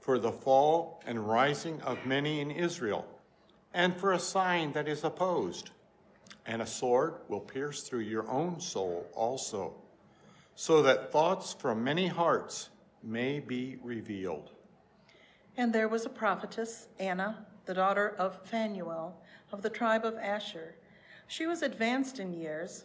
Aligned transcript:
for 0.00 0.18
the 0.18 0.32
fall 0.32 1.02
and 1.06 1.28
rising 1.28 1.80
of 1.82 2.04
many 2.06 2.40
in 2.40 2.50
Israel, 2.50 3.06
and 3.72 3.94
for 3.96 4.12
a 4.12 4.18
sign 4.18 4.72
that 4.72 4.88
is 4.88 5.04
opposed. 5.04 5.70
And 6.46 6.62
a 6.62 6.66
sword 6.66 7.14
will 7.28 7.40
pierce 7.40 7.82
through 7.82 8.00
your 8.00 8.28
own 8.28 8.60
soul 8.60 9.06
also, 9.14 9.74
so 10.54 10.82
that 10.82 11.12
thoughts 11.12 11.52
from 11.52 11.84
many 11.84 12.06
hearts 12.06 12.70
may 13.02 13.40
be 13.40 13.76
revealed. 13.82 14.50
And 15.56 15.72
there 15.72 15.88
was 15.88 16.06
a 16.06 16.10
prophetess, 16.10 16.88
Anna, 16.98 17.46
the 17.66 17.74
daughter 17.74 18.14
of 18.18 18.44
Phanuel, 18.46 19.22
of 19.52 19.62
the 19.62 19.70
tribe 19.70 20.04
of 20.04 20.16
Asher. 20.16 20.74
She 21.26 21.46
was 21.46 21.62
advanced 21.62 22.18
in 22.18 22.32
years, 22.32 22.84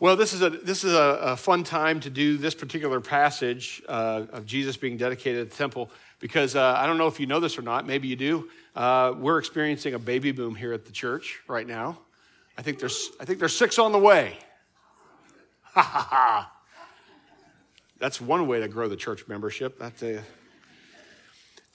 Well, 0.00 0.14
this 0.14 0.32
is 0.32 0.42
a 0.42 0.50
this 0.50 0.84
is 0.84 0.92
a, 0.92 1.18
a 1.20 1.36
fun 1.36 1.64
time 1.64 1.98
to 2.00 2.10
do 2.10 2.36
this 2.36 2.54
particular 2.54 3.00
passage 3.00 3.82
uh, 3.88 4.26
of 4.30 4.46
Jesus 4.46 4.76
being 4.76 4.96
dedicated 4.96 5.40
at 5.42 5.50
the 5.50 5.56
temple 5.56 5.90
because 6.20 6.54
uh, 6.54 6.76
I 6.78 6.86
don't 6.86 6.98
know 6.98 7.08
if 7.08 7.18
you 7.18 7.26
know 7.26 7.40
this 7.40 7.58
or 7.58 7.62
not. 7.62 7.84
Maybe 7.84 8.06
you 8.06 8.14
do. 8.14 8.48
Uh, 8.76 9.12
we're 9.18 9.38
experiencing 9.38 9.94
a 9.94 9.98
baby 9.98 10.30
boom 10.30 10.54
here 10.54 10.72
at 10.72 10.84
the 10.84 10.92
church 10.92 11.40
right 11.48 11.66
now. 11.66 11.98
I 12.56 12.62
think 12.62 12.78
there's, 12.78 13.10
I 13.20 13.24
think 13.24 13.40
there's 13.40 13.56
six 13.56 13.78
on 13.78 13.90
the 13.90 13.98
way. 13.98 14.38
Ha 15.64 15.82
ha 15.82 16.06
ha. 16.10 16.52
That's 17.98 18.20
one 18.20 18.46
way 18.46 18.60
to 18.60 18.68
grow 18.68 18.88
the 18.88 18.96
church 18.96 19.26
membership. 19.26 19.80
That's 19.80 20.02
a, 20.04 20.22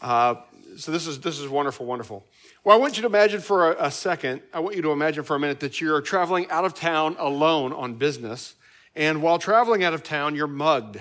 uh, 0.01 0.35
so 0.78 0.91
this 0.91 1.07
is, 1.07 1.19
this 1.19 1.39
is 1.39 1.47
wonderful, 1.47 1.85
wonderful. 1.85 2.23
Well, 2.63 2.75
I 2.75 2.79
want 2.79 2.97
you 2.97 3.01
to 3.01 3.07
imagine 3.07 3.41
for 3.41 3.72
a, 3.72 3.88
a 3.88 3.91
second, 3.91 4.41
I 4.53 4.59
want 4.59 4.75
you 4.75 4.81
to 4.81 4.91
imagine 4.91 5.23
for 5.23 5.35
a 5.35 5.39
minute 5.39 5.59
that 5.61 5.81
you're 5.81 6.01
traveling 6.01 6.50
out 6.50 6.66
of 6.66 6.73
town 6.73 7.16
alone 7.19 7.73
on 7.73 7.95
business. 7.95 8.56
And 8.95 9.22
while 9.22 9.39
traveling 9.39 9.83
out 9.83 9.94
of 9.94 10.03
town, 10.03 10.35
you're 10.35 10.47
mugged. 10.47 11.00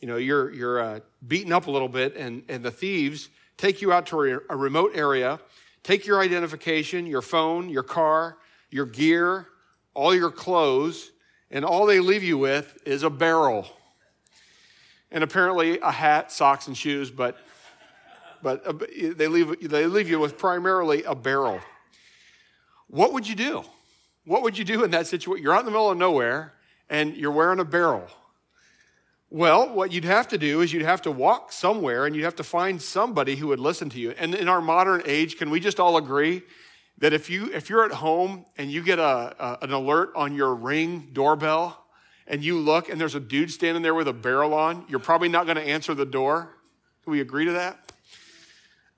You 0.00 0.08
know, 0.08 0.16
you're, 0.16 0.52
you're 0.52 0.80
uh, 0.80 1.00
beaten 1.26 1.52
up 1.52 1.66
a 1.66 1.70
little 1.70 1.88
bit, 1.88 2.16
and, 2.16 2.42
and 2.48 2.64
the 2.64 2.70
thieves 2.70 3.28
take 3.58 3.82
you 3.82 3.92
out 3.92 4.06
to 4.06 4.40
a 4.48 4.56
remote 4.56 4.92
area, 4.94 5.38
take 5.82 6.06
your 6.06 6.20
identification, 6.20 7.06
your 7.06 7.22
phone, 7.22 7.68
your 7.68 7.82
car, 7.82 8.38
your 8.70 8.86
gear, 8.86 9.48
all 9.92 10.14
your 10.14 10.30
clothes, 10.30 11.10
and 11.50 11.64
all 11.64 11.84
they 11.84 12.00
leave 12.00 12.22
you 12.22 12.38
with 12.38 12.78
is 12.86 13.02
a 13.02 13.10
barrel. 13.10 13.66
And 15.10 15.22
apparently 15.22 15.78
a 15.80 15.90
hat, 15.90 16.32
socks, 16.32 16.66
and 16.68 16.76
shoes, 16.76 17.10
but, 17.10 17.36
but 18.42 18.66
uh, 18.66 18.72
they, 19.16 19.28
leave, 19.28 19.68
they 19.68 19.86
leave 19.86 20.08
you 20.08 20.18
with 20.18 20.38
primarily 20.38 21.02
a 21.04 21.14
barrel. 21.14 21.60
What 22.88 23.12
would 23.12 23.28
you 23.28 23.34
do? 23.34 23.64
What 24.24 24.42
would 24.42 24.58
you 24.58 24.64
do 24.64 24.84
in 24.84 24.90
that 24.90 25.06
situation? 25.06 25.42
You're 25.42 25.54
out 25.54 25.60
in 25.60 25.64
the 25.66 25.70
middle 25.70 25.90
of 25.90 25.98
nowhere 25.98 26.54
and 26.88 27.16
you're 27.16 27.30
wearing 27.30 27.60
a 27.60 27.64
barrel. 27.64 28.06
Well, 29.32 29.72
what 29.72 29.92
you'd 29.92 30.04
have 30.04 30.26
to 30.28 30.38
do 30.38 30.60
is 30.60 30.72
you'd 30.72 30.82
have 30.82 31.02
to 31.02 31.10
walk 31.10 31.52
somewhere 31.52 32.04
and 32.04 32.16
you'd 32.16 32.24
have 32.24 32.36
to 32.36 32.44
find 32.44 32.82
somebody 32.82 33.36
who 33.36 33.46
would 33.48 33.60
listen 33.60 33.88
to 33.90 34.00
you. 34.00 34.10
And 34.18 34.34
in 34.34 34.48
our 34.48 34.60
modern 34.60 35.02
age, 35.06 35.38
can 35.38 35.50
we 35.50 35.60
just 35.60 35.78
all 35.78 35.96
agree 35.96 36.42
that 36.98 37.12
if 37.12 37.30
you 37.30 37.50
if 37.52 37.70
you're 37.70 37.84
at 37.84 37.92
home 37.92 38.44
and 38.58 38.70
you 38.70 38.82
get 38.82 38.98
a, 38.98 39.34
a 39.38 39.58
an 39.62 39.72
alert 39.72 40.10
on 40.16 40.34
your 40.34 40.54
ring 40.54 41.10
doorbell 41.12 41.86
and 42.26 42.44
you 42.44 42.58
look 42.58 42.88
and 42.88 43.00
there's 43.00 43.14
a 43.14 43.20
dude 43.20 43.50
standing 43.50 43.82
there 43.82 43.94
with 43.94 44.08
a 44.08 44.12
barrel 44.12 44.52
on, 44.52 44.84
you're 44.88 44.98
probably 44.98 45.28
not 45.28 45.46
going 45.46 45.56
to 45.56 45.62
answer 45.62 45.94
the 45.94 46.04
door. 46.04 46.56
Can 47.04 47.12
we 47.12 47.20
agree 47.20 47.44
to 47.44 47.52
that? 47.52 47.89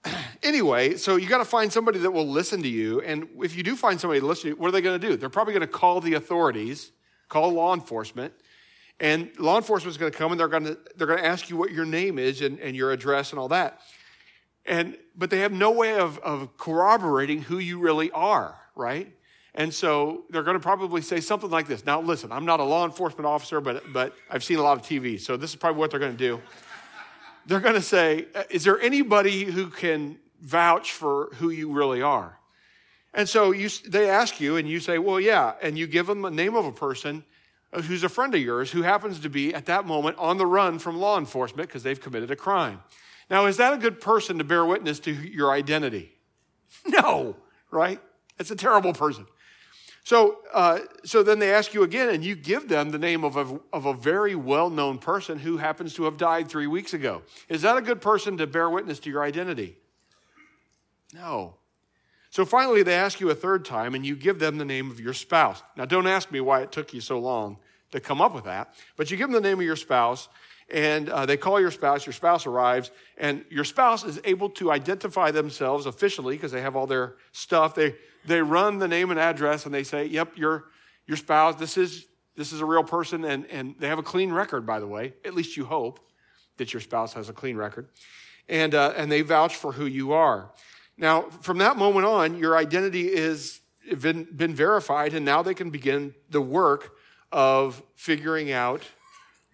anyway, 0.42 0.96
so 0.96 1.16
you 1.16 1.28
got 1.28 1.38
to 1.38 1.44
find 1.44 1.72
somebody 1.72 1.98
that 2.00 2.10
will 2.10 2.28
listen 2.28 2.62
to 2.62 2.68
you. 2.68 3.00
And 3.02 3.28
if 3.40 3.56
you 3.56 3.62
do 3.62 3.76
find 3.76 4.00
somebody 4.00 4.20
to 4.20 4.26
listen 4.26 4.42
to 4.42 4.48
you, 4.48 4.56
what 4.56 4.68
are 4.68 4.72
they 4.72 4.80
going 4.80 5.00
to 5.00 5.08
do? 5.08 5.16
They're 5.16 5.28
probably 5.28 5.52
going 5.52 5.62
to 5.62 5.66
call 5.66 6.00
the 6.00 6.14
authorities, 6.14 6.92
call 7.28 7.52
law 7.52 7.74
enforcement, 7.74 8.34
and 9.00 9.30
law 9.38 9.56
enforcement 9.56 9.90
is 9.90 9.98
going 9.98 10.12
to 10.12 10.16
come 10.16 10.30
and 10.32 10.40
they're 10.40 10.48
going 10.48 10.64
to, 10.64 10.78
they're 10.96 11.06
going 11.06 11.18
to 11.18 11.26
ask 11.26 11.50
you 11.50 11.56
what 11.56 11.72
your 11.72 11.84
name 11.84 12.18
is 12.18 12.40
and, 12.40 12.58
and 12.60 12.76
your 12.76 12.92
address 12.92 13.30
and 13.30 13.38
all 13.38 13.48
that. 13.48 13.80
And, 14.64 14.96
but 15.16 15.30
they 15.30 15.40
have 15.40 15.52
no 15.52 15.72
way 15.72 15.98
of, 15.98 16.18
of 16.20 16.56
corroborating 16.56 17.42
who 17.42 17.58
you 17.58 17.80
really 17.80 18.10
are, 18.12 18.56
right? 18.76 19.12
And 19.54 19.74
so 19.74 20.22
they're 20.30 20.44
going 20.44 20.56
to 20.56 20.62
probably 20.62 21.02
say 21.02 21.20
something 21.20 21.50
like 21.50 21.66
this. 21.66 21.84
Now, 21.84 22.00
listen, 22.00 22.30
I'm 22.32 22.46
not 22.46 22.60
a 22.60 22.64
law 22.64 22.84
enforcement 22.84 23.26
officer, 23.26 23.60
but, 23.60 23.92
but 23.92 24.14
I've 24.30 24.44
seen 24.44 24.58
a 24.58 24.62
lot 24.62 24.78
of 24.78 24.84
TV, 24.84 25.20
so 25.20 25.36
this 25.36 25.50
is 25.50 25.56
probably 25.56 25.80
what 25.80 25.90
they're 25.90 26.00
going 26.00 26.12
to 26.12 26.18
do. 26.18 26.40
They're 27.46 27.60
going 27.60 27.74
to 27.74 27.82
say, 27.82 28.26
uh, 28.34 28.44
Is 28.50 28.64
there 28.64 28.80
anybody 28.80 29.44
who 29.44 29.68
can 29.68 30.18
vouch 30.40 30.92
for 30.92 31.30
who 31.34 31.50
you 31.50 31.72
really 31.72 32.02
are? 32.02 32.38
And 33.14 33.28
so 33.28 33.50
you, 33.50 33.68
they 33.86 34.08
ask 34.08 34.40
you, 34.40 34.56
and 34.56 34.68
you 34.68 34.80
say, 34.80 34.98
Well, 34.98 35.20
yeah. 35.20 35.54
And 35.62 35.78
you 35.78 35.86
give 35.86 36.06
them 36.06 36.22
the 36.22 36.30
name 36.30 36.54
of 36.54 36.64
a 36.64 36.72
person 36.72 37.24
uh, 37.72 37.82
who's 37.82 38.04
a 38.04 38.08
friend 38.08 38.34
of 38.34 38.40
yours 38.40 38.70
who 38.70 38.82
happens 38.82 39.20
to 39.20 39.28
be 39.28 39.54
at 39.54 39.66
that 39.66 39.86
moment 39.86 40.18
on 40.18 40.38
the 40.38 40.46
run 40.46 40.78
from 40.78 40.98
law 40.98 41.18
enforcement 41.18 41.68
because 41.68 41.82
they've 41.82 42.00
committed 42.00 42.30
a 42.30 42.36
crime. 42.36 42.82
Now, 43.30 43.46
is 43.46 43.56
that 43.56 43.72
a 43.72 43.78
good 43.78 44.00
person 44.00 44.38
to 44.38 44.44
bear 44.44 44.64
witness 44.64 44.98
to 45.00 45.12
your 45.12 45.52
identity? 45.52 46.12
No, 46.86 47.36
right? 47.70 48.00
It's 48.38 48.50
a 48.50 48.56
terrible 48.56 48.92
person. 48.92 49.26
So, 50.04 50.38
uh, 50.52 50.80
so 51.04 51.22
then 51.22 51.38
they 51.38 51.52
ask 51.54 51.72
you 51.74 51.84
again, 51.84 52.08
and 52.08 52.24
you 52.24 52.34
give 52.34 52.68
them 52.68 52.90
the 52.90 52.98
name 52.98 53.24
of 53.24 53.36
a, 53.36 53.60
of 53.72 53.86
a 53.86 53.94
very 53.94 54.34
well 54.34 54.68
known 54.68 54.98
person 54.98 55.38
who 55.38 55.58
happens 55.58 55.94
to 55.94 56.04
have 56.04 56.16
died 56.16 56.48
three 56.48 56.66
weeks 56.66 56.92
ago. 56.92 57.22
Is 57.48 57.62
that 57.62 57.76
a 57.76 57.82
good 57.82 58.00
person 58.00 58.36
to 58.38 58.46
bear 58.46 58.68
witness 58.68 58.98
to 59.00 59.10
your 59.10 59.22
identity? 59.22 59.76
No. 61.14 61.54
So 62.30 62.44
finally, 62.44 62.82
they 62.82 62.94
ask 62.94 63.20
you 63.20 63.30
a 63.30 63.34
third 63.34 63.64
time, 63.64 63.94
and 63.94 64.04
you 64.04 64.16
give 64.16 64.38
them 64.38 64.58
the 64.58 64.64
name 64.64 64.90
of 64.90 64.98
your 64.98 65.12
spouse. 65.12 65.62
Now, 65.76 65.84
don't 65.84 66.06
ask 66.06 66.32
me 66.32 66.40
why 66.40 66.62
it 66.62 66.72
took 66.72 66.92
you 66.92 67.00
so 67.00 67.20
long 67.20 67.58
to 67.92 68.00
come 68.00 68.20
up 68.20 68.34
with 68.34 68.44
that, 68.44 68.74
but 68.96 69.10
you 69.10 69.16
give 69.16 69.30
them 69.30 69.40
the 69.40 69.46
name 69.46 69.58
of 69.58 69.66
your 69.66 69.76
spouse, 69.76 70.28
and 70.70 71.10
uh, 71.10 71.26
they 71.26 71.36
call 71.36 71.60
your 71.60 71.70
spouse, 71.70 72.06
your 72.06 72.14
spouse 72.14 72.46
arrives, 72.46 72.90
and 73.18 73.44
your 73.50 73.64
spouse 73.64 74.02
is 74.02 74.18
able 74.24 74.48
to 74.48 74.72
identify 74.72 75.30
themselves 75.30 75.84
officially 75.84 76.34
because 76.34 76.50
they 76.50 76.62
have 76.62 76.74
all 76.74 76.86
their 76.86 77.16
stuff. 77.32 77.74
They, 77.74 77.94
they 78.26 78.42
run 78.42 78.78
the 78.78 78.88
name 78.88 79.10
and 79.10 79.18
address 79.18 79.66
and 79.66 79.74
they 79.74 79.84
say, 79.84 80.06
Yep, 80.06 80.36
your, 80.36 80.64
your 81.06 81.16
spouse, 81.16 81.56
this 81.56 81.76
is, 81.76 82.06
this 82.36 82.52
is 82.52 82.60
a 82.60 82.66
real 82.66 82.84
person, 82.84 83.24
and, 83.24 83.46
and 83.46 83.74
they 83.78 83.88
have 83.88 83.98
a 83.98 84.02
clean 84.02 84.32
record, 84.32 84.66
by 84.66 84.80
the 84.80 84.86
way. 84.86 85.14
At 85.24 85.34
least 85.34 85.56
you 85.56 85.64
hope 85.64 86.00
that 86.56 86.72
your 86.72 86.80
spouse 86.80 87.12
has 87.14 87.28
a 87.28 87.32
clean 87.32 87.56
record. 87.56 87.88
And, 88.48 88.74
uh, 88.74 88.94
and 88.96 89.10
they 89.10 89.22
vouch 89.22 89.56
for 89.56 89.72
who 89.72 89.86
you 89.86 90.12
are. 90.12 90.50
Now, 90.96 91.22
from 91.22 91.58
that 91.58 91.76
moment 91.76 92.06
on, 92.06 92.38
your 92.38 92.56
identity 92.56 93.08
is 93.12 93.60
been, 94.00 94.24
been 94.24 94.54
verified, 94.54 95.14
and 95.14 95.24
now 95.24 95.42
they 95.42 95.54
can 95.54 95.70
begin 95.70 96.14
the 96.30 96.40
work 96.40 96.94
of 97.30 97.82
figuring 97.96 98.52
out 98.52 98.82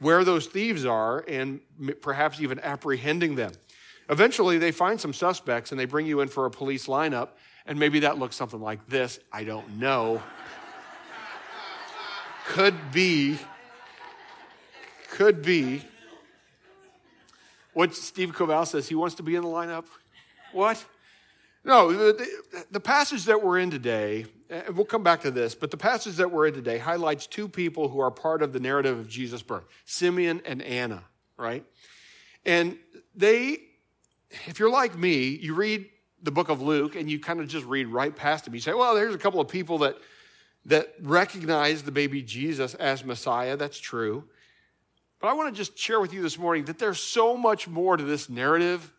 where 0.01 0.25
those 0.25 0.47
thieves 0.47 0.85
are 0.85 1.25
and 1.27 1.61
perhaps 2.01 2.41
even 2.41 2.59
apprehending 2.61 3.35
them. 3.35 3.53
Eventually, 4.09 4.59
they 4.59 4.73
find 4.73 5.01
some 5.01 5.13
suspects 5.13 5.71
and 5.71 5.79
they 5.79 5.85
bring 5.85 6.07
you 6.07 6.21
in 6.21 6.29
for 6.29 6.47
a 6.47 6.51
police 6.51 6.87
lineup, 6.87 7.31
and 7.69 7.79
maybe 7.79 8.01
that 8.01 8.19
looks 8.19 8.35
something 8.35 8.61
like 8.61 8.89
this. 8.89 9.21
I 9.31 9.45
don't 9.45 9.79
know. 9.79 10.23
could 12.47 12.91
be. 12.91 13.39
Could 15.11 15.43
be. 15.43 15.85
What 17.75 17.95
Steve 17.95 18.35
Covell 18.35 18.67
says, 18.67 18.89
he 18.89 18.95
wants 18.95 19.17
to 19.17 19.23
be 19.23 19.37
in 19.37 19.43
the 19.43 19.49
lineup. 19.49 19.85
What? 20.53 20.83
No, 21.63 21.93
the, 21.93 22.27
the, 22.71 22.81
passage 22.81 23.27
that 23.27 23.43
we're 23.43 23.59
in 23.59 23.71
today, 23.71 24.25
and 24.49 24.75
we'll 24.75 24.87
come 24.87 25.03
back 25.03 25.21
to 25.23 25.31
this, 25.31 25.55
but 25.55 25.71
the 25.71 25.77
passage 25.77 26.17
that 26.17 26.31
we're 26.31 26.47
in 26.47 26.55
today 26.55 26.79
highlights 26.79 27.27
two 27.27 27.47
people 27.47 27.91
who 27.91 28.01
are 28.01 28.11
part 28.11 28.43
of 28.43 28.55
the 28.55 28.61
narrative 28.61 28.99
of 28.99 29.09
Jesus' 29.09 29.43
birth 29.43 29.65
Simeon 29.85 30.41
and 30.47 30.63
Anna, 30.63 31.05
right? 31.37 31.65
And 32.47 32.79
they, 33.15 33.59
if 34.47 34.59
you're 34.59 34.71
like 34.71 34.97
me, 34.97 35.27
you 35.27 35.55
read 35.55 35.87
the 36.23 36.31
book 36.31 36.49
of 36.49 36.61
Luke 36.61 36.97
and 36.97 37.11
you 37.11 37.19
kind 37.21 37.41
of 37.41 37.49
just 37.49 37.67
read 37.67 37.87
right 37.89 38.15
past 38.15 38.45
them. 38.45 38.55
You 38.55 38.61
say, 38.61 38.75
well, 38.75 38.95
there's 38.95 39.15
a 39.15 39.19
couple 39.19 39.41
of 39.41 39.49
people 39.49 39.79
that, 39.79 39.97
that 40.67 40.95
recognize 41.01 41.83
the 41.83 41.93
baby 41.93 42.23
Jesus 42.23 42.75
as 42.75 43.05
Messiah. 43.05 43.57
That's 43.57 43.79
true. 43.79 44.25
But 45.21 45.29
I 45.29 45.33
want 45.33 45.55
to 45.55 45.57
just 45.57 45.77
share 45.79 46.01
with 46.01 46.13
you 46.13 46.23
this 46.23 46.39
morning 46.39 46.65
that 46.67 46.79
there's 46.79 47.01
so 47.01 47.37
much 47.37 47.69
more 47.69 47.97
to 47.97 48.05
this 48.05 48.29
narrative 48.29 48.93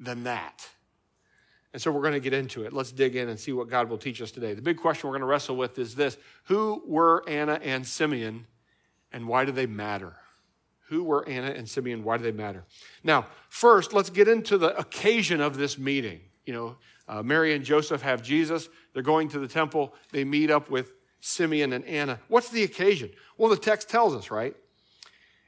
than 0.00 0.24
that. 0.24 0.68
And 1.72 1.82
so 1.82 1.92
we're 1.92 2.00
going 2.00 2.14
to 2.14 2.20
get 2.20 2.32
into 2.32 2.64
it. 2.64 2.72
Let's 2.72 2.90
dig 2.90 3.16
in 3.16 3.28
and 3.28 3.38
see 3.38 3.52
what 3.52 3.68
God 3.68 3.90
will 3.90 3.98
teach 3.98 4.22
us 4.22 4.30
today. 4.30 4.54
The 4.54 4.62
big 4.62 4.78
question 4.78 5.08
we're 5.08 5.12
going 5.12 5.20
to 5.20 5.26
wrestle 5.26 5.56
with 5.56 5.78
is 5.78 5.94
this 5.94 6.16
Who 6.44 6.82
were 6.86 7.22
Anna 7.28 7.60
and 7.62 7.86
Simeon, 7.86 8.46
and 9.12 9.28
why 9.28 9.44
do 9.44 9.52
they 9.52 9.66
matter? 9.66 10.14
Who 10.88 11.02
were 11.04 11.28
Anna 11.28 11.50
and 11.50 11.68
Simeon? 11.68 12.04
Why 12.04 12.16
do 12.16 12.22
they 12.22 12.32
matter? 12.32 12.64
Now, 13.02 13.26
first, 13.48 13.92
let's 13.92 14.08
get 14.08 14.28
into 14.28 14.56
the 14.56 14.76
occasion 14.78 15.40
of 15.40 15.56
this 15.56 15.76
meeting. 15.76 16.20
You 16.46 16.52
know, 16.52 16.76
uh, 17.08 17.22
Mary 17.22 17.54
and 17.54 17.64
Joseph 17.64 18.02
have 18.02 18.22
Jesus. 18.22 18.68
They're 18.94 19.02
going 19.02 19.28
to 19.30 19.38
the 19.38 19.48
temple. 19.48 19.94
They 20.12 20.24
meet 20.24 20.50
up 20.50 20.70
with 20.70 20.92
Simeon 21.20 21.72
and 21.72 21.84
Anna. 21.84 22.20
What's 22.28 22.48
the 22.48 22.62
occasion? 22.62 23.10
Well, 23.36 23.50
the 23.50 23.56
text 23.56 23.88
tells 23.88 24.14
us, 24.14 24.30
right? 24.30 24.56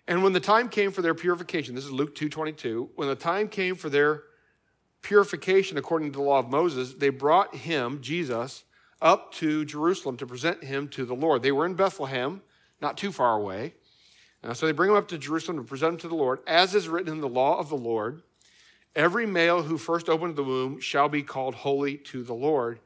And 0.07 0.23
when 0.23 0.33
the 0.33 0.41
time 0.41 0.69
came 0.69 0.91
for 0.91 1.03
their 1.03 1.15
purification, 1.15 1.75
this 1.75 1.85
is 1.85 1.93
Luke 1.93 2.15
2:22, 2.15 2.91
when 2.97 3.09
the 3.09 3.15
time 3.15 3.49
came 3.49 3.77
for 3.77 3.89
their 3.89 4.25
purification 5.03 5.79
according 5.79 6.13
to 6.13 6.19
the 6.19 6.25
law 6.25 6.41
of 6.41 6.49
Moses, 6.49 6.95
they 6.95 7.11
brought 7.11 7.55
him, 7.55 8.01
Jesus, 8.01 8.65
up 9.01 9.33
to 9.35 9.65
Jerusalem 9.65 10.17
to 10.17 10.27
present 10.27 10.65
him 10.65 10.89
to 10.89 11.05
the 11.05 11.15
Lord. 11.15 11.43
They 11.43 11.53
were 11.53 11.67
in 11.67 11.75
Bethlehem, 11.75 12.43
not 12.81 12.97
too 12.97 13.13
far 13.13 13.37
away. 13.37 13.75
Uh, 14.43 14.55
so 14.55 14.67
they 14.67 14.73
bring 14.73 14.91
him 14.91 14.97
up 14.97 15.09
to 15.09 15.19
Jerusalem 15.19 15.59
to 15.59 15.65
present 15.65 15.95
him 15.95 15.99
to 15.99 16.09
the 16.09 16.15
Lord, 16.15 16.41
as 16.47 16.75
is 16.75 16.89
written 16.89 17.13
in 17.13 17.21
the 17.21 17.29
law 17.29 17.59
of 17.59 17.69
the 17.69 17.77
Lord. 17.77 18.23
Every 18.99 19.27
male 19.27 19.63
who 19.63 19.79
first 19.79 20.09
opened 20.09 20.35
the 20.35 20.43
womb 20.43 20.81
shall 20.81 21.09
be 21.09 21.23
called 21.23 21.55
holy 21.55 21.99
to 21.99 22.25
the 22.25 22.35
Lord, 22.35 22.81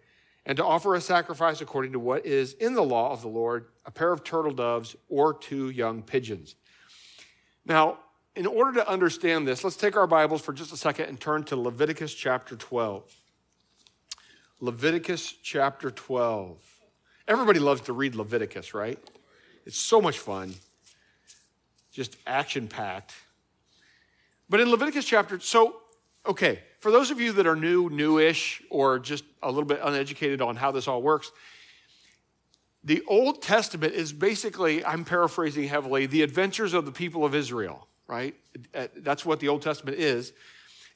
and 0.44 0.58
to 0.58 0.64
offer 0.64 0.94
a 0.94 1.00
sacrifice 1.00 1.62
according 1.62 1.92
to 1.92 1.98
what 1.98 2.26
is 2.26 2.52
in 2.52 2.74
the 2.74 2.82
law 2.82 3.12
of 3.12 3.22
the 3.22 3.28
Lord, 3.28 3.64
a 3.86 3.90
pair 3.90 4.12
of 4.12 4.22
turtle 4.22 4.52
doves 4.52 4.94
or 5.08 5.32
two 5.32 5.70
young 5.70 6.02
pigeons. 6.02 6.54
Now, 7.64 7.98
in 8.36 8.44
order 8.44 8.74
to 8.74 8.86
understand 8.86 9.48
this, 9.48 9.64
let's 9.64 9.76
take 9.76 9.96
our 9.96 10.06
Bibles 10.06 10.42
for 10.42 10.52
just 10.52 10.70
a 10.70 10.76
second 10.76 11.06
and 11.06 11.18
turn 11.18 11.44
to 11.44 11.56
Leviticus 11.56 12.12
chapter 12.12 12.56
12. 12.56 13.10
Leviticus 14.60 15.32
chapter 15.42 15.90
12. 15.90 16.58
Everybody 17.26 17.58
loves 17.58 17.80
to 17.82 17.94
read 17.94 18.14
Leviticus, 18.16 18.74
right? 18.74 18.98
It's 19.64 19.78
so 19.78 19.98
much 19.98 20.18
fun, 20.18 20.56
just 21.90 22.18
action 22.26 22.68
packed. 22.68 23.14
But 24.50 24.60
in 24.60 24.70
Leviticus 24.70 25.06
chapter, 25.06 25.40
so, 25.40 25.76
okay, 26.26 26.60
for 26.80 26.90
those 26.90 27.10
of 27.10 27.20
you 27.20 27.32
that 27.32 27.46
are 27.46 27.56
new, 27.56 27.88
newish, 27.90 28.62
or 28.70 28.98
just 28.98 29.24
a 29.42 29.48
little 29.48 29.64
bit 29.64 29.80
uneducated 29.82 30.40
on 30.40 30.56
how 30.56 30.70
this 30.70 30.88
all 30.88 31.02
works, 31.02 31.30
the 32.84 33.02
Old 33.06 33.42
Testament 33.42 33.94
is 33.94 34.12
basically, 34.12 34.84
I'm 34.84 35.04
paraphrasing 35.04 35.68
heavily, 35.68 36.06
the 36.06 36.22
adventures 36.22 36.74
of 36.74 36.84
the 36.84 36.92
people 36.92 37.24
of 37.24 37.34
Israel 37.34 37.86
right? 38.12 38.34
Uh, 38.74 38.88
that's 38.98 39.24
what 39.24 39.40
the 39.40 39.48
Old 39.48 39.62
Testament 39.62 39.98
is. 39.98 40.34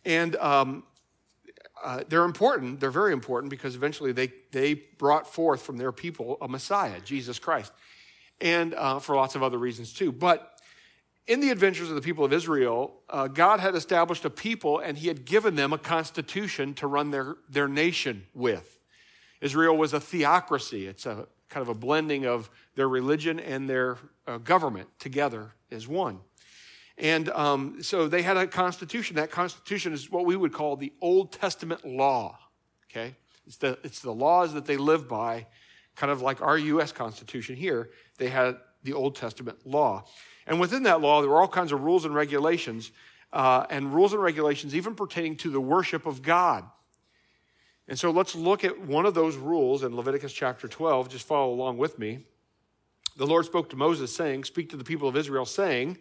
And 0.05 0.37
um, 0.37 0.85
uh, 1.83 2.03
they're 2.09 2.25
important. 2.25 2.79
They're 2.79 2.91
very 2.91 3.15
important 3.15 3.51
because 3.51 3.75
eventually 3.75 4.13
they, 4.13 4.33
they 4.53 4.75
brought 4.75 5.27
forth 5.27 5.63
from 5.63 5.79
their 5.79 5.93
people 5.93 6.37
a 6.43 6.49
Messiah, 6.49 7.01
Jesus 7.01 7.39
Christ, 7.39 7.73
and 8.41 8.75
uh, 8.75 8.99
for 8.99 9.17
lots 9.17 9.35
of 9.35 9.43
other 9.43 9.57
reasons 9.57 9.95
too. 9.95 10.13
But 10.13 10.56
in 11.27 11.41
the 11.41 11.51
adventures 11.51 11.89
of 11.89 11.97
the 11.97 12.01
people 12.01 12.25
of 12.25 12.33
Israel, 12.33 13.01
uh, 13.11 13.27
God 13.27 13.61
had 13.61 13.75
established 13.75 14.25
a 14.25 14.31
people 14.31 14.79
and 14.79 14.97
he 14.97 15.09
had 15.09 15.25
given 15.25 15.57
them 15.57 15.73
a 15.73 15.79
constitution 15.79 16.75
to 16.75 16.87
run 16.87 17.11
their, 17.11 17.37
their 17.49 17.69
nation 17.69 18.27
with. 18.33 18.79
Israel 19.41 19.77
was 19.77 19.93
a 19.93 20.01
theocracy. 20.01 20.87
It's 20.87 21.05
a 21.05 21.27
kind 21.49 21.63
of 21.63 21.69
a 21.69 21.75
blending 21.75 22.27
of 22.27 22.51
their 22.75 22.89
religion 22.89 23.41
and 23.41 23.69
their 23.69 23.99
uh, 24.27 24.39
government 24.39 24.89
together 24.99 25.53
as 25.71 25.87
one. 25.87 26.21
And 26.99 27.29
um, 27.31 27.83
so 27.83 28.09
they 28.09 28.23
had 28.23 28.37
a 28.37 28.47
constitution. 28.47 29.17
That 29.17 29.31
constitution 29.31 29.93
is 29.93 30.11
what 30.11 30.25
we 30.25 30.37
would 30.37 30.53
call 30.53 30.77
the 30.77 30.93
Old 31.01 31.33
Testament 31.33 31.85
law. 31.85 32.39
Okay? 32.91 33.15
It's 33.47 33.57
the, 33.57 33.79
it's 33.83 34.01
the 34.01 34.13
laws 34.13 34.55
that 34.55 34.65
they 34.65 34.77
live 34.77 35.09
by, 35.09 35.47
kind 35.95 36.11
of 36.11 36.23
like 36.23 36.41
our 36.41 36.57
U.S. 36.59 36.93
Constitution 36.93 37.55
here. 37.57 37.91
They 38.19 38.29
had 38.29 38.57
the 38.83 38.95
Old 38.95 39.17
Testament 39.17 39.67
law. 39.67 40.05
And 40.47 40.61
within 40.61 40.85
that 40.85 41.01
law, 41.01 41.21
there 41.21 41.31
were 41.31 41.41
all 41.41 41.49
kinds 41.49 41.73
of 41.73 41.83
rules 41.83 42.05
and 42.05 42.15
regulations, 42.15 42.93
uh, 43.33 43.67
and 43.69 43.93
rules 43.93 44.13
and 44.13 44.23
regulations 44.23 44.75
even 44.75 44.95
pertaining 44.95 45.37
to 45.37 45.51
the 45.51 45.61
worship 45.61 46.07
of 46.07 46.23
God. 46.23 46.65
And 47.89 47.99
so 47.99 48.11
let's 48.11 48.35
look 48.35 48.65
at 48.65 48.81
one 48.81 49.07
of 49.07 49.15
those 49.15 49.37
rules 49.37 49.83
in 49.83 49.95
Leviticus 49.95 50.33
chapter 50.33 50.69
12. 50.69 51.09
Just 51.09 51.27
follow 51.27 51.53
along 51.53 51.79
with 51.79 51.99
me. 51.99 52.21
The 53.17 53.27
Lord 53.27 53.47
spoke 53.47 53.71
to 53.71 53.77
Moses, 53.77 54.15
saying, 54.15 54.45
Speak 54.45 54.71
to 54.71 54.77
the 54.77 54.85
people 54.85 55.09
of 55.09 55.17
Israel, 55.17 55.47
saying, 55.47 55.99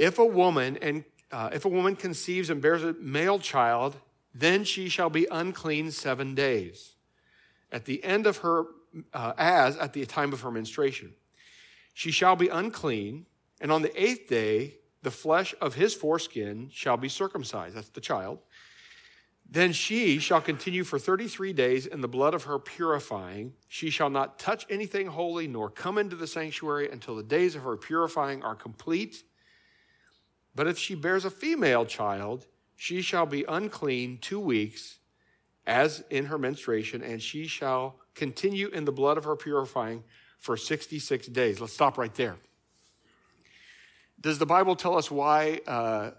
if 0.00 0.18
a 0.18 0.24
woman 0.24 0.78
and 0.80 1.04
uh, 1.30 1.50
if 1.52 1.64
a 1.64 1.68
woman 1.68 1.94
conceives 1.94 2.50
and 2.50 2.60
bears 2.60 2.82
a 2.82 2.94
male 2.94 3.38
child, 3.38 3.96
then 4.34 4.64
she 4.64 4.88
shall 4.88 5.10
be 5.10 5.26
unclean 5.30 5.90
seven 5.90 6.34
days. 6.34 6.94
At 7.70 7.84
the 7.84 8.02
end 8.02 8.26
of 8.26 8.38
her, 8.38 8.64
uh, 9.12 9.34
as 9.38 9.76
at 9.76 9.92
the 9.92 10.04
time 10.06 10.32
of 10.32 10.40
her 10.40 10.50
menstruation, 10.50 11.12
she 12.00 12.10
shall 12.10 12.36
be 12.36 12.48
unclean, 12.48 13.26
and 13.60 13.70
on 13.70 13.82
the 13.82 14.02
eighth 14.02 14.28
day, 14.28 14.74
the 15.02 15.10
flesh 15.10 15.54
of 15.60 15.74
his 15.74 15.94
foreskin 15.94 16.70
shall 16.72 16.96
be 16.96 17.08
circumcised. 17.08 17.76
That's 17.76 17.90
the 17.90 18.00
child. 18.00 18.38
Then 19.48 19.72
she 19.72 20.18
shall 20.18 20.40
continue 20.40 20.84
for 20.84 20.98
33 20.98 21.52
days 21.52 21.86
in 21.86 22.00
the 22.00 22.08
blood 22.08 22.34
of 22.34 22.44
her 22.44 22.58
purifying. 22.58 23.52
She 23.68 23.90
shall 23.90 24.10
not 24.10 24.38
touch 24.38 24.64
anything 24.70 25.08
holy, 25.08 25.46
nor 25.48 25.68
come 25.68 25.98
into 25.98 26.16
the 26.16 26.26
sanctuary 26.26 26.90
until 26.90 27.16
the 27.16 27.22
days 27.22 27.54
of 27.54 27.64
her 27.64 27.76
purifying 27.76 28.42
are 28.42 28.54
complete 28.54 29.24
but 30.54 30.66
if 30.66 30.78
she 30.78 30.94
bears 30.94 31.24
a 31.24 31.30
female 31.30 31.86
child, 31.86 32.46
she 32.76 33.02
shall 33.02 33.26
be 33.26 33.44
unclean 33.48 34.18
two 34.18 34.40
weeks, 34.40 34.98
as 35.66 36.02
in 36.10 36.26
her 36.26 36.38
menstruation, 36.38 37.02
and 37.02 37.22
she 37.22 37.46
shall 37.46 37.96
continue 38.14 38.68
in 38.68 38.84
the 38.84 38.92
blood 38.92 39.16
of 39.16 39.24
her 39.24 39.36
purifying 39.36 40.02
for 40.40 40.56
66 40.56 41.28
days. 41.28 41.60
Let's 41.60 41.72
stop 41.72 41.98
right 41.98 42.14
there. 42.14 42.36
Does 44.20 44.38
the 44.38 44.46
Bible 44.46 44.74
tell 44.74 44.98
us 44.98 45.10
why 45.10 45.60
uh, 45.66 46.10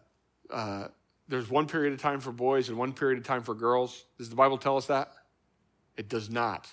uh, 0.50 0.88
there's 1.28 1.50
one 1.50 1.68
period 1.68 1.94
of 1.94 2.00
time 2.00 2.20
for 2.20 2.32
boys 2.32 2.70
and 2.70 2.78
one 2.78 2.94
period 2.94 3.20
of 3.20 3.26
time 3.26 3.44
for 3.44 3.54
girls? 3.54 4.06
Does 4.18 4.30
the 4.30 4.36
Bible 4.36 4.58
tell 4.58 4.78
us 4.78 4.88
that? 4.88 5.12
It 5.98 6.08
does 6.08 6.30
not. 6.30 6.68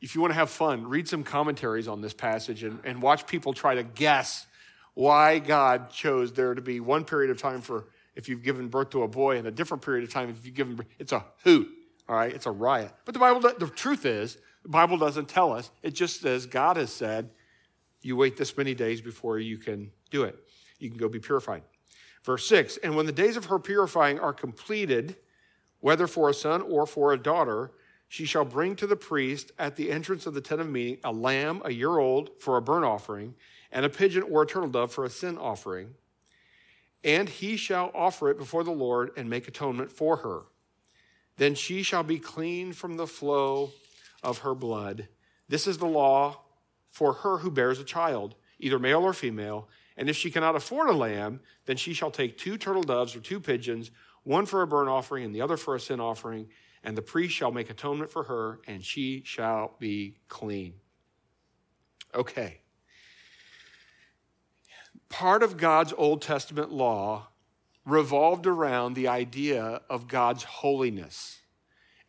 If 0.00 0.14
you 0.14 0.20
want 0.20 0.32
to 0.32 0.38
have 0.38 0.50
fun, 0.50 0.88
read 0.88 1.08
some 1.08 1.22
commentaries 1.22 1.88
on 1.88 2.00
this 2.00 2.14
passage 2.14 2.62
and, 2.62 2.78
and 2.84 3.02
watch 3.02 3.26
people 3.26 3.52
try 3.52 3.74
to 3.74 3.82
guess 3.82 4.46
why 4.94 5.38
God 5.38 5.90
chose 5.90 6.32
there 6.32 6.54
to 6.54 6.62
be 6.62 6.80
one 6.80 7.04
period 7.04 7.30
of 7.30 7.38
time 7.38 7.60
for 7.60 7.86
if 8.14 8.28
you've 8.28 8.42
given 8.42 8.68
birth 8.68 8.90
to 8.90 9.02
a 9.02 9.08
boy 9.08 9.36
and 9.36 9.46
a 9.46 9.50
different 9.50 9.84
period 9.84 10.04
of 10.04 10.12
time 10.12 10.30
if 10.30 10.44
you've 10.44 10.54
given 10.54 10.76
birth. 10.76 10.86
It's 10.98 11.12
a 11.12 11.24
hoot, 11.44 11.68
all 12.08 12.16
right? 12.16 12.32
It's 12.32 12.46
a 12.46 12.50
riot. 12.50 12.92
But 13.04 13.14
the 13.14 13.20
Bible, 13.20 13.40
the 13.40 13.68
truth 13.68 14.06
is, 14.06 14.38
the 14.66 14.72
Bible 14.72 14.96
doesn't 14.96 15.28
tell 15.28 15.52
us. 15.52 15.70
It 15.84 15.94
just 15.94 16.20
says 16.20 16.44
God 16.44 16.76
has 16.76 16.92
said, 16.92 17.30
you 18.02 18.16
wait 18.16 18.36
this 18.36 18.56
many 18.56 18.74
days 18.74 19.00
before 19.00 19.38
you 19.38 19.58
can 19.58 19.92
do 20.10 20.24
it. 20.24 20.36
you 20.80 20.90
can 20.90 20.98
go 20.98 21.08
be 21.08 21.20
purified. 21.20 21.62
Verse 22.24 22.48
6 22.48 22.76
And 22.78 22.96
when 22.96 23.06
the 23.06 23.12
days 23.12 23.36
of 23.36 23.44
her 23.44 23.60
purifying 23.60 24.18
are 24.18 24.32
completed, 24.32 25.14
whether 25.78 26.08
for 26.08 26.28
a 26.28 26.34
son 26.34 26.62
or 26.62 26.84
for 26.84 27.12
a 27.12 27.16
daughter, 27.16 27.70
she 28.08 28.24
shall 28.24 28.44
bring 28.44 28.74
to 28.74 28.88
the 28.88 28.96
priest 28.96 29.52
at 29.56 29.76
the 29.76 29.92
entrance 29.92 30.26
of 30.26 30.34
the 30.34 30.40
tent 30.40 30.60
of 30.60 30.68
meeting 30.68 30.98
a 31.04 31.12
lamb 31.12 31.62
a 31.64 31.72
year 31.72 31.98
old 31.98 32.30
for 32.40 32.56
a 32.56 32.62
burnt 32.62 32.84
offering, 32.84 33.36
and 33.70 33.86
a 33.86 33.88
pigeon 33.88 34.24
or 34.24 34.42
a 34.42 34.46
turtle 34.46 34.68
dove 34.68 34.92
for 34.92 35.04
a 35.04 35.10
sin 35.10 35.38
offering. 35.38 35.94
And 37.04 37.28
he 37.28 37.56
shall 37.56 37.92
offer 37.94 38.30
it 38.30 38.36
before 38.38 38.64
the 38.64 38.72
Lord 38.72 39.12
and 39.16 39.30
make 39.30 39.46
atonement 39.46 39.92
for 39.92 40.16
her. 40.16 40.42
Then 41.36 41.54
she 41.54 41.84
shall 41.84 42.02
be 42.02 42.18
clean 42.18 42.72
from 42.72 42.96
the 42.96 43.06
flow 43.06 43.70
of 44.22 44.38
her 44.38 44.54
blood. 44.54 45.08
This 45.48 45.66
is 45.66 45.78
the 45.78 45.86
law 45.86 46.42
for 46.88 47.12
her 47.12 47.38
who 47.38 47.50
bears 47.50 47.78
a 47.78 47.84
child, 47.84 48.34
either 48.58 48.78
male 48.78 49.02
or 49.02 49.12
female. 49.12 49.68
And 49.96 50.08
if 50.08 50.16
she 50.16 50.30
cannot 50.30 50.56
afford 50.56 50.88
a 50.88 50.92
lamb, 50.92 51.40
then 51.66 51.76
she 51.76 51.94
shall 51.94 52.10
take 52.10 52.36
two 52.36 52.58
turtle 52.58 52.82
doves 52.82 53.16
or 53.16 53.20
two 53.20 53.40
pigeons, 53.40 53.90
one 54.24 54.46
for 54.46 54.62
a 54.62 54.66
burnt 54.66 54.88
offering 54.88 55.24
and 55.24 55.34
the 55.34 55.40
other 55.40 55.56
for 55.56 55.74
a 55.74 55.80
sin 55.80 56.00
offering 56.00 56.48
and 56.86 56.96
the 56.96 57.02
priest 57.02 57.34
shall 57.34 57.50
make 57.50 57.68
atonement 57.68 58.12
for 58.12 58.22
her, 58.22 58.60
and 58.68 58.82
she 58.82 59.22
shall 59.24 59.74
be 59.80 60.18
clean. 60.28 60.74
Okay. 62.14 62.60
Part 65.08 65.42
of 65.42 65.56
God's 65.56 65.92
Old 65.96 66.22
Testament 66.22 66.70
law 66.70 67.26
revolved 67.84 68.46
around 68.46 68.94
the 68.94 69.08
idea 69.08 69.80
of 69.90 70.06
God's 70.06 70.44
holiness. 70.44 71.40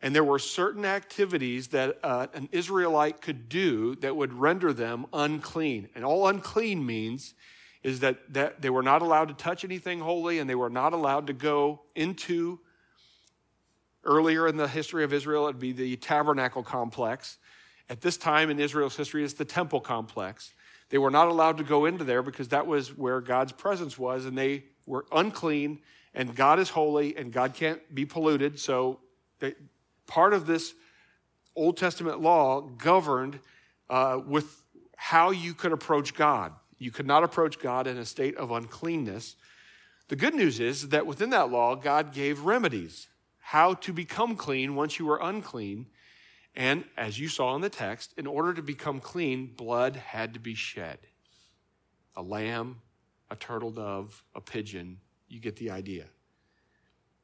And 0.00 0.14
there 0.14 0.24
were 0.24 0.38
certain 0.38 0.84
activities 0.84 1.68
that 1.68 1.98
uh, 2.04 2.28
an 2.32 2.48
Israelite 2.52 3.20
could 3.20 3.48
do 3.48 3.96
that 3.96 4.14
would 4.14 4.32
render 4.32 4.72
them 4.72 5.06
unclean. 5.12 5.88
And 5.94 6.04
all 6.04 6.28
unclean 6.28 6.86
means 6.86 7.34
is 7.82 8.00
that, 8.00 8.32
that 8.32 8.62
they 8.62 8.70
were 8.70 8.82
not 8.82 9.02
allowed 9.02 9.28
to 9.28 9.34
touch 9.34 9.64
anything 9.64 10.00
holy 10.00 10.38
and 10.38 10.48
they 10.48 10.54
were 10.54 10.70
not 10.70 10.92
allowed 10.92 11.26
to 11.26 11.32
go 11.32 11.82
into 11.94 12.60
Earlier 14.08 14.46
in 14.48 14.56
the 14.56 14.68
history 14.68 15.04
of 15.04 15.12
Israel, 15.12 15.44
it'd 15.44 15.58
be 15.58 15.72
the 15.72 15.96
tabernacle 15.96 16.62
complex. 16.62 17.36
At 17.90 18.00
this 18.00 18.16
time 18.16 18.48
in 18.48 18.60
Israel's 18.60 18.96
history, 18.96 19.24
it's 19.24 19.34
the 19.34 19.44
temple 19.44 19.80
complex. 19.80 20.54
They 20.88 20.98
were 20.98 21.10
not 21.10 21.28
allowed 21.28 21.58
to 21.58 21.64
go 21.64 21.84
into 21.84 22.04
there 22.04 22.22
because 22.22 22.48
that 22.48 22.66
was 22.66 22.96
where 22.96 23.20
God's 23.20 23.52
presence 23.52 23.98
was, 23.98 24.24
and 24.24 24.38
they 24.38 24.64
were 24.86 25.04
unclean, 25.12 25.80
and 26.14 26.34
God 26.34 26.58
is 26.58 26.70
holy, 26.70 27.16
and 27.16 27.32
God 27.32 27.54
can't 27.54 27.94
be 27.94 28.06
polluted. 28.06 28.58
So, 28.58 29.00
they, 29.40 29.54
part 30.08 30.34
of 30.34 30.46
this 30.46 30.74
Old 31.54 31.76
Testament 31.76 32.20
law 32.20 32.62
governed 32.62 33.38
uh, 33.88 34.20
with 34.26 34.64
how 34.96 35.30
you 35.30 35.54
could 35.54 35.70
approach 35.70 36.14
God. 36.14 36.52
You 36.78 36.90
could 36.90 37.06
not 37.06 37.22
approach 37.22 37.60
God 37.60 37.86
in 37.86 37.98
a 37.98 38.04
state 38.04 38.36
of 38.36 38.50
uncleanness. 38.50 39.36
The 40.08 40.16
good 40.16 40.34
news 40.34 40.58
is 40.58 40.88
that 40.88 41.06
within 41.06 41.30
that 41.30 41.50
law, 41.50 41.74
God 41.76 42.12
gave 42.12 42.40
remedies 42.40 43.08
how 43.38 43.74
to 43.74 43.92
become 43.92 44.36
clean 44.36 44.74
once 44.74 44.98
you 44.98 45.06
were 45.06 45.18
unclean. 45.22 45.86
And 46.54 46.84
as 46.96 47.18
you 47.18 47.28
saw 47.28 47.54
in 47.54 47.60
the 47.60 47.70
text, 47.70 48.14
in 48.16 48.26
order 48.26 48.52
to 48.54 48.62
become 48.62 49.00
clean, 49.00 49.52
blood 49.56 49.96
had 49.96 50.34
to 50.34 50.40
be 50.40 50.54
shed. 50.54 50.98
A 52.16 52.22
lamb, 52.22 52.80
a 53.30 53.36
turtle 53.36 53.70
dove, 53.70 54.22
a 54.34 54.40
pigeon, 54.40 54.98
you 55.28 55.40
get 55.40 55.56
the 55.56 55.70
idea. 55.70 56.06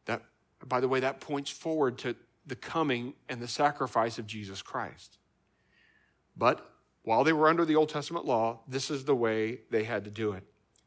That, 0.06 0.22
by 0.64 0.80
the 0.80 0.88
way, 0.88 1.00
that 1.00 1.20
points 1.20 1.50
forward 1.50 1.98
to 1.98 2.14
the 2.46 2.56
coming 2.56 3.14
and 3.28 3.40
the 3.40 3.48
sacrifice 3.48 4.18
of 4.18 4.26
Jesus 4.26 4.62
Christ. 4.62 5.18
But 6.36 6.70
while 7.02 7.24
they 7.24 7.32
were 7.32 7.48
under 7.48 7.64
the 7.64 7.76
Old 7.76 7.88
Testament 7.88 8.24
law, 8.24 8.60
this 8.66 8.90
is 8.90 9.04
the 9.04 9.14
way 9.14 9.60
they 9.70 9.84
had 9.84 10.04
to 10.04 10.10
do 10.10 10.32
it. 10.32 10.44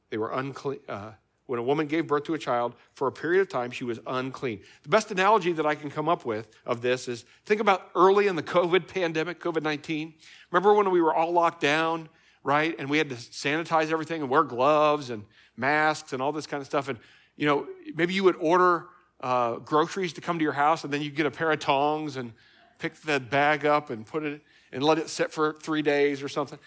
They 0.09 0.17
were 0.17 0.31
unclean. 0.31 0.79
Uh, 0.87 1.11
when 1.45 1.59
a 1.59 1.63
woman 1.63 1.87
gave 1.87 2.07
birth 2.07 2.25
to 2.25 2.33
a 2.33 2.37
child, 2.37 2.75
for 2.93 3.07
a 3.07 3.11
period 3.11 3.41
of 3.41 3.47
time, 3.47 3.71
she 3.71 3.85
was 3.85 3.99
unclean. 4.05 4.59
The 4.83 4.89
best 4.89 5.11
analogy 5.11 5.53
that 5.53 5.65
I 5.65 5.75
can 5.75 5.89
come 5.89 6.09
up 6.09 6.25
with 6.25 6.49
of 6.65 6.81
this 6.81 7.07
is 7.07 7.23
think 7.45 7.61
about 7.61 7.89
early 7.95 8.27
in 8.27 8.35
the 8.35 8.43
COVID 8.43 8.87
pandemic, 8.87 9.39
COVID 9.39 9.63
19. 9.63 10.13
Remember 10.51 10.73
when 10.73 10.91
we 10.91 11.01
were 11.01 11.15
all 11.15 11.31
locked 11.31 11.61
down, 11.61 12.09
right? 12.43 12.75
And 12.77 12.89
we 12.89 12.97
had 12.97 13.09
to 13.09 13.15
sanitize 13.15 13.91
everything 13.91 14.21
and 14.21 14.29
wear 14.29 14.43
gloves 14.43 15.09
and 15.09 15.23
masks 15.55 16.11
and 16.11 16.21
all 16.21 16.33
this 16.33 16.47
kind 16.47 16.59
of 16.59 16.67
stuff. 16.67 16.89
And, 16.89 16.99
you 17.37 17.45
know, 17.45 17.65
maybe 17.95 18.13
you 18.13 18.25
would 18.25 18.35
order 18.35 18.87
uh, 19.21 19.55
groceries 19.57 20.13
to 20.13 20.21
come 20.21 20.37
to 20.39 20.43
your 20.43 20.53
house 20.53 20.83
and 20.83 20.93
then 20.93 21.01
you 21.01 21.09
get 21.09 21.25
a 21.25 21.31
pair 21.31 21.51
of 21.51 21.59
tongs 21.59 22.17
and 22.17 22.33
pick 22.79 22.95
the 23.01 23.19
bag 23.19 23.65
up 23.65 23.89
and 23.89 24.05
put 24.05 24.23
it 24.23 24.41
and 24.71 24.83
let 24.83 24.97
it 24.97 25.09
sit 25.09 25.31
for 25.31 25.53
three 25.53 25.81
days 25.81 26.21
or 26.21 26.29
something. 26.29 26.59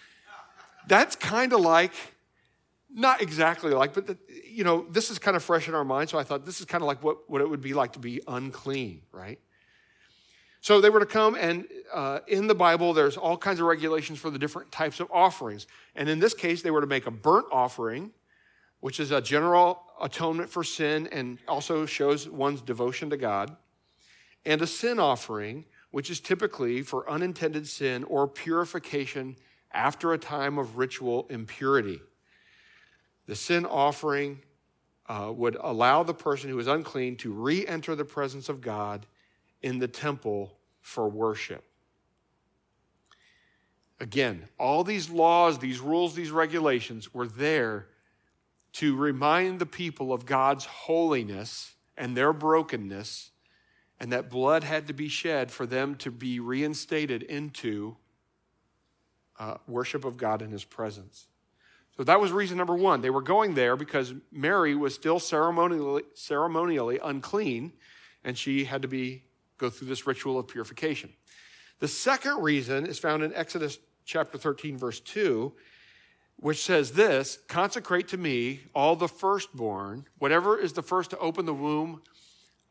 That's 0.88 1.14
kind 1.16 1.52
of 1.52 1.60
like 1.60 1.92
not 2.92 3.22
exactly 3.22 3.70
like, 3.72 3.94
but 3.94 4.06
the, 4.06 4.18
you 4.44 4.64
know, 4.64 4.86
this 4.90 5.10
is 5.10 5.18
kind 5.18 5.36
of 5.36 5.44
fresh 5.44 5.68
in 5.68 5.74
our 5.74 5.84
mind. 5.84 6.10
So 6.10 6.18
I 6.18 6.24
thought 6.24 6.44
this 6.44 6.60
is 6.60 6.66
kind 6.66 6.82
of 6.82 6.88
like 6.88 7.02
what, 7.04 7.30
what 7.30 7.40
it 7.40 7.48
would 7.48 7.60
be 7.60 7.74
like 7.74 7.92
to 7.92 7.98
be 7.98 8.20
unclean, 8.26 9.02
right? 9.12 9.38
So 10.60 10.80
they 10.80 10.90
were 10.90 11.00
to 11.00 11.06
come, 11.06 11.36
and 11.36 11.66
uh, 11.92 12.20
in 12.26 12.46
the 12.46 12.54
Bible, 12.54 12.92
there's 12.92 13.16
all 13.16 13.38
kinds 13.38 13.60
of 13.60 13.66
regulations 13.66 14.18
for 14.18 14.28
the 14.28 14.38
different 14.38 14.70
types 14.70 15.00
of 15.00 15.10
offerings. 15.10 15.66
And 15.94 16.08
in 16.08 16.18
this 16.18 16.34
case, 16.34 16.60
they 16.60 16.70
were 16.70 16.82
to 16.82 16.86
make 16.86 17.06
a 17.06 17.10
burnt 17.10 17.46
offering, 17.50 18.10
which 18.80 18.98
is 18.98 19.10
a 19.10 19.20
general 19.20 19.82
atonement 20.00 20.50
for 20.50 20.64
sin 20.64 21.08
and 21.12 21.38
also 21.46 21.86
shows 21.86 22.28
one's 22.28 22.62
devotion 22.62 23.10
to 23.10 23.16
God, 23.16 23.56
and 24.44 24.62
a 24.62 24.66
sin 24.66 24.98
offering, 24.98 25.66
which 25.90 26.10
is 26.10 26.20
typically 26.20 26.82
for 26.82 27.08
unintended 27.08 27.68
sin 27.68 28.04
or 28.04 28.26
purification 28.26 29.36
after 29.72 30.12
a 30.12 30.18
time 30.18 30.58
of 30.58 30.78
ritual 30.78 31.26
impurity. 31.30 32.00
The 33.26 33.36
sin 33.36 33.66
offering 33.66 34.42
uh, 35.06 35.32
would 35.34 35.56
allow 35.60 36.02
the 36.02 36.14
person 36.14 36.50
who 36.50 36.58
is 36.58 36.66
unclean 36.66 37.16
to 37.16 37.32
re 37.32 37.66
enter 37.66 37.94
the 37.94 38.04
presence 38.04 38.48
of 38.48 38.60
God 38.60 39.06
in 39.62 39.78
the 39.78 39.88
temple 39.88 40.56
for 40.80 41.08
worship. 41.08 41.64
Again, 43.98 44.48
all 44.58 44.82
these 44.82 45.10
laws, 45.10 45.58
these 45.58 45.78
rules, 45.78 46.14
these 46.14 46.30
regulations 46.30 47.12
were 47.12 47.26
there 47.26 47.88
to 48.74 48.96
remind 48.96 49.58
the 49.58 49.66
people 49.66 50.12
of 50.12 50.26
God's 50.26 50.64
holiness 50.64 51.74
and 51.96 52.16
their 52.16 52.32
brokenness, 52.32 53.30
and 53.98 54.12
that 54.12 54.30
blood 54.30 54.64
had 54.64 54.86
to 54.86 54.92
be 54.92 55.08
shed 55.08 55.50
for 55.50 55.66
them 55.66 55.94
to 55.96 56.10
be 56.10 56.40
reinstated 56.40 57.22
into 57.22 57.96
uh, 59.38 59.56
worship 59.66 60.04
of 60.04 60.16
God 60.16 60.42
in 60.42 60.50
His 60.50 60.64
presence. 60.64 61.26
So 61.96 62.04
that 62.04 62.20
was 62.20 62.32
reason 62.32 62.56
number 62.56 62.74
one. 62.74 63.02
They 63.02 63.10
were 63.10 63.20
going 63.20 63.54
there 63.54 63.76
because 63.76 64.14
Mary 64.32 64.74
was 64.74 64.94
still 64.94 65.18
ceremonially, 65.18 66.04
ceremonially 66.14 66.98
unclean, 67.02 67.72
and 68.24 68.38
she 68.38 68.64
had 68.64 68.82
to 68.82 68.88
be 68.88 69.24
go 69.58 69.68
through 69.68 69.88
this 69.88 70.06
ritual 70.06 70.38
of 70.38 70.48
purification. 70.48 71.12
The 71.80 71.88
second 71.88 72.42
reason 72.42 72.86
is 72.86 72.98
found 72.98 73.22
in 73.22 73.34
Exodus 73.34 73.78
chapter 74.04 74.38
13, 74.38 74.78
verse 74.78 75.00
2, 75.00 75.52
which 76.40 76.64
says 76.64 76.92
this 76.92 77.38
consecrate 77.48 78.08
to 78.08 78.16
me 78.16 78.60
all 78.74 78.96
the 78.96 79.08
firstborn, 79.08 80.06
whatever 80.18 80.58
is 80.58 80.72
the 80.72 80.82
first 80.82 81.10
to 81.10 81.18
open 81.18 81.44
the 81.44 81.54
womb 81.54 82.02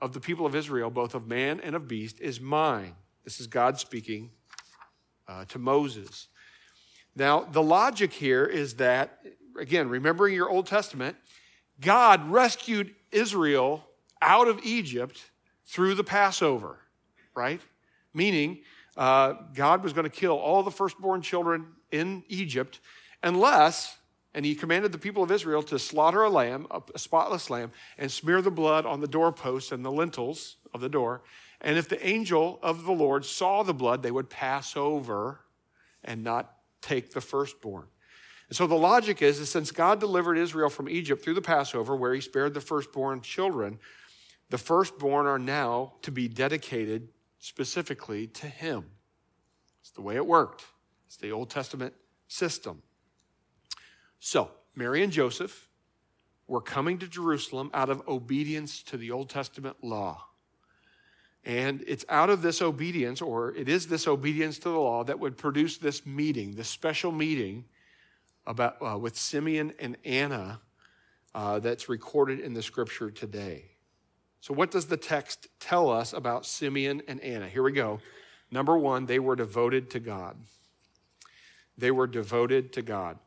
of 0.01 0.13
the 0.13 0.19
people 0.19 0.45
of 0.45 0.55
Israel, 0.55 0.89
both 0.89 1.13
of 1.13 1.27
man 1.27 1.59
and 1.59 1.75
of 1.75 1.87
beast, 1.87 2.19
is 2.19 2.41
mine. 2.41 2.95
This 3.23 3.39
is 3.39 3.47
God 3.47 3.79
speaking 3.79 4.31
uh, 5.27 5.45
to 5.45 5.59
Moses. 5.59 6.27
Now, 7.15 7.41
the 7.41 7.61
logic 7.61 8.11
here 8.11 8.45
is 8.45 8.75
that, 8.75 9.19
again, 9.59 9.89
remembering 9.89 10.33
your 10.33 10.49
Old 10.49 10.65
Testament, 10.65 11.15
God 11.79 12.29
rescued 12.31 12.95
Israel 13.11 13.85
out 14.21 14.47
of 14.47 14.59
Egypt 14.63 15.31
through 15.65 15.95
the 15.95 16.03
Passover, 16.03 16.79
right? 17.35 17.61
Meaning, 18.13 18.61
uh, 18.97 19.33
God 19.53 19.83
was 19.83 19.93
going 19.93 20.05
to 20.05 20.09
kill 20.09 20.37
all 20.37 20.63
the 20.63 20.71
firstborn 20.71 21.21
children 21.21 21.67
in 21.91 22.23
Egypt 22.29 22.79
unless, 23.23 23.97
and 24.33 24.45
he 24.45 24.55
commanded 24.55 24.91
the 24.91 24.97
people 24.97 25.23
of 25.23 25.31
Israel 25.31 25.63
to 25.63 25.79
slaughter 25.79 26.23
a 26.23 26.29
lamb, 26.29 26.67
a 26.93 26.99
spotless 26.99 27.49
lamb, 27.49 27.71
and 27.97 28.11
smear 28.11 28.41
the 28.41 28.51
blood 28.51 28.85
on 28.85 29.01
the 29.01 29.07
doorposts 29.07 29.71
and 29.71 29.83
the 29.83 29.91
lintels 29.91 30.57
of 30.73 30.81
the 30.81 30.89
door. 30.89 31.21
And 31.61 31.77
if 31.77 31.89
the 31.89 32.05
angel 32.05 32.59
of 32.61 32.85
the 32.85 32.91
Lord 32.91 33.25
saw 33.25 33.63
the 33.63 33.73
blood, 33.73 34.03
they 34.03 34.11
would 34.11 34.29
pass 34.29 34.77
over 34.77 35.41
and 36.03 36.23
not 36.23 36.53
take 36.81 37.11
the 37.11 37.21
firstborn. 37.21 37.87
And 38.47 38.55
so 38.55 38.65
the 38.65 38.75
logic 38.75 39.21
is, 39.21 39.39
that 39.39 39.45
since 39.45 39.69
God 39.71 39.99
delivered 39.99 40.37
Israel 40.37 40.69
from 40.69 40.89
Egypt 40.89 41.23
through 41.23 41.35
the 41.35 41.41
Passover, 41.41 41.95
where 41.95 42.13
he 42.13 42.21
spared 42.21 42.53
the 42.53 42.61
firstborn 42.61 43.21
children, 43.21 43.79
the 44.49 44.57
firstborn 44.57 45.27
are 45.27 45.37
now 45.37 45.93
to 46.01 46.11
be 46.11 46.27
dedicated 46.27 47.09
specifically 47.37 48.25
to 48.27 48.47
him. 48.47 48.85
It's 49.81 49.91
the 49.91 50.01
way 50.01 50.15
it 50.15 50.25
worked. 50.25 50.65
It's 51.05 51.17
the 51.17 51.31
Old 51.31 51.49
Testament 51.49 51.93
system. 52.27 52.81
So, 54.19 54.51
Mary 54.75 55.03
and 55.03 55.11
Joseph 55.11 55.69
were 56.47 56.61
coming 56.61 56.97
to 56.99 57.07
Jerusalem 57.07 57.69
out 57.73 57.89
of 57.89 58.07
obedience 58.07 58.83
to 58.83 58.97
the 58.97 59.11
Old 59.11 59.29
Testament 59.29 59.77
law. 59.81 60.25
And 61.45 61.83
it's 61.87 62.05
out 62.09 62.29
of 62.29 62.41
this 62.41 62.61
obedience, 62.61 63.21
or 63.21 63.55
it 63.55 63.69
is 63.69 63.87
this 63.87 64.07
obedience 64.07 64.57
to 64.59 64.69
the 64.69 64.79
law, 64.79 65.03
that 65.05 65.19
would 65.19 65.37
produce 65.37 65.77
this 65.77 66.05
meeting, 66.05 66.55
this 66.55 66.67
special 66.67 67.11
meeting 67.11 67.65
about, 68.45 68.77
uh, 68.81 68.97
with 68.97 69.17
Simeon 69.17 69.73
and 69.79 69.95
Anna 70.03 70.59
uh, 71.33 71.59
that's 71.59 71.87
recorded 71.87 72.39
in 72.39 72.53
the 72.53 72.61
scripture 72.61 73.09
today. 73.09 73.65
So, 74.41 74.53
what 74.53 74.71
does 74.71 74.87
the 74.87 74.97
text 74.97 75.47
tell 75.59 75.89
us 75.89 76.13
about 76.13 76.45
Simeon 76.45 77.03
and 77.07 77.21
Anna? 77.21 77.47
Here 77.47 77.63
we 77.63 77.71
go. 77.71 77.99
Number 78.51 78.77
one, 78.77 79.05
they 79.05 79.19
were 79.19 79.35
devoted 79.35 79.89
to 79.91 79.99
God. 79.99 80.37
They 81.77 81.91
were 81.91 82.07
devoted 82.07 82.73
to 82.73 82.81
God. 82.81 83.19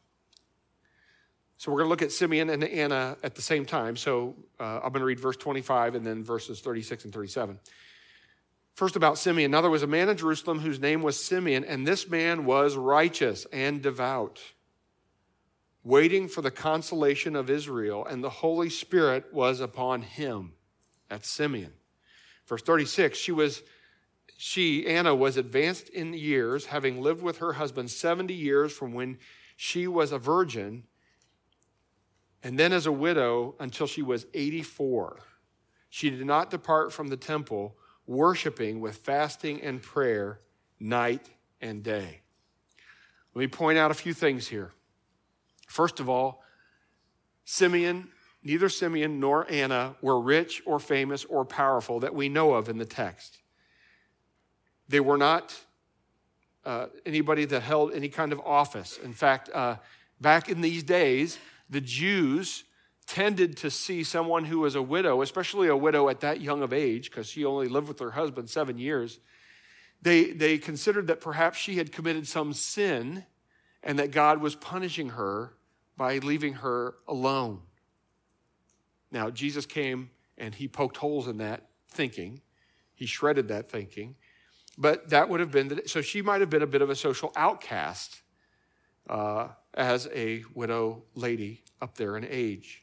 So, 1.62 1.71
we're 1.71 1.78
going 1.78 1.87
to 1.87 1.90
look 1.90 2.02
at 2.02 2.11
Simeon 2.11 2.50
and 2.50 2.64
Anna 2.64 3.16
at 3.23 3.37
the 3.37 3.40
same 3.40 3.64
time. 3.64 3.95
So, 3.95 4.35
uh, 4.59 4.81
I'm 4.83 4.90
going 4.90 4.95
to 4.99 5.04
read 5.04 5.21
verse 5.21 5.37
25 5.37 5.95
and 5.95 6.04
then 6.04 6.25
verses 6.25 6.59
36 6.59 7.04
and 7.04 7.14
37. 7.14 7.61
First, 8.75 8.97
about 8.97 9.16
Simeon. 9.16 9.52
Now, 9.52 9.61
there 9.61 9.71
was 9.71 9.85
a 9.85 9.87
man 9.87 10.09
in 10.09 10.16
Jerusalem 10.16 10.59
whose 10.59 10.81
name 10.81 11.02
was 11.02 11.25
Simeon, 11.25 11.64
and 11.64 11.87
this 11.87 12.09
man 12.09 12.47
was 12.47 12.75
righteous 12.75 13.47
and 13.52 13.81
devout, 13.81 14.40
waiting 15.85 16.26
for 16.26 16.42
the 16.42 16.50
consolation 16.50 17.37
of 17.37 17.49
Israel, 17.49 18.04
and 18.07 18.25
the 18.25 18.31
Holy 18.31 18.69
Spirit 18.69 19.33
was 19.33 19.61
upon 19.61 20.02
him. 20.02 20.54
That's 21.09 21.28
Simeon. 21.28 21.75
Verse 22.49 22.62
36 22.62 23.16
she 23.16 23.31
was 23.31 23.62
she 24.37 24.85
anna 24.88 25.14
was 25.14 25.37
advanced 25.37 25.88
in 25.90 26.12
years 26.12 26.66
having 26.66 27.00
lived 27.00 27.23
with 27.23 27.38
her 27.38 27.52
husband 27.52 27.88
70 27.88 28.35
years 28.35 28.73
from 28.73 28.92
when 28.92 29.19
she 29.57 29.87
was 29.87 30.11
a 30.11 30.19
virgin 30.19 30.83
and 32.42 32.58
then 32.58 32.72
as 32.72 32.87
a 32.87 32.92
widow 32.92 33.54
until 33.61 33.87
she 33.87 34.02
was 34.02 34.26
84 34.34 35.18
she 35.88 36.11
did 36.11 36.25
not 36.25 36.50
depart 36.50 36.92
from 36.92 37.08
the 37.08 37.16
temple 37.16 37.76
worshiping 38.06 38.80
with 38.80 38.96
fasting 38.96 39.61
and 39.61 39.82
prayer 39.82 40.40
night 40.80 41.28
and 41.61 41.82
day 41.82 42.20
let 43.34 43.40
me 43.40 43.46
point 43.46 43.78
out 43.78 43.90
a 43.90 43.94
few 43.94 44.14
things 44.14 44.49
here 44.49 44.72
first 45.68 46.00
of 46.00 46.08
all 46.08 46.42
simeon 47.44 48.08
Neither 48.44 48.68
Simeon 48.68 49.20
nor 49.20 49.49
Anna 49.50 49.94
were 50.02 50.20
rich 50.20 50.62
or 50.66 50.80
famous 50.80 51.25
or 51.25 51.44
powerful 51.44 52.00
that 52.00 52.14
we 52.14 52.28
know 52.28 52.54
of 52.54 52.68
in 52.68 52.78
the 52.78 52.84
text. 52.84 53.38
They 54.88 55.00
were 55.00 55.16
not 55.16 55.56
uh, 56.64 56.87
anybody 57.06 57.44
that 57.44 57.61
held 57.61 57.92
any 57.92 58.08
kind 58.08 58.32
of 58.32 58.40
office. 58.40 58.99
In 58.99 59.12
fact, 59.12 59.49
uh, 59.54 59.76
back 60.20 60.49
in 60.49 60.61
these 60.61 60.82
days, 60.82 61.38
the 61.73 61.81
Jews 61.81 62.64
tended 63.07 63.57
to 63.57 63.71
see 63.71 64.05
someone 64.05 64.45
who 64.45 64.61
was 64.61 64.75
a 64.75 64.83
widow, 64.83 65.23
especially 65.23 65.69
a 65.69 65.76
widow 65.76 66.09
at 66.11 66.21
that 66.21 66.41
young 66.41 66.62
of 66.62 66.73
age, 66.73 67.11
because 67.11 67.26
she 67.26 67.45
only 67.45 67.67
lived 67.67 67.88
with 67.88 67.99
her 67.99 68.11
husband 68.11 68.50
seven 68.50 68.79
years. 68.79 69.19
They, 70.02 70.33
they 70.33 70.59
considered 70.59 71.07
that 71.07 71.21
perhaps 71.21 71.59
she 71.59 71.76
had 71.76 71.91
committed 71.91 72.29
some 72.29 72.52
sin 72.52 73.25
and 73.83 73.99
that 73.99 74.11
God 74.11 74.41
was 74.41 74.55
punishing 74.55 75.11
her 75.11 75.55
by 75.97 76.19
leaving 76.19 76.55
her 76.55 76.95
alone. 77.09 77.62
Now, 79.11 79.31
Jesus 79.31 79.64
came 79.64 80.11
and 80.37 80.55
he 80.55 80.69
poked 80.69 80.99
holes 80.99 81.26
in 81.26 81.38
that 81.38 81.69
thinking. 81.88 82.43
He 82.95 83.07
shredded 83.07 83.49
that 83.49 83.71
thinking. 83.71 84.17
But 84.76 85.09
that 85.09 85.29
would 85.29 85.41
have 85.41 85.50
been, 85.50 85.69
the, 85.69 85.83
so 85.87 86.02
she 86.02 86.21
might 86.21 86.41
have 86.41 86.50
been 86.50 86.62
a 86.62 86.67
bit 86.67 86.83
of 86.83 86.91
a 86.91 86.97
social 86.97 87.33
outcast 87.35 88.23
uh, 89.09 89.49
as 89.75 90.09
a 90.14 90.45
widow 90.55 91.02
lady 91.14 91.62
up 91.81 91.97
there 91.97 92.17
in 92.17 92.26
age. 92.29 92.83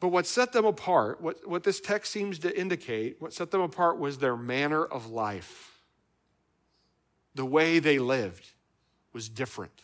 But 0.00 0.08
what 0.08 0.26
set 0.26 0.52
them 0.52 0.64
apart, 0.64 1.20
what, 1.20 1.46
what 1.46 1.62
this 1.62 1.80
text 1.80 2.10
seems 2.10 2.38
to 2.40 2.58
indicate, 2.58 3.20
what 3.20 3.34
set 3.34 3.50
them 3.50 3.60
apart 3.60 3.98
was 3.98 4.18
their 4.18 4.36
manner 4.36 4.84
of 4.84 5.10
life. 5.10 5.78
The 7.34 7.44
way 7.44 7.78
they 7.78 7.98
lived 7.98 8.46
was 9.12 9.28
different. 9.28 9.82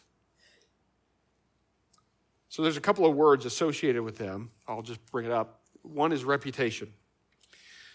So 2.49 2.63
there's 2.63 2.79
a 2.79 2.81
couple 2.81 3.05
of 3.05 3.15
words 3.15 3.45
associated 3.45 4.03
with 4.03 4.17
them. 4.17 4.51
I'll 4.67 4.81
just 4.81 5.05
bring 5.13 5.27
it 5.27 5.33
up. 5.33 5.61
One 5.83 6.13
is 6.13 6.25
reputation. 6.25 6.93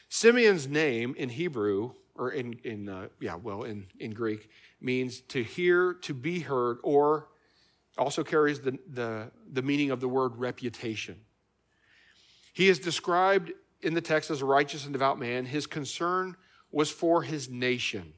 Simeon's 0.08 0.68
name 0.68 1.16
in 1.18 1.30
Hebrew, 1.30 1.94
or 2.16 2.32
in, 2.32 2.60
in 2.64 2.88
uh, 2.88 3.08
yeah, 3.20 3.36
well, 3.36 3.64
in, 3.64 3.88
in 4.00 4.12
Greek, 4.12 4.50
means 4.80 5.22
to 5.22 5.44
hear, 5.44 5.94
to 6.02 6.14
be 6.14 6.42
heard, 6.42 6.78
or 6.84 7.30
also 7.98 8.24
carries 8.24 8.62
the, 8.62 8.78
the, 8.90 9.32
the 9.52 9.62
meaning 9.62 9.92
of 9.92 10.00
the 10.00 10.08
word 10.08 10.38
reputation. 10.38 11.20
He 12.54 12.70
is 12.70 12.80
described 12.80 13.52
in 13.82 13.94
the 13.94 14.02
text 14.02 14.30
as 14.30 14.42
a 14.42 14.46
righteous 14.46 14.86
and 14.86 14.94
devout 14.94 15.20
man. 15.20 15.46
His 15.46 15.68
concern 15.68 16.36
was 16.72 16.90
for 16.90 17.24
his 17.24 17.50
nation. 17.50 18.14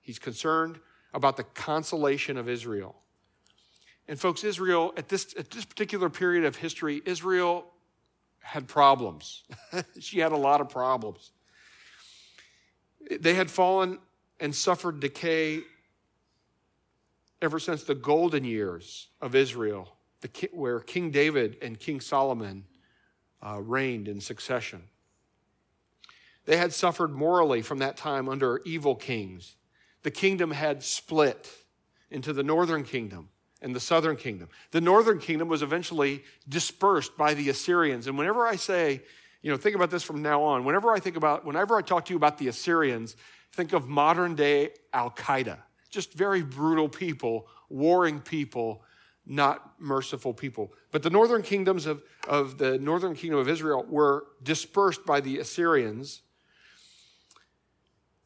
He's 0.00 0.18
concerned 0.18 0.78
about 1.14 1.36
the 1.36 1.44
consolation 1.44 2.36
of 2.36 2.48
Israel. 2.48 2.96
And 4.08 4.18
folks, 4.18 4.42
Israel, 4.44 4.92
at 4.96 5.08
this, 5.08 5.34
at 5.38 5.50
this 5.50 5.64
particular 5.64 6.10
period 6.10 6.44
of 6.44 6.56
history, 6.56 7.02
Israel 7.04 7.66
had 8.40 8.66
problems. 8.66 9.44
she 10.00 10.18
had 10.18 10.32
a 10.32 10.36
lot 10.36 10.60
of 10.60 10.68
problems. 10.68 11.30
They 13.20 13.34
had 13.34 13.50
fallen 13.50 13.98
and 14.40 14.54
suffered 14.54 15.00
decay 15.00 15.60
ever 17.42 17.58
since 17.58 17.82
the 17.82 17.94
golden 17.94 18.44
years 18.44 19.08
of 19.20 19.34
Israel, 19.34 19.96
the, 20.20 20.48
where 20.52 20.80
King 20.80 21.10
David 21.10 21.58
and 21.60 21.78
King 21.78 22.00
Solomon 22.00 22.64
uh, 23.44 23.60
reigned 23.60 24.08
in 24.08 24.20
succession. 24.20 24.84
They 26.44 26.56
had 26.56 26.72
suffered 26.72 27.12
morally 27.12 27.60
from 27.60 27.78
that 27.78 27.96
time 27.96 28.28
under 28.28 28.60
evil 28.64 28.94
kings. 28.94 29.56
The 30.02 30.10
kingdom 30.10 30.52
had 30.52 30.82
split 30.82 31.50
into 32.10 32.32
the 32.32 32.42
northern 32.42 32.84
kingdom 32.84 33.28
and 33.60 33.74
the 33.74 33.80
southern 33.80 34.16
kingdom. 34.16 34.48
The 34.70 34.80
northern 34.80 35.18
kingdom 35.18 35.48
was 35.48 35.62
eventually 35.62 36.24
dispersed 36.48 37.16
by 37.16 37.34
the 37.34 37.48
Assyrians. 37.48 38.06
And 38.06 38.18
whenever 38.18 38.46
I 38.46 38.56
say, 38.56 39.02
you 39.40 39.50
know, 39.50 39.56
think 39.56 39.76
about 39.76 39.90
this 39.90 40.02
from 40.02 40.22
now 40.22 40.42
on, 40.42 40.64
whenever 40.64 40.92
I 40.92 41.00
think 41.00 41.16
about, 41.16 41.44
whenever 41.44 41.76
I 41.76 41.82
talk 41.82 42.04
to 42.06 42.12
you 42.12 42.16
about 42.16 42.38
the 42.38 42.48
Assyrians, 42.48 43.16
think 43.52 43.72
of 43.72 43.88
modern 43.88 44.34
day 44.34 44.70
Al 44.92 45.10
Qaeda. 45.10 45.58
Just 45.92 46.14
very 46.14 46.42
brutal 46.42 46.88
people, 46.88 47.46
warring 47.68 48.18
people, 48.20 48.82
not 49.24 49.74
merciful 49.78 50.34
people. 50.34 50.72
But 50.90 51.04
the 51.04 51.10
northern 51.10 51.42
kingdoms 51.42 51.86
of, 51.86 52.02
of 52.26 52.58
the 52.58 52.78
northern 52.78 53.14
kingdom 53.14 53.38
of 53.38 53.48
Israel 53.48 53.86
were 53.88 54.24
dispersed 54.42 55.06
by 55.06 55.20
the 55.20 55.38
Assyrians. 55.38 56.22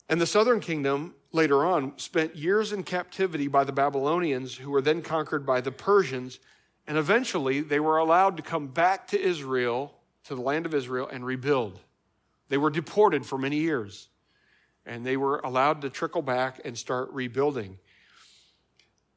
And 0.09 0.20
the 0.20 0.26
southern 0.26 0.61
kingdom 0.61 1.14
later 1.33 1.66
on, 1.66 1.98
spent 1.98 2.35
years 2.37 2.72
in 2.72 2.83
captivity 2.83 3.48
by 3.48 3.64
the 3.64 3.72
Babylonians, 3.72 4.57
who 4.57 4.70
were 4.70 4.81
then 4.81 5.02
conquered 5.02 5.44
by 5.44 5.61
the 5.61 5.72
Persians. 5.72 6.38
And 6.87 6.96
eventually, 6.96 7.61
they 7.61 7.81
were 7.81 7.98
allowed 7.98 8.37
to 8.38 8.42
come 8.42 8.68
back 8.68 9.09
to 9.09 9.20
Israel, 9.20 9.92
to 10.24 10.35
the 10.35 10.40
land 10.40 10.66
of 10.66 10.74
Israel, 10.74 11.09
and 11.12 11.26
rebuild. 11.26 11.81
They 12.48 12.59
were 12.59 12.70
deported 12.70 13.26
for 13.26 13.38
many 13.38 13.57
years, 13.57 14.09
and 14.87 15.05
they 15.05 15.16
were 15.16 15.40
allowed 15.40 15.83
to 15.83 15.90
trickle 15.90 16.22
back 16.22 16.61
and 16.64 16.79
start 16.79 17.11
rebuilding. 17.12 17.79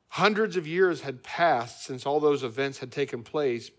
Hundreds 0.10 0.58
of 0.58 0.68
years 0.68 1.02
had 1.02 1.24
passed 1.24 1.86
since 1.86 2.06
all 2.06 2.20
those 2.20 2.44
events 2.44 2.80
had 2.80 2.92
taken 2.92 3.24
place, 3.24 3.70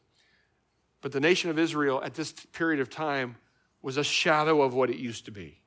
but 1.01 1.13
the 1.13 1.21
nation 1.21 1.51
of 1.51 1.59
Israel 1.59 2.01
at 2.05 2.15
this 2.15 2.33
period 2.33 2.81
of 2.81 2.89
time 2.89 3.37
was 3.83 3.97
a 3.97 4.05
shadow 4.05 4.63
of 4.63 4.73
what 4.73 4.91
it 4.91 4.97
used 4.97 5.25
to 5.25 5.31
be. 5.31 5.61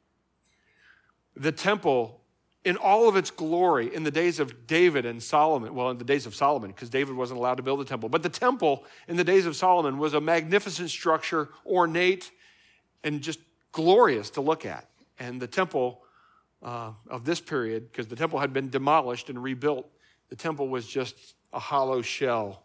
The 1.36 1.52
temple 1.52 2.22
in 2.64 2.78
all 2.78 3.10
of 3.10 3.16
its 3.16 3.30
glory 3.30 3.94
in 3.94 4.04
the 4.04 4.12
days 4.12 4.40
of 4.40 4.68
David 4.68 5.06
and 5.06 5.22
Solomon. 5.22 5.76
Well, 5.76 5.90
in 5.90 5.98
the 5.98 6.06
days 6.06 6.26
of 6.26 6.34
Solomon, 6.34 6.72
because 6.72 6.90
David 6.90 7.16
wasn't 7.16 7.40
allowed 7.40 7.56
to 7.56 7.64
build 7.64 7.82
a 7.82 7.86
temple. 7.86 8.08
But 8.10 8.24
the 8.24 8.30
temple 8.30 8.86
in 9.08 9.18
the 9.18 9.24
days 9.24 9.46
of 9.46 9.56
Solomon 9.56 9.98
was 9.98 10.14
a 10.14 10.22
magnificent 10.22 10.90
structure, 10.90 11.50
ornate, 11.66 12.32
and 13.04 13.22
just 13.22 13.40
glorious 13.74 14.30
to 14.32 14.42
look 14.42 14.66
at. 14.66 14.88
And 15.20 15.42
the 15.42 15.48
temple 15.48 16.03
uh, 16.64 16.92
of 17.10 17.26
this 17.26 17.42
period, 17.42 17.92
because 17.92 18.08
the 18.08 18.16
temple 18.16 18.40
had 18.40 18.54
been 18.54 18.70
demolished 18.70 19.30
and 19.30 19.42
rebuilt, 19.42 19.88
the 20.30 20.36
temple 20.36 20.68
was 20.70 20.88
just 20.88 21.36
a 21.52 21.60
hollow 21.60 22.02
shell 22.02 22.64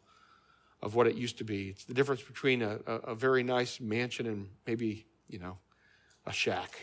of 0.81 0.95
what 0.95 1.07
it 1.07 1.17
used 1.17 1.39
to 1.39 1.45
be. 1.45 1.69
It's 1.69 1.85
the 1.85 1.95
difference 1.95 2.23
between 2.23 2.63
a, 2.63 2.79
a, 2.87 2.93
a 2.93 3.15
very 3.15 3.43
nice 3.43 3.81
mansion 3.81 4.27
and 4.27 4.49
maybe, 4.67 5.07
you 5.29 5.39
know, 5.39 5.59
a 6.25 6.33
shack. 6.33 6.79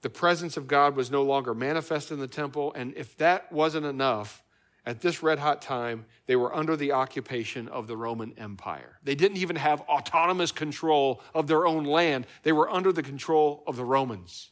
the 0.00 0.10
presence 0.10 0.56
of 0.56 0.66
God 0.66 0.96
was 0.96 1.10
no 1.10 1.22
longer 1.22 1.54
manifest 1.54 2.10
in 2.10 2.18
the 2.18 2.28
temple. 2.28 2.72
And 2.74 2.94
if 2.96 3.16
that 3.18 3.52
wasn't 3.52 3.86
enough, 3.86 4.42
at 4.88 5.00
this 5.00 5.22
red 5.22 5.38
hot 5.38 5.60
time, 5.60 6.06
they 6.26 6.36
were 6.36 6.54
under 6.54 6.76
the 6.76 6.92
occupation 6.92 7.68
of 7.68 7.86
the 7.86 7.96
Roman 7.96 8.32
Empire. 8.38 8.98
They 9.02 9.14
didn't 9.14 9.36
even 9.38 9.56
have 9.56 9.80
autonomous 9.82 10.52
control 10.52 11.20
of 11.34 11.46
their 11.46 11.66
own 11.66 11.84
land, 11.84 12.26
they 12.42 12.52
were 12.52 12.70
under 12.70 12.92
the 12.92 13.02
control 13.02 13.62
of 13.66 13.76
the 13.76 13.84
Romans, 13.84 14.50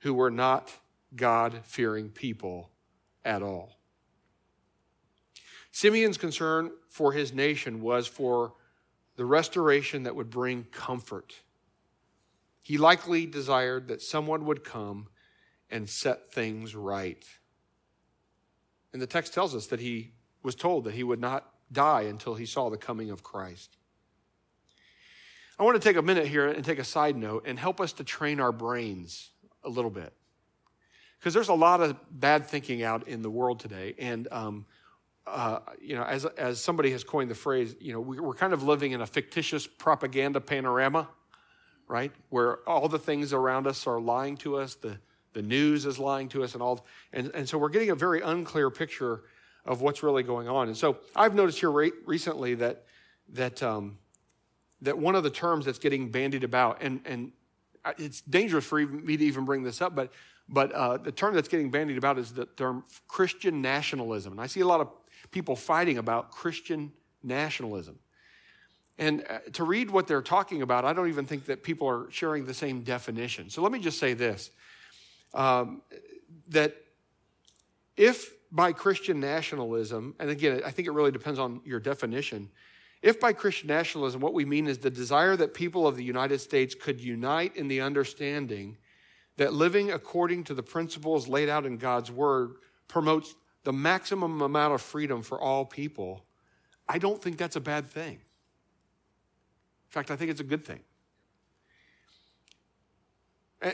who 0.00 0.14
were 0.14 0.30
not 0.30 0.72
God 1.14 1.60
fearing 1.64 2.08
people 2.08 2.70
at 3.24 3.42
all. 3.42 3.78
Simeon's 5.70 6.16
concern 6.16 6.70
for 6.88 7.12
his 7.12 7.32
nation 7.32 7.82
was 7.82 8.06
for 8.06 8.54
the 9.16 9.24
restoration 9.24 10.04
that 10.04 10.16
would 10.16 10.30
bring 10.30 10.64
comfort 10.72 11.34
he 12.66 12.78
likely 12.78 13.26
desired 13.26 13.86
that 13.86 14.02
someone 14.02 14.44
would 14.44 14.64
come 14.64 15.06
and 15.70 15.88
set 15.88 16.32
things 16.32 16.74
right. 16.74 17.24
And 18.96 19.02
the 19.02 19.06
text 19.06 19.34
tells 19.34 19.54
us 19.54 19.66
that 19.66 19.78
he 19.78 20.12
was 20.42 20.54
told 20.54 20.84
that 20.84 20.94
he 20.94 21.04
would 21.04 21.20
not 21.20 21.46
die 21.70 22.04
until 22.04 22.34
he 22.34 22.46
saw 22.46 22.70
the 22.70 22.78
coming 22.78 23.10
of 23.10 23.22
Christ. 23.22 23.76
I 25.58 25.64
want 25.64 25.78
to 25.78 25.86
take 25.86 25.98
a 25.98 26.02
minute 26.02 26.26
here 26.26 26.48
and 26.48 26.64
take 26.64 26.78
a 26.78 26.84
side 26.84 27.14
note 27.14 27.44
and 27.46 27.58
help 27.58 27.78
us 27.78 27.92
to 27.92 28.04
train 28.04 28.40
our 28.40 28.52
brains 28.52 29.32
a 29.62 29.68
little 29.68 29.90
bit. 29.90 30.14
Because 31.18 31.34
there's 31.34 31.50
a 31.50 31.54
lot 31.54 31.82
of 31.82 31.94
bad 32.10 32.46
thinking 32.46 32.82
out 32.82 33.06
in 33.06 33.20
the 33.20 33.28
world 33.28 33.60
today. 33.60 33.94
And, 33.98 34.28
um, 34.32 34.64
uh, 35.26 35.58
you 35.78 35.94
know, 35.94 36.04
as, 36.04 36.24
as 36.24 36.58
somebody 36.58 36.90
has 36.92 37.04
coined 37.04 37.30
the 37.30 37.34
phrase, 37.34 37.76
you 37.78 37.92
know, 37.92 38.00
we, 38.00 38.18
we're 38.18 38.32
kind 38.32 38.54
of 38.54 38.62
living 38.62 38.92
in 38.92 39.02
a 39.02 39.06
fictitious 39.06 39.66
propaganda 39.66 40.40
panorama, 40.40 41.06
right? 41.86 42.12
Where 42.30 42.66
all 42.66 42.88
the 42.88 42.98
things 42.98 43.34
around 43.34 43.66
us 43.66 43.86
are 43.86 44.00
lying 44.00 44.38
to 44.38 44.56
us, 44.56 44.74
the, 44.76 44.96
the 45.36 45.42
news 45.42 45.84
is 45.84 45.98
lying 45.98 46.30
to 46.30 46.42
us, 46.42 46.54
and 46.54 46.62
all. 46.62 46.86
And, 47.12 47.30
and 47.34 47.46
so 47.46 47.58
we're 47.58 47.68
getting 47.68 47.90
a 47.90 47.94
very 47.94 48.22
unclear 48.22 48.70
picture 48.70 49.20
of 49.66 49.82
what's 49.82 50.02
really 50.02 50.22
going 50.22 50.48
on. 50.48 50.68
And 50.68 50.76
so 50.76 50.96
I've 51.14 51.34
noticed 51.34 51.58
here 51.60 51.70
re- 51.70 51.92
recently 52.06 52.54
that, 52.54 52.84
that, 53.34 53.62
um, 53.62 53.98
that 54.80 54.96
one 54.96 55.14
of 55.14 55.24
the 55.24 55.30
terms 55.30 55.66
that's 55.66 55.78
getting 55.78 56.10
bandied 56.10 56.42
about, 56.42 56.80
and, 56.80 57.00
and 57.04 57.32
it's 57.98 58.22
dangerous 58.22 58.64
for 58.64 58.78
me 58.80 59.18
to 59.18 59.24
even 59.24 59.44
bring 59.44 59.62
this 59.62 59.82
up, 59.82 59.94
but, 59.94 60.10
but 60.48 60.72
uh, 60.72 60.96
the 60.96 61.12
term 61.12 61.34
that's 61.34 61.48
getting 61.48 61.70
bandied 61.70 61.98
about 61.98 62.18
is 62.18 62.32
the 62.32 62.46
term 62.46 62.82
Christian 63.06 63.60
nationalism. 63.60 64.32
And 64.32 64.40
I 64.40 64.46
see 64.46 64.60
a 64.60 64.66
lot 64.66 64.80
of 64.80 64.88
people 65.32 65.54
fighting 65.54 65.98
about 65.98 66.30
Christian 66.30 66.92
nationalism. 67.22 67.98
And 68.98 69.22
uh, 69.28 69.40
to 69.52 69.64
read 69.64 69.90
what 69.90 70.06
they're 70.06 70.22
talking 70.22 70.62
about, 70.62 70.86
I 70.86 70.94
don't 70.94 71.08
even 71.08 71.26
think 71.26 71.44
that 71.44 71.62
people 71.62 71.86
are 71.86 72.10
sharing 72.10 72.46
the 72.46 72.54
same 72.54 72.80
definition. 72.80 73.50
So 73.50 73.60
let 73.60 73.70
me 73.70 73.80
just 73.80 73.98
say 73.98 74.14
this 74.14 74.50
um, 75.34 75.82
that 76.48 76.76
if 77.96 78.32
by 78.52 78.72
Christian 78.72 79.20
nationalism, 79.20 80.14
and 80.18 80.30
again, 80.30 80.62
I 80.64 80.70
think 80.70 80.88
it 80.88 80.92
really 80.92 81.10
depends 81.10 81.38
on 81.38 81.60
your 81.64 81.80
definition, 81.80 82.50
if 83.02 83.20
by 83.20 83.32
Christian 83.32 83.68
nationalism, 83.68 84.20
what 84.20 84.34
we 84.34 84.44
mean 84.44 84.66
is 84.66 84.78
the 84.78 84.90
desire 84.90 85.36
that 85.36 85.54
people 85.54 85.86
of 85.86 85.96
the 85.96 86.04
United 86.04 86.40
States 86.40 86.74
could 86.74 87.00
unite 87.00 87.56
in 87.56 87.68
the 87.68 87.80
understanding 87.80 88.78
that 89.36 89.52
living 89.52 89.92
according 89.92 90.44
to 90.44 90.54
the 90.54 90.62
principles 90.62 91.28
laid 91.28 91.48
out 91.48 91.66
in 91.66 91.76
God's 91.76 92.10
word 92.10 92.56
promotes 92.88 93.34
the 93.64 93.72
maximum 93.72 94.40
amount 94.40 94.74
of 94.74 94.80
freedom 94.80 95.22
for 95.22 95.40
all 95.40 95.64
people, 95.64 96.24
I 96.88 96.98
don't 96.98 97.20
think 97.20 97.36
that's 97.36 97.56
a 97.56 97.60
bad 97.60 97.86
thing. 97.86 98.14
In 98.14 99.90
fact, 99.90 100.10
I 100.10 100.16
think 100.16 100.30
it's 100.30 100.40
a 100.40 100.44
good 100.44 100.64
thing. 100.64 100.80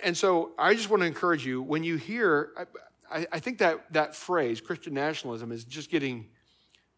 And 0.02 0.16
so 0.16 0.52
I 0.58 0.74
just 0.74 0.88
want 0.88 1.02
to 1.02 1.06
encourage 1.06 1.44
you 1.44 1.60
when 1.60 1.84
you 1.84 1.96
hear, 1.96 2.50
I, 3.10 3.40
think 3.40 3.58
that, 3.58 3.92
that 3.92 4.14
phrase, 4.14 4.60
Christian 4.60 4.94
nationalism, 4.94 5.52
is 5.52 5.64
just 5.64 5.90
getting 5.90 6.28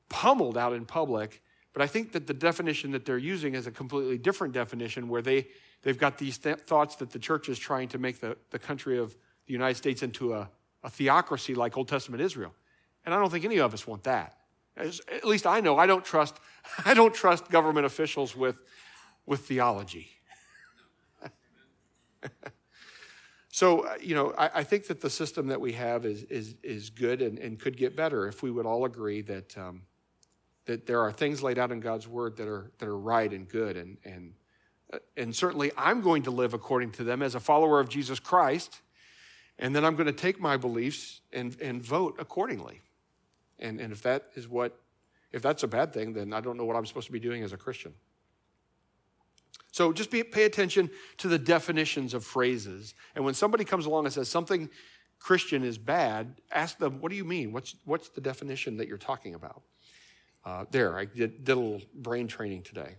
pummeled 0.09 0.57
out 0.57 0.73
in 0.73 0.85
public 0.85 1.43
but 1.75 1.83
I 1.83 1.87
think 1.89 2.13
that 2.13 2.27
the 2.27 2.33
definition 2.33 2.93
that 2.93 3.05
they're 3.05 3.19
using 3.19 3.55
is 3.55 3.67
a 3.67 3.71
completely 3.71 4.17
different 4.17 4.55
definition 4.55 5.09
where 5.09 5.21
they, 5.21 5.49
they've 5.83 5.99
got 5.99 6.17
these 6.19 6.39
th- 6.39 6.61
thoughts 6.61 6.97
that 6.97 7.11
the 7.11 7.19
church 7.19 7.49
is 7.49 7.59
trying 7.59 7.89
to 7.89 7.99
make 7.99 8.21
the, 8.21 8.37
the 8.51 8.61
country 8.61 8.97
of 8.97 9.15
the 9.47 9.53
United 9.53 9.75
States 9.75 10.03
into 10.03 10.33
a, 10.33 10.49
a 10.85 10.89
theocracy 10.89 11.55
like 11.55 11.77
Old 11.77 11.89
Testament 11.89 12.23
Israel. 12.23 12.55
And 13.05 13.13
I 13.13 13.19
don't 13.19 13.29
think 13.29 13.45
any 13.45 13.59
of 13.59 13.75
us 13.75 13.87
want 13.89 14.05
that. 14.05 14.39
As, 14.77 15.01
at 15.13 15.25
least 15.25 15.47
I 15.47 15.61
know 15.61 15.77
I 15.77 15.87
don't 15.87 16.05
trust, 16.05 16.37
I 16.85 16.95
don't 16.95 17.13
trust 17.13 17.51
government 17.51 17.87
officials 17.87 18.37
with, 18.37 18.57
with 19.27 19.41
theology. 19.41 20.11
so, 23.55 23.87
uh, 23.87 23.95
you 24.01 24.17
know, 24.17 24.35
I, 24.37 24.51
I, 24.53 24.65
think 24.65 24.89
that 24.89 25.01
the 25.01 25.09
system 25.09 25.47
that 25.47 25.61
we 25.61 25.75
have 25.75 26.05
is, 26.05 26.25
is, 26.25 26.57
is 26.65 26.91
good 26.91 27.23
and, 27.23 27.39
and 27.39 27.61
could 27.61 27.77
get 27.77 27.95
better 27.95 28.27
if 28.27 28.43
we 28.43 28.51
would 28.51 28.67
all 28.67 28.85
agree 28.85 29.23
that. 29.23 29.57
Um, 29.57 29.83
that 30.67 30.87
there 30.87 31.01
are 31.01 31.13
things 31.13 31.41
laid 31.41 31.59
out 31.59 31.71
in 31.71 31.79
God's 31.79 32.09
word 32.09 32.37
that 32.39 32.49
are, 32.49 32.73
that 32.79 32.89
are 32.89 32.99
right 32.99 33.31
and 33.31 33.49
good. 33.49 33.77
And, 33.77 33.99
and, 34.05 34.33
uh, 34.93 34.99
and 35.17 35.37
certainly 35.37 35.71
I'm 35.77 36.01
going 36.01 36.23
to 36.25 36.31
live 36.31 36.55
according 36.55 36.93
to 36.93 37.05
them 37.05 37.23
as 37.23 37.35
a 37.35 37.41
follower 37.41 37.81
of 37.81 37.89
Jesus 37.89 38.19
Christ. 38.19 38.81
And 39.59 39.77
then 39.77 39.85
I'm 39.85 39.95
going 39.95 40.07
to 40.07 40.13
take 40.13 40.41
my 40.41 40.57
beliefs 40.57 41.21
and, 41.33 41.57
and 41.61 41.81
vote 41.81 42.17
accordingly. 42.19 42.81
And, 43.59 43.81
and 43.81 43.93
if 43.93 44.03
that 44.03 44.31
is 44.35 44.49
what, 44.49 44.77
if 45.33 45.43
that's 45.43 45.63
a 45.63 45.69
bad 45.69 45.93
thing, 45.93 46.13
then 46.13 46.33
I 46.33 46.41
don't 46.41 46.57
know 46.57 46.65
what 46.65 46.77
I'm 46.77 46.87
supposed 46.87 47.07
to 47.07 47.13
be 47.13 47.21
doing 47.21 47.45
as 47.45 47.53
a 47.53 47.57
Christian. 47.57 47.95
So 49.75 49.93
just 49.93 50.13
be, 50.13 50.23
pay 50.23 50.45
attention 50.45 50.89
to 51.17 51.27
the 51.27 51.37
definitions 51.37 52.15
of 52.15 52.25
phrases. 52.25 52.95
And 53.17 53.25
when 53.25 53.35
somebody 53.35 53.65
comes 53.65 53.87
along 53.87 54.05
and 54.05 54.15
says 54.15 54.29
something 54.29 54.71
Christian 55.19 55.65
is 55.65 55.79
bad, 55.79 56.37
ask 56.53 56.79
them, 56.79 57.01
what 57.01 57.11
do 57.11 57.17
you 57.17 57.25
mean? 57.25 57.51
What's, 57.51 57.75
what's 57.85 58.09
the 58.11 58.21
definition 58.21 58.77
that 58.77 58.87
you're 58.87 58.99
talking 58.99 59.35
about? 59.35 59.63
Uh, 60.45 60.67
there, 60.71 60.97
I 60.97 61.07
did, 61.07 61.45
did 61.45 61.57
a 61.57 61.61
little 61.61 61.81
brain 61.93 62.29
training 62.29 62.63
today. 62.63 62.95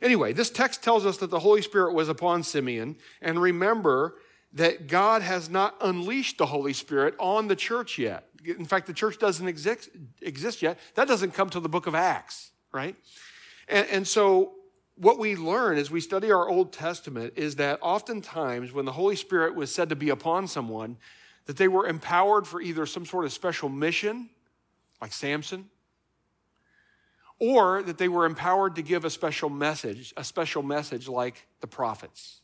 Anyway, 0.00 0.32
this 0.32 0.48
text 0.48 0.84
tells 0.84 1.04
us 1.04 1.16
that 1.16 1.30
the 1.30 1.40
Holy 1.40 1.60
Spirit 1.60 1.92
was 1.92 2.08
upon 2.08 2.44
Simeon. 2.44 2.94
And 3.20 3.42
remember 3.42 4.14
that 4.52 4.86
God 4.86 5.22
has 5.22 5.50
not 5.50 5.74
unleashed 5.80 6.38
the 6.38 6.46
Holy 6.46 6.72
Spirit 6.72 7.16
on 7.18 7.48
the 7.48 7.56
church 7.56 7.98
yet. 7.98 8.28
In 8.44 8.64
fact, 8.64 8.86
the 8.86 8.92
church 8.92 9.18
doesn't 9.18 9.48
exist, 9.48 9.88
exist 10.22 10.62
yet. 10.62 10.78
That 10.94 11.08
doesn't 11.08 11.32
come 11.32 11.50
to 11.50 11.58
the 11.58 11.68
book 11.68 11.88
of 11.88 11.96
Acts, 11.96 12.52
right? 12.72 12.94
And, 13.68 13.88
and 13.88 14.06
so, 14.06 14.52
what 15.00 15.18
we 15.18 15.34
learn 15.34 15.78
as 15.78 15.90
we 15.90 15.98
study 15.98 16.30
our 16.30 16.46
Old 16.46 16.74
Testament 16.74 17.32
is 17.34 17.56
that 17.56 17.78
oftentimes 17.80 18.70
when 18.70 18.84
the 18.84 18.92
Holy 18.92 19.16
Spirit 19.16 19.54
was 19.54 19.74
said 19.74 19.88
to 19.88 19.96
be 19.96 20.10
upon 20.10 20.46
someone, 20.46 20.98
that 21.46 21.56
they 21.56 21.68
were 21.68 21.86
empowered 21.86 22.46
for 22.46 22.60
either 22.60 22.84
some 22.84 23.06
sort 23.06 23.24
of 23.24 23.32
special 23.32 23.70
mission, 23.70 24.28
like 25.00 25.14
Samson, 25.14 25.70
or 27.38 27.82
that 27.82 27.96
they 27.96 28.08
were 28.08 28.26
empowered 28.26 28.76
to 28.76 28.82
give 28.82 29.06
a 29.06 29.10
special 29.10 29.48
message, 29.48 30.12
a 30.18 30.22
special 30.22 30.62
message 30.62 31.08
like 31.08 31.46
the 31.60 31.66
prophets. 31.66 32.42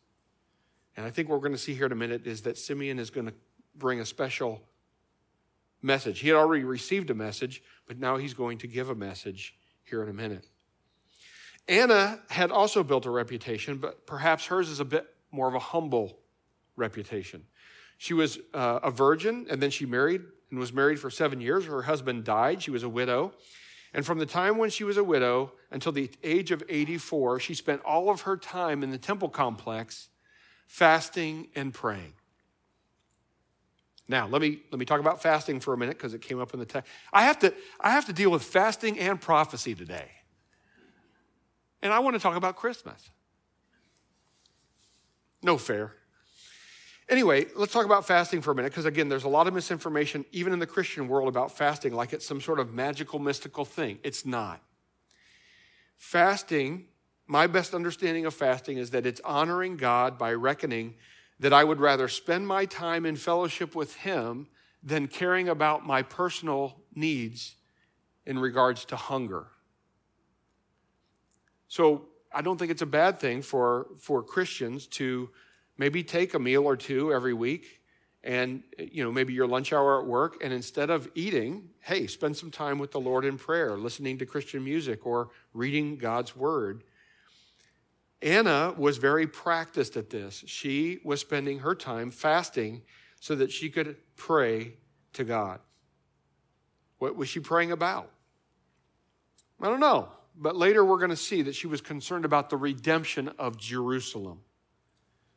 And 0.97 1.05
I 1.05 1.11
think 1.11 1.29
what 1.29 1.35
we're 1.35 1.49
going 1.49 1.53
to 1.53 1.59
see 1.59 1.75
here 1.75 1.85
in 1.85 1.93
a 1.93 1.97
minute 1.97 2.27
is 2.27 2.41
that 2.43 2.57
Simeon 2.57 2.99
is 2.99 3.11
going 3.11 3.27
to 3.27 3.35
bring 3.75 4.01
a 4.01 4.07
special 4.07 4.63
message. 5.83 6.21
He 6.21 6.29
had 6.29 6.39
already 6.39 6.65
received 6.65 7.11
a 7.11 7.15
message, 7.15 7.63
but 7.87 7.99
now 7.99 8.17
he's 8.17 8.33
going 8.33 8.57
to 8.59 8.67
give 8.67 8.89
a 8.89 8.95
message 8.95 9.55
here 9.85 10.03
in 10.03 10.09
a 10.09 10.15
minute. 10.15 10.47
Anna 11.69 12.21
had 12.29 12.51
also 12.51 12.83
built 12.83 13.07
a 13.07 13.11
reputation, 13.11 13.79
but 13.79 14.07
perhaps 14.07 14.47
hers 14.47 14.69
is 14.69 14.81
a 14.81 14.85
bit 14.85 15.07
more 15.33 15.49
of 15.49 15.55
a 15.55 15.61
humble 15.61 16.19
reputation. 16.77 17.45
She 17.99 18.15
was 18.15 18.39
uh, 18.55 18.81
a 18.83 18.91
virgin, 18.91 19.47
and 19.51 19.61
then 19.61 19.71
she 19.71 19.87
married 19.87 20.23
and 20.51 20.61
was 20.61 20.73
married 20.73 21.01
for 21.01 21.11
seven 21.11 21.41
years. 21.41 21.65
Her 21.65 21.83
husband 21.83 22.25
died. 22.25 22.63
She 22.63 22.71
was 22.71 22.83
a 22.83 22.89
widow. 22.89 23.33
And 23.93 24.05
from 24.05 24.19
the 24.19 24.27
time 24.27 24.59
when 24.59 24.71
she 24.71 24.85
was 24.85 24.97
a 24.97 25.05
widow 25.05 25.53
until 25.71 25.93
the 25.93 26.11
age 26.23 26.51
of 26.51 26.63
84, 26.69 27.41
she 27.41 27.55
spent 27.55 27.83
all 27.85 28.11
of 28.11 28.23
her 28.23 28.37
time 28.37 28.83
in 28.83 28.91
the 28.91 28.99
temple 28.99 29.29
complex 29.29 30.09
fasting 30.67 31.49
and 31.55 31.73
praying. 31.73 32.13
Now, 34.09 34.29
let 34.29 34.41
me, 34.41 34.61
let 34.71 34.79
me 34.79 34.85
talk 34.85 35.01
about 35.01 35.23
fasting 35.23 35.61
for 35.61 35.73
a 35.73 35.79
minute 35.79 35.97
because 35.97 36.15
it 36.15 36.21
came 36.21 36.41
up 36.41 36.53
in 36.55 36.61
the 36.61 36.67
text. 36.67 36.91
I 37.13 37.25
have, 37.25 37.39
to, 37.41 37.55
I 37.81 37.91
have 37.91 38.07
to 38.07 38.13
deal 38.13 38.31
with 38.31 38.43
fasting 38.43 38.99
and 38.99 39.21
prophecy 39.21 39.75
today. 39.75 40.11
And 41.83 41.93
I 41.93 41.99
want 41.99 42.15
to 42.15 42.21
talk 42.21 42.37
about 42.37 42.57
Christmas. 42.57 43.11
No 45.43 45.59
fair. 45.59 45.93
Anyway, 47.09 47.47
let's 47.55 47.73
talk 47.73 47.87
about 47.87 48.05
fasting 48.05 48.43
for 48.43 48.51
a 48.51 48.55
minute, 48.55 48.73
because 48.73 48.85
again, 48.85 49.09
there's 49.09 49.25
a 49.25 49.29
lot 49.29 49.47
of 49.47 49.55
misinformation, 49.55 50.25
even 50.33 50.53
in 50.53 50.59
the 50.59 50.67
Christian 50.67 51.07
world, 51.07 51.29
about 51.29 51.57
fasting, 51.57 51.93
like 51.93 52.13
it's 52.13 52.27
some 52.27 52.41
sort 52.41 52.59
of 52.59 52.75
magical, 52.75 53.21
mystical 53.21 53.65
thing. 53.65 53.99
It's 54.03 54.27
not. 54.27 54.61
Fasting, 55.97 56.87
my 57.29 57.47
best 57.47 57.75
understanding 57.75 58.27
of 58.27 58.35
fasting 58.35 58.79
is 58.79 58.91
that 58.91 59.07
it's 59.07 59.21
honoring 59.25 59.77
God 59.77 60.19
by 60.19 60.33
reckoning 60.33 60.95
that 61.39 61.53
I 61.53 61.63
would 61.63 61.79
rather 61.79 62.09
spend 62.09 62.49
my 62.49 62.65
time 62.65 63.07
in 63.07 63.15
fellowship 63.15 63.77
with 63.77 63.95
Him 63.97 64.49
than 64.83 65.07
caring 65.07 65.49
about 65.49 65.87
my 65.87 66.03
personal 66.03 66.81
needs 66.95 67.55
in 68.25 68.39
regards 68.39 68.85
to 68.87 68.97
hunger. 68.97 69.47
So 71.69 72.07
I 72.33 72.43
don't 72.43 72.59
think 72.59 72.71
it's 72.71 72.83
a 72.83 72.87
bad 72.87 73.19
thing 73.19 73.43
for, 73.43 73.89
for 73.99 74.23
Christians 74.23 74.87
to 74.89 75.31
maybe 75.79 76.03
take 76.03 76.35
a 76.35 76.39
meal 76.39 76.65
or 76.65 76.77
two 76.77 77.13
every 77.13 77.35
week 77.35 77.81
and 78.27 78.63
you 78.79 79.05
know 79.05 79.13
maybe 79.13 79.33
your 79.33 79.47
lunch 79.47 79.73
hour 79.73 80.01
at 80.01 80.07
work 80.07 80.37
and 80.43 80.53
instead 80.53 80.91
of 80.91 81.09
eating 81.15 81.69
hey 81.81 82.07
spend 82.09 82.37
some 82.37 82.51
time 82.51 82.79
with 82.79 82.91
the 82.91 82.99
lord 82.99 83.25
in 83.25 83.39
prayer 83.39 83.77
listening 83.77 84.19
to 84.19 84.27
christian 84.27 84.65
music 84.65 85.07
or 85.07 85.29
reading 85.55 85.97
god's 85.97 86.35
word. 86.37 86.83
Anna 88.23 88.75
was 88.79 88.97
very 88.97 89.27
practiced 89.27 89.97
at 89.97 90.09
this. 90.09 90.43
She 90.47 91.01
was 91.05 91.21
spending 91.21 91.59
her 91.59 91.75
time 91.75 92.11
fasting 92.11 92.83
so 93.21 93.35
that 93.37 93.53
she 93.53 93.69
could 93.69 93.97
pray 94.17 94.73
to 95.13 95.23
god. 95.23 95.61
What 96.99 97.15
was 97.15 97.29
she 97.29 97.41
praying 97.41 97.73
about? 97.73 98.11
I 99.61 99.67
don't 99.67 99.81
know 99.81 100.09
but 100.39 100.57
later 100.57 100.85
we're 100.85 100.99
going 100.99 101.11
to 101.11 101.17
see 101.17 101.43
that 101.43 101.55
she 101.55 101.67
was 101.67 101.81
concerned 101.81 102.25
about 102.25 102.51
the 102.51 102.57
redemption 102.57 103.29
of 103.39 103.57
jerusalem 103.57 104.41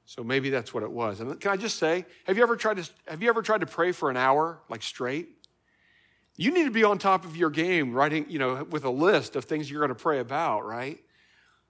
so 0.09 0.23
maybe 0.23 0.49
that's 0.49 0.73
what 0.73 0.81
it 0.81 0.89
was. 0.89 1.19
And 1.19 1.39
can 1.39 1.51
I 1.51 1.55
just 1.55 1.77
say, 1.77 2.03
have 2.25 2.35
you 2.35 2.41
ever 2.41 2.55
tried 2.55 2.77
to 2.77 2.89
have 3.07 3.21
you 3.21 3.29
ever 3.29 3.43
tried 3.43 3.61
to 3.61 3.67
pray 3.67 3.91
for 3.91 4.09
an 4.09 4.17
hour 4.17 4.59
like 4.67 4.81
straight? 4.81 5.29
You 6.35 6.49
need 6.51 6.63
to 6.63 6.71
be 6.71 6.83
on 6.83 6.97
top 6.97 7.25
of 7.25 7.37
your 7.37 7.51
game, 7.51 7.93
writing, 7.93 8.25
you 8.27 8.39
know, 8.39 8.65
with 8.71 8.85
a 8.85 8.89
list 8.89 9.35
of 9.35 9.45
things 9.45 9.69
you're 9.69 9.81
going 9.81 9.95
to 9.95 10.03
pray 10.03 10.17
about, 10.17 10.65
right? 10.65 10.97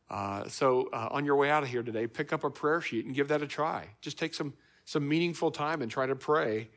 Uh, 0.10 0.48
so 0.48 0.88
uh, 0.94 1.10
on 1.12 1.26
your 1.26 1.36
way 1.36 1.50
out 1.50 1.64
of 1.64 1.70
here 1.70 1.84
today, 1.84 2.08
pick 2.08 2.32
up 2.32 2.46
a 2.46 2.50
prayer 2.50 2.80
sheet 2.80 3.06
and 3.06 3.14
give 3.14 3.28
that 3.28 3.42
a 3.42 3.48
try. 3.48 3.90
Just 4.00 4.18
take 4.18 4.34
some 4.34 4.54
some 4.86 5.06
meaningful 5.06 5.52
time 5.52 5.82
and 5.82 5.92
try 5.92 6.06
to 6.06 6.16
pray, 6.16 6.70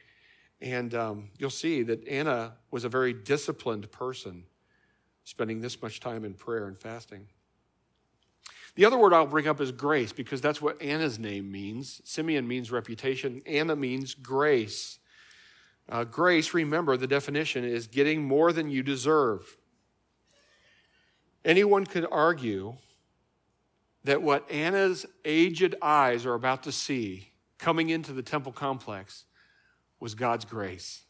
and 0.60 0.92
um, 0.96 1.30
you'll 1.38 1.48
see 1.48 1.84
that 1.84 2.08
Anna 2.08 2.54
was 2.72 2.82
a 2.82 2.88
very 2.88 3.12
disciplined 3.12 3.88
person, 3.92 4.46
spending 5.24 5.61
this 5.61 5.80
much 5.80 6.00
time 6.00 6.24
in 6.24 6.35
prayer 6.35 6.66
and 6.66 6.78
fasting. 6.78 7.26
The 8.74 8.85
other 8.85 8.96
word 8.96 9.12
I'll 9.12 9.26
bring 9.26 9.48
up 9.48 9.61
is 9.61 9.70
grace 9.70 10.12
because 10.12 10.40
that's 10.40 10.62
what 10.62 10.80
Anna's 10.80 11.18
name 11.18 11.52
means. 11.52 12.00
Simeon 12.04 12.48
means 12.48 12.70
reputation. 12.70 13.42
Anna 13.46 13.76
means 13.76 14.14
grace. 14.14 14.98
Uh, 15.88 16.04
grace, 16.04 16.54
remember 16.54 16.96
the 16.96 17.06
definition, 17.06 17.64
is 17.64 17.87
getting 17.87 18.22
more 18.22 18.52
than 18.52 18.70
you 18.70 18.82
deserve. 18.82 19.58
Anyone 21.44 21.85
could 21.85 22.06
argue 22.11 22.76
that 24.04 24.22
what 24.22 24.50
Anna's 24.50 25.04
aged 25.24 25.74
eyes 25.82 26.24
are 26.24 26.35
about 26.35 26.62
to 26.62 26.72
see 26.72 27.32
coming 27.58 27.90
into 27.90 28.12
the 28.12 28.22
temple 28.22 28.52
complex 28.52 29.24
was 30.00 30.14
God's 30.14 30.44
grace. 30.44 31.02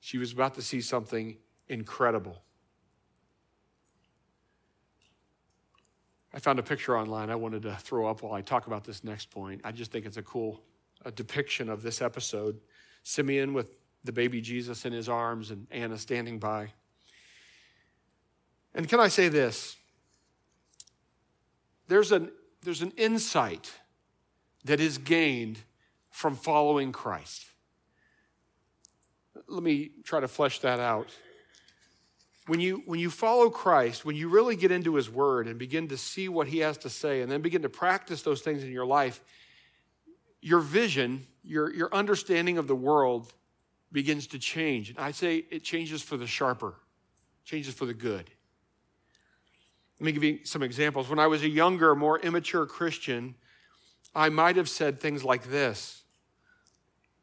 She 0.00 0.18
was 0.18 0.32
about 0.32 0.54
to 0.54 0.62
see 0.62 0.80
something 0.80 1.38
incredible. 1.68 2.42
I 6.32 6.38
found 6.38 6.58
a 6.58 6.62
picture 6.62 6.96
online 6.96 7.30
I 7.30 7.36
wanted 7.36 7.62
to 7.62 7.74
throw 7.76 8.08
up 8.08 8.22
while 8.22 8.32
I 8.32 8.40
talk 8.40 8.66
about 8.66 8.84
this 8.84 9.02
next 9.02 9.30
point. 9.30 9.60
I 9.64 9.72
just 9.72 9.90
think 9.90 10.06
it's 10.06 10.16
a 10.16 10.22
cool 10.22 10.62
a 11.04 11.10
depiction 11.10 11.68
of 11.68 11.82
this 11.82 12.02
episode. 12.02 12.60
Simeon 13.02 13.54
with 13.54 13.76
the 14.04 14.12
baby 14.12 14.40
Jesus 14.40 14.84
in 14.84 14.92
his 14.92 15.08
arms 15.08 15.50
and 15.50 15.66
Anna 15.70 15.98
standing 15.98 16.38
by. 16.38 16.72
And 18.74 18.88
can 18.88 19.00
I 19.00 19.08
say 19.08 19.28
this? 19.28 19.76
There's 21.88 22.12
an, 22.12 22.30
there's 22.62 22.82
an 22.82 22.92
insight 22.96 23.72
that 24.64 24.80
is 24.80 24.98
gained 24.98 25.58
from 26.10 26.36
following 26.36 26.92
Christ. 26.92 27.46
Let 29.48 29.62
me 29.62 29.90
try 30.04 30.20
to 30.20 30.28
flesh 30.28 30.60
that 30.60 30.78
out. 30.78 31.08
When 32.50 32.58
you, 32.58 32.82
when 32.84 32.98
you 32.98 33.10
follow 33.10 33.48
Christ, 33.48 34.04
when 34.04 34.16
you 34.16 34.28
really 34.28 34.56
get 34.56 34.72
into 34.72 34.96
his 34.96 35.08
word 35.08 35.46
and 35.46 35.56
begin 35.56 35.86
to 35.86 35.96
see 35.96 36.28
what 36.28 36.48
he 36.48 36.58
has 36.58 36.76
to 36.78 36.90
say, 36.90 37.22
and 37.22 37.30
then 37.30 37.42
begin 37.42 37.62
to 37.62 37.68
practice 37.68 38.22
those 38.22 38.40
things 38.40 38.64
in 38.64 38.72
your 38.72 38.84
life, 38.84 39.20
your 40.40 40.58
vision, 40.58 41.28
your, 41.44 41.72
your 41.72 41.94
understanding 41.94 42.58
of 42.58 42.66
the 42.66 42.74
world 42.74 43.32
begins 43.92 44.26
to 44.26 44.38
change. 44.40 44.90
And 44.90 44.98
I 44.98 45.12
say 45.12 45.44
it 45.52 45.62
changes 45.62 46.02
for 46.02 46.16
the 46.16 46.26
sharper, 46.26 46.74
changes 47.44 47.72
for 47.72 47.86
the 47.86 47.94
good. 47.94 48.28
Let 50.00 50.06
me 50.06 50.10
give 50.10 50.24
you 50.24 50.40
some 50.42 50.64
examples. 50.64 51.08
When 51.08 51.20
I 51.20 51.28
was 51.28 51.44
a 51.44 51.48
younger, 51.48 51.94
more 51.94 52.18
immature 52.18 52.66
Christian, 52.66 53.36
I 54.12 54.28
might 54.28 54.56
have 54.56 54.68
said 54.68 54.98
things 54.98 55.22
like 55.22 55.44
this. 55.50 56.02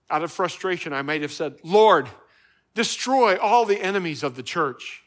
Out 0.09 0.23
of 0.23 0.31
frustration, 0.31 0.93
I 0.93 1.01
might 1.01 1.21
have 1.21 1.33
said, 1.33 1.57
Lord, 1.65 2.07
destroy 2.73 3.35
all 3.35 3.65
the 3.65 3.81
enemies 3.81 4.23
of 4.23 4.37
the 4.37 4.43
church. 4.43 5.03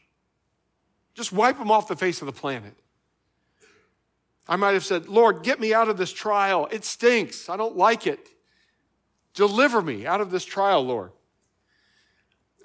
Just 1.13 1.31
wipe 1.31 1.57
them 1.57 1.71
off 1.71 1.87
the 1.87 1.95
face 1.95 2.21
of 2.21 2.25
the 2.25 2.31
planet. 2.31 2.73
I 4.47 4.55
might 4.55 4.71
have 4.71 4.85
said, 4.85 5.07
Lord, 5.07 5.43
get 5.43 5.59
me 5.59 5.73
out 5.73 5.89
of 5.89 5.97
this 5.97 6.11
trial. 6.11 6.67
It 6.71 6.83
stinks. 6.83 7.49
I 7.49 7.57
don't 7.57 7.77
like 7.77 8.07
it. 8.07 8.27
Deliver 9.33 9.81
me 9.81 10.05
out 10.05 10.21
of 10.21 10.31
this 10.31 10.43
trial, 10.43 10.83
Lord. 10.83 11.11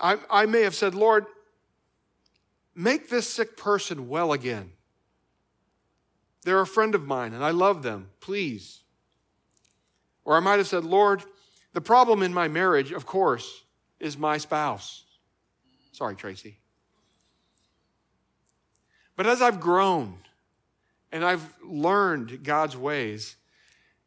I, 0.00 0.18
I 0.28 0.46
may 0.46 0.62
have 0.62 0.74
said, 0.74 0.94
Lord, 0.94 1.26
make 2.74 3.08
this 3.08 3.28
sick 3.28 3.56
person 3.56 4.08
well 4.08 4.32
again. 4.32 4.72
They're 6.42 6.60
a 6.60 6.66
friend 6.66 6.94
of 6.94 7.06
mine 7.06 7.34
and 7.34 7.44
I 7.44 7.50
love 7.50 7.82
them. 7.82 8.10
Please. 8.20 8.82
Or 10.24 10.36
I 10.36 10.40
might 10.40 10.58
have 10.58 10.66
said, 10.66 10.84
Lord, 10.84 11.22
the 11.72 11.80
problem 11.80 12.22
in 12.22 12.34
my 12.34 12.48
marriage, 12.48 12.92
of 12.92 13.06
course, 13.06 13.64
is 14.00 14.18
my 14.18 14.38
spouse. 14.38 15.04
Sorry, 15.92 16.16
Tracy. 16.16 16.58
But 19.16 19.26
as 19.26 19.40
I've 19.40 19.60
grown 19.60 20.18
and 21.10 21.24
I've 21.24 21.54
learned 21.64 22.44
God's 22.44 22.76
ways, 22.76 23.36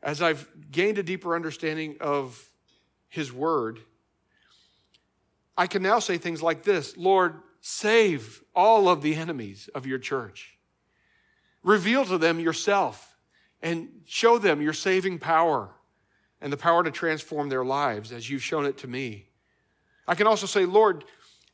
as 0.02 0.22
I've 0.22 0.48
gained 0.72 0.98
a 0.98 1.04
deeper 1.04 1.36
understanding 1.36 1.98
of 2.00 2.48
His 3.10 3.34
Word, 3.34 3.80
I 5.58 5.67
can 5.67 5.82
now 5.82 6.00
say 6.00 6.17
things 6.17 6.41
like 6.41 6.63
this 6.63 6.95
Lord, 6.95 7.36
save 7.60 8.43
all 8.56 8.88
of 8.88 9.02
the 9.02 9.15
enemies 9.15 9.69
of 9.76 9.86
your 9.86 10.00
church. 10.00 10.58
Reveal 11.63 12.06
to 12.06 12.17
them 12.17 12.39
yourself 12.39 13.17
and 13.62 13.89
show 14.06 14.38
them 14.38 14.62
your 14.62 14.72
saving 14.72 15.19
power 15.19 15.72
and 16.39 16.54
the 16.54 16.58
power 16.58 16.84
to 16.84 16.91
transform 16.91 17.50
their 17.50 17.65
lives 17.65 18.13
as 18.13 18.30
you've 18.30 18.43
shown 18.43 18.65
it 18.65 18.78
to 18.78 18.88
me. 18.88 19.28
I 20.08 20.15
can 20.15 20.28
also 20.28 20.45
say, 20.45 20.65
Lord, 20.65 21.04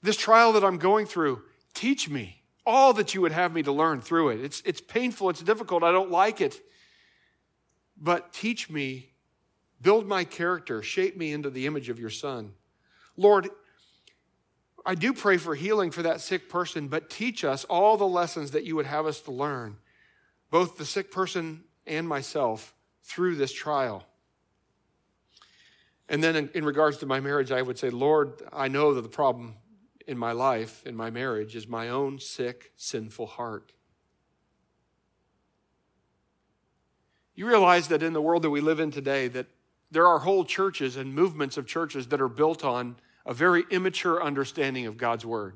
this 0.03 0.15
trial 0.15 0.53
that 0.53 0.63
I'm 0.63 0.77
going 0.77 1.07
through, 1.07 1.41
teach 1.73 2.07
me 2.07 2.43
all 2.65 2.93
that 2.93 3.13
you 3.13 3.21
would 3.21 3.31
have 3.31 3.53
me 3.53 3.63
to 3.63 3.71
learn 3.71 4.01
through 4.01 4.29
it. 4.29 4.41
It's, 4.41 4.61
it's 4.65 4.81
painful, 4.81 5.29
it's 5.29 5.41
difficult, 5.41 5.83
I 5.83 5.91
don't 5.91 6.11
like 6.11 6.41
it. 6.41 6.61
But 7.97 8.33
teach 8.33 8.69
me, 8.69 9.11
build 9.81 10.07
my 10.07 10.23
character, 10.23 10.81
shape 10.81 11.15
me 11.15 11.31
into 11.31 11.49
the 11.49 11.65
image 11.65 11.89
of 11.89 11.99
your 11.99 12.09
Son. 12.09 12.53
Lord, 13.17 13.49
I 14.85 14.95
do 14.95 15.13
pray 15.13 15.37
for 15.37 15.55
healing 15.55 15.91
for 15.91 16.03
that 16.03 16.21
sick 16.21 16.49
person, 16.49 16.87
but 16.87 17.09
teach 17.09 17.43
us 17.43 17.63
all 17.65 17.97
the 17.97 18.07
lessons 18.07 18.51
that 18.51 18.65
you 18.65 18.75
would 18.75 18.85
have 18.85 19.05
us 19.05 19.21
to 19.21 19.31
learn 19.31 19.77
both 20.51 20.77
the 20.77 20.85
sick 20.85 21.11
person 21.11 21.63
and 21.87 22.07
myself 22.07 22.73
through 23.03 23.35
this 23.35 23.51
trial. 23.51 24.05
And 26.07 26.23
then, 26.23 26.35
in, 26.35 26.49
in, 26.53 26.65
regards 26.65 26.97
to 26.97 27.07
my 27.07 27.19
marriage, 27.19 27.51
I 27.51 27.61
would 27.61 27.79
say, 27.79 27.89
Lord, 27.89 28.43
I 28.53 28.67
know 28.67 28.93
that 28.93 29.01
the 29.01 29.09
problem 29.09 29.55
in 30.07 30.17
my 30.17 30.31
life, 30.31 30.85
in 30.85 30.95
my 30.95 31.09
marriage, 31.09 31.55
is 31.55 31.67
my 31.67 31.89
own 31.89 32.19
sick, 32.19 32.71
sinful 32.75 33.25
heart. 33.25 33.73
You 37.35 37.47
realize 37.47 37.89
that 37.89 38.03
in 38.03 38.13
the 38.13 38.21
world 38.21 38.43
that 38.43 38.49
we 38.49 38.61
live 38.61 38.79
in 38.79 38.91
today, 38.91 39.27
that 39.29 39.47
there 39.91 40.07
are 40.07 40.19
whole 40.19 40.45
churches 40.45 40.95
and 40.95 41.13
movements 41.13 41.57
of 41.57 41.67
churches 41.67 42.07
that 42.07 42.21
are 42.21 42.29
built 42.29 42.63
on 42.63 42.95
a 43.25 43.33
very 43.33 43.65
immature 43.69 44.23
understanding 44.23 44.85
of 44.85 44.97
God's 44.97 45.25
word. 45.25 45.55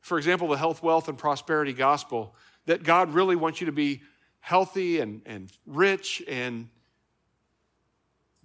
For 0.00 0.18
example, 0.18 0.48
the 0.48 0.56
health, 0.56 0.82
wealth, 0.82 1.08
and 1.08 1.18
prosperity 1.18 1.72
gospel 1.72 2.34
that 2.66 2.82
God 2.82 3.14
really 3.14 3.36
wants 3.36 3.60
you 3.60 3.66
to 3.66 3.72
be 3.72 4.02
healthy 4.40 5.00
and, 5.00 5.22
and 5.26 5.50
rich. 5.66 6.22
And 6.28 6.68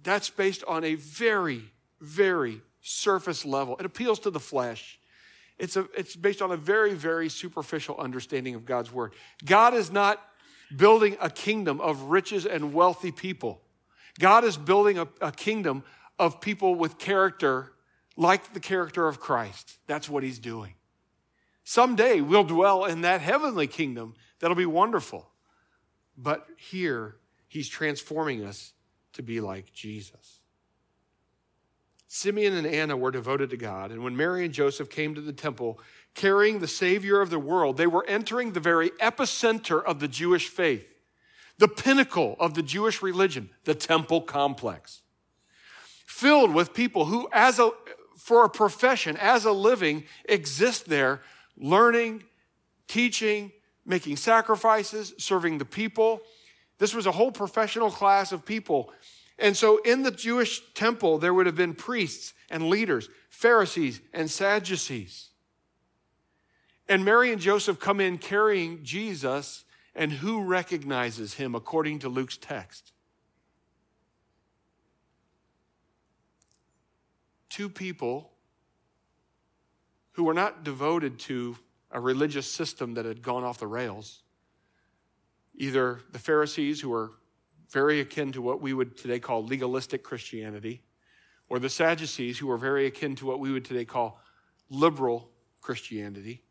that's 0.02 0.30
based 0.30 0.64
on 0.66 0.84
a 0.84 0.94
very, 0.94 1.62
very 2.00 2.60
surface 2.84 3.44
level. 3.44 3.76
It 3.80 3.86
appeals 3.86 4.20
to 4.20 4.30
the 4.30 4.38
flesh. 4.38 5.00
It's, 5.58 5.76
a, 5.76 5.88
it's 5.96 6.14
based 6.14 6.42
on 6.42 6.52
a 6.52 6.56
very, 6.56 6.94
very 6.94 7.28
superficial 7.28 7.96
understanding 7.98 8.54
of 8.54 8.64
God's 8.64 8.92
word. 8.92 9.14
God 9.44 9.72
is 9.74 9.90
not 9.90 10.22
building 10.76 11.16
a 11.20 11.30
kingdom 11.30 11.80
of 11.80 12.02
riches 12.02 12.44
and 12.44 12.74
wealthy 12.74 13.10
people. 13.10 13.62
God 14.20 14.44
is 14.44 14.56
building 14.56 14.98
a, 14.98 15.08
a 15.20 15.32
kingdom 15.32 15.82
of 16.18 16.40
people 16.40 16.74
with 16.74 16.98
character 16.98 17.72
like 18.16 18.52
the 18.52 18.60
character 18.60 19.08
of 19.08 19.18
Christ. 19.18 19.78
That's 19.86 20.08
what 20.08 20.22
he's 20.22 20.38
doing. 20.38 20.74
Someday 21.64 22.20
we'll 22.20 22.44
dwell 22.44 22.84
in 22.84 23.00
that 23.00 23.22
heavenly 23.22 23.66
kingdom 23.66 24.14
that'll 24.38 24.56
be 24.56 24.66
wonderful. 24.66 25.30
But 26.16 26.46
here, 26.56 27.16
he's 27.48 27.68
transforming 27.68 28.44
us 28.44 28.72
to 29.14 29.22
be 29.22 29.40
like 29.40 29.72
Jesus. 29.72 30.40
Simeon 32.14 32.54
and 32.54 32.64
Anna 32.64 32.96
were 32.96 33.10
devoted 33.10 33.50
to 33.50 33.56
God, 33.56 33.90
and 33.90 34.04
when 34.04 34.16
Mary 34.16 34.44
and 34.44 34.54
Joseph 34.54 34.88
came 34.88 35.16
to 35.16 35.20
the 35.20 35.32
temple 35.32 35.80
carrying 36.14 36.60
the 36.60 36.68
Savior 36.68 37.20
of 37.20 37.28
the 37.28 37.40
world, 37.40 37.76
they 37.76 37.88
were 37.88 38.06
entering 38.06 38.52
the 38.52 38.60
very 38.60 38.90
epicenter 39.00 39.82
of 39.82 39.98
the 39.98 40.06
Jewish 40.06 40.46
faith, 40.46 40.94
the 41.58 41.66
pinnacle 41.66 42.36
of 42.38 42.54
the 42.54 42.62
Jewish 42.62 43.02
religion, 43.02 43.50
the 43.64 43.74
temple 43.74 44.20
complex, 44.20 45.02
filled 46.06 46.54
with 46.54 46.72
people 46.72 47.06
who, 47.06 47.28
as 47.32 47.58
a 47.58 47.72
for 48.16 48.44
a 48.44 48.48
profession, 48.48 49.16
as 49.16 49.44
a 49.44 49.50
living, 49.50 50.04
exist 50.26 50.86
there 50.86 51.20
learning, 51.56 52.22
teaching, 52.86 53.50
making 53.84 54.14
sacrifices, 54.14 55.14
serving 55.18 55.58
the 55.58 55.64
people. 55.64 56.20
This 56.78 56.94
was 56.94 57.06
a 57.06 57.12
whole 57.12 57.32
professional 57.32 57.90
class 57.90 58.30
of 58.30 58.46
people. 58.46 58.92
And 59.38 59.56
so 59.56 59.78
in 59.78 60.02
the 60.02 60.10
Jewish 60.10 60.62
temple, 60.74 61.18
there 61.18 61.34
would 61.34 61.46
have 61.46 61.56
been 61.56 61.74
priests 61.74 62.34
and 62.50 62.68
leaders, 62.68 63.08
Pharisees 63.28 64.00
and 64.12 64.30
Sadducees. 64.30 65.30
And 66.88 67.04
Mary 67.04 67.32
and 67.32 67.40
Joseph 67.40 67.80
come 67.80 68.00
in 68.00 68.18
carrying 68.18 68.84
Jesus, 68.84 69.64
and 69.94 70.12
who 70.12 70.44
recognizes 70.44 71.34
him 71.34 71.54
according 71.54 72.00
to 72.00 72.08
Luke's 72.08 72.36
text? 72.36 72.92
Two 77.48 77.68
people 77.68 78.32
who 80.12 80.24
were 80.24 80.34
not 80.34 80.62
devoted 80.62 81.18
to 81.20 81.56
a 81.90 82.00
religious 82.00 82.50
system 82.50 82.94
that 82.94 83.04
had 83.04 83.22
gone 83.22 83.44
off 83.44 83.58
the 83.58 83.66
rails. 83.66 84.22
Either 85.56 86.00
the 86.12 86.18
Pharisees, 86.18 86.80
who 86.80 86.90
were 86.90 87.12
very 87.74 87.98
akin 87.98 88.30
to 88.30 88.40
what 88.40 88.62
we 88.62 88.72
would 88.72 88.96
today 88.96 89.18
call 89.18 89.44
legalistic 89.44 90.04
Christianity, 90.04 90.80
or 91.48 91.58
the 91.58 91.68
Sadducees, 91.68 92.38
who 92.38 92.46
were 92.46 92.56
very 92.56 92.86
akin 92.86 93.16
to 93.16 93.26
what 93.26 93.40
we 93.40 93.50
would 93.50 93.64
today 93.64 93.84
call 93.84 94.20
liberal 94.70 95.28
Christianity. 95.60 96.42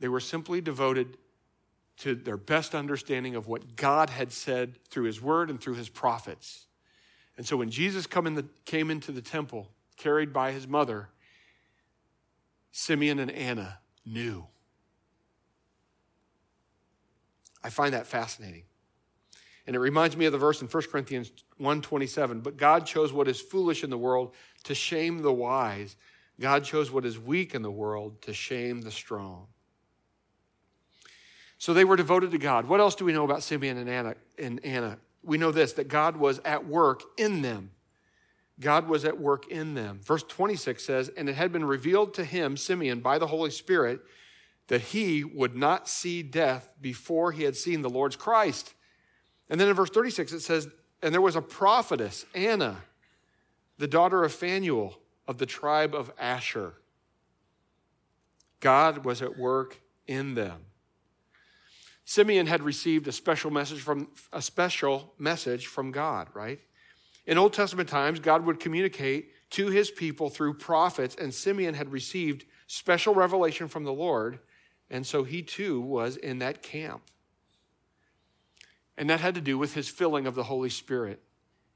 They 0.00 0.08
were 0.08 0.20
simply 0.20 0.62
devoted 0.62 1.18
to 1.98 2.14
their 2.14 2.38
best 2.38 2.74
understanding 2.74 3.36
of 3.36 3.46
what 3.46 3.76
God 3.76 4.08
had 4.08 4.32
said 4.32 4.78
through 4.88 5.04
his 5.04 5.20
word 5.20 5.50
and 5.50 5.60
through 5.60 5.74
his 5.74 5.90
prophets. 5.90 6.66
And 7.36 7.46
so 7.46 7.58
when 7.58 7.70
Jesus 7.70 8.06
in 8.14 8.34
the, 8.34 8.46
came 8.64 8.90
into 8.90 9.12
the 9.12 9.20
temple, 9.20 9.68
carried 9.98 10.32
by 10.32 10.52
his 10.52 10.66
mother, 10.66 11.10
Simeon 12.72 13.18
and 13.18 13.30
Anna 13.30 13.80
knew. 14.06 14.46
I 17.62 17.68
find 17.68 17.92
that 17.92 18.06
fascinating. 18.06 18.62
And 19.66 19.74
it 19.74 19.80
reminds 19.80 20.16
me 20.16 20.26
of 20.26 20.32
the 20.32 20.38
verse 20.38 20.62
in 20.62 20.68
1 20.68 20.90
Corinthians 20.90 21.32
1:27, 21.58 22.40
but 22.40 22.56
God 22.56 22.86
chose 22.86 23.12
what 23.12 23.28
is 23.28 23.40
foolish 23.40 23.82
in 23.82 23.90
the 23.90 23.98
world 23.98 24.34
to 24.64 24.74
shame 24.74 25.22
the 25.22 25.32
wise. 25.32 25.96
God 26.38 26.64
chose 26.64 26.90
what 26.90 27.04
is 27.04 27.18
weak 27.18 27.54
in 27.54 27.62
the 27.62 27.70
world 27.70 28.20
to 28.22 28.32
shame 28.32 28.82
the 28.82 28.90
strong. 28.90 29.48
So 31.58 31.72
they 31.72 31.84
were 31.84 31.96
devoted 31.96 32.30
to 32.32 32.38
God. 32.38 32.66
What 32.68 32.80
else 32.80 32.94
do 32.94 33.04
we 33.04 33.12
know 33.12 33.24
about 33.24 33.42
Simeon 33.42 33.78
and 33.78 33.88
Anna? 33.88 34.14
And 34.38 34.64
Anna? 34.64 34.98
We 35.22 35.38
know 35.38 35.50
this 35.50 35.72
that 35.74 35.88
God 35.88 36.16
was 36.16 36.40
at 36.44 36.66
work 36.66 37.02
in 37.16 37.42
them. 37.42 37.70
God 38.60 38.88
was 38.88 39.04
at 39.04 39.18
work 39.18 39.50
in 39.50 39.74
them. 39.74 40.00
Verse 40.02 40.22
26 40.22 40.82
says, 40.82 41.08
And 41.10 41.28
it 41.28 41.34
had 41.34 41.52
been 41.52 41.64
revealed 41.64 42.14
to 42.14 42.24
him, 42.24 42.56
Simeon, 42.56 43.00
by 43.00 43.18
the 43.18 43.26
Holy 43.26 43.50
Spirit, 43.50 44.00
that 44.68 44.80
he 44.80 45.24
would 45.24 45.54
not 45.54 45.88
see 45.88 46.22
death 46.22 46.72
before 46.80 47.32
he 47.32 47.44
had 47.44 47.56
seen 47.56 47.82
the 47.82 47.90
Lord's 47.90 48.16
Christ. 48.16 48.74
And 49.48 49.60
then 49.60 49.68
in 49.68 49.74
verse 49.74 49.90
36, 49.90 50.32
it 50.32 50.40
says, 50.40 50.68
And 51.02 51.14
there 51.14 51.20
was 51.20 51.36
a 51.36 51.42
prophetess, 51.42 52.26
Anna, 52.34 52.82
the 53.78 53.86
daughter 53.86 54.24
of 54.24 54.32
Phanuel 54.32 54.98
of 55.28 55.38
the 55.38 55.46
tribe 55.46 55.94
of 55.94 56.12
Asher. 56.18 56.74
God 58.60 59.04
was 59.04 59.22
at 59.22 59.38
work 59.38 59.80
in 60.06 60.34
them. 60.34 60.62
Simeon 62.04 62.46
had 62.46 62.62
received 62.62 63.08
a 63.08 63.12
special 63.12 63.50
message 63.50 63.80
from 63.80 64.08
a 64.32 64.40
special 64.40 65.12
message 65.18 65.66
from 65.66 65.90
God, 65.90 66.28
right? 66.34 66.60
In 67.26 67.36
Old 67.36 67.52
Testament 67.52 67.88
times, 67.88 68.20
God 68.20 68.46
would 68.46 68.60
communicate 68.60 69.30
to 69.50 69.68
his 69.68 69.90
people 69.90 70.30
through 70.30 70.54
prophets, 70.54 71.16
and 71.16 71.34
Simeon 71.34 71.74
had 71.74 71.90
received 71.90 72.44
special 72.68 73.14
revelation 73.14 73.66
from 73.66 73.82
the 73.82 73.92
Lord, 73.92 74.38
and 74.88 75.04
so 75.04 75.24
he 75.24 75.42
too 75.42 75.80
was 75.80 76.16
in 76.16 76.38
that 76.38 76.62
camp. 76.62 77.02
And 78.98 79.10
that 79.10 79.20
had 79.20 79.34
to 79.34 79.40
do 79.40 79.58
with 79.58 79.74
his 79.74 79.88
filling 79.88 80.26
of 80.26 80.34
the 80.34 80.44
Holy 80.44 80.70
Spirit. 80.70 81.22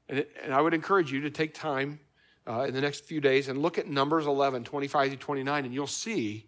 And, 0.09 0.19
it, 0.19 0.31
and 0.43 0.53
I 0.53 0.61
would 0.61 0.73
encourage 0.73 1.11
you 1.11 1.21
to 1.21 1.29
take 1.29 1.53
time 1.53 1.99
uh, 2.47 2.65
in 2.67 2.73
the 2.73 2.81
next 2.81 3.05
few 3.05 3.21
days 3.21 3.47
and 3.47 3.61
look 3.61 3.77
at 3.77 3.87
Numbers 3.87 4.25
11, 4.25 4.63
25 4.63 5.11
to 5.11 5.17
29, 5.17 5.65
and 5.65 5.73
you'll 5.73 5.87
see 5.87 6.47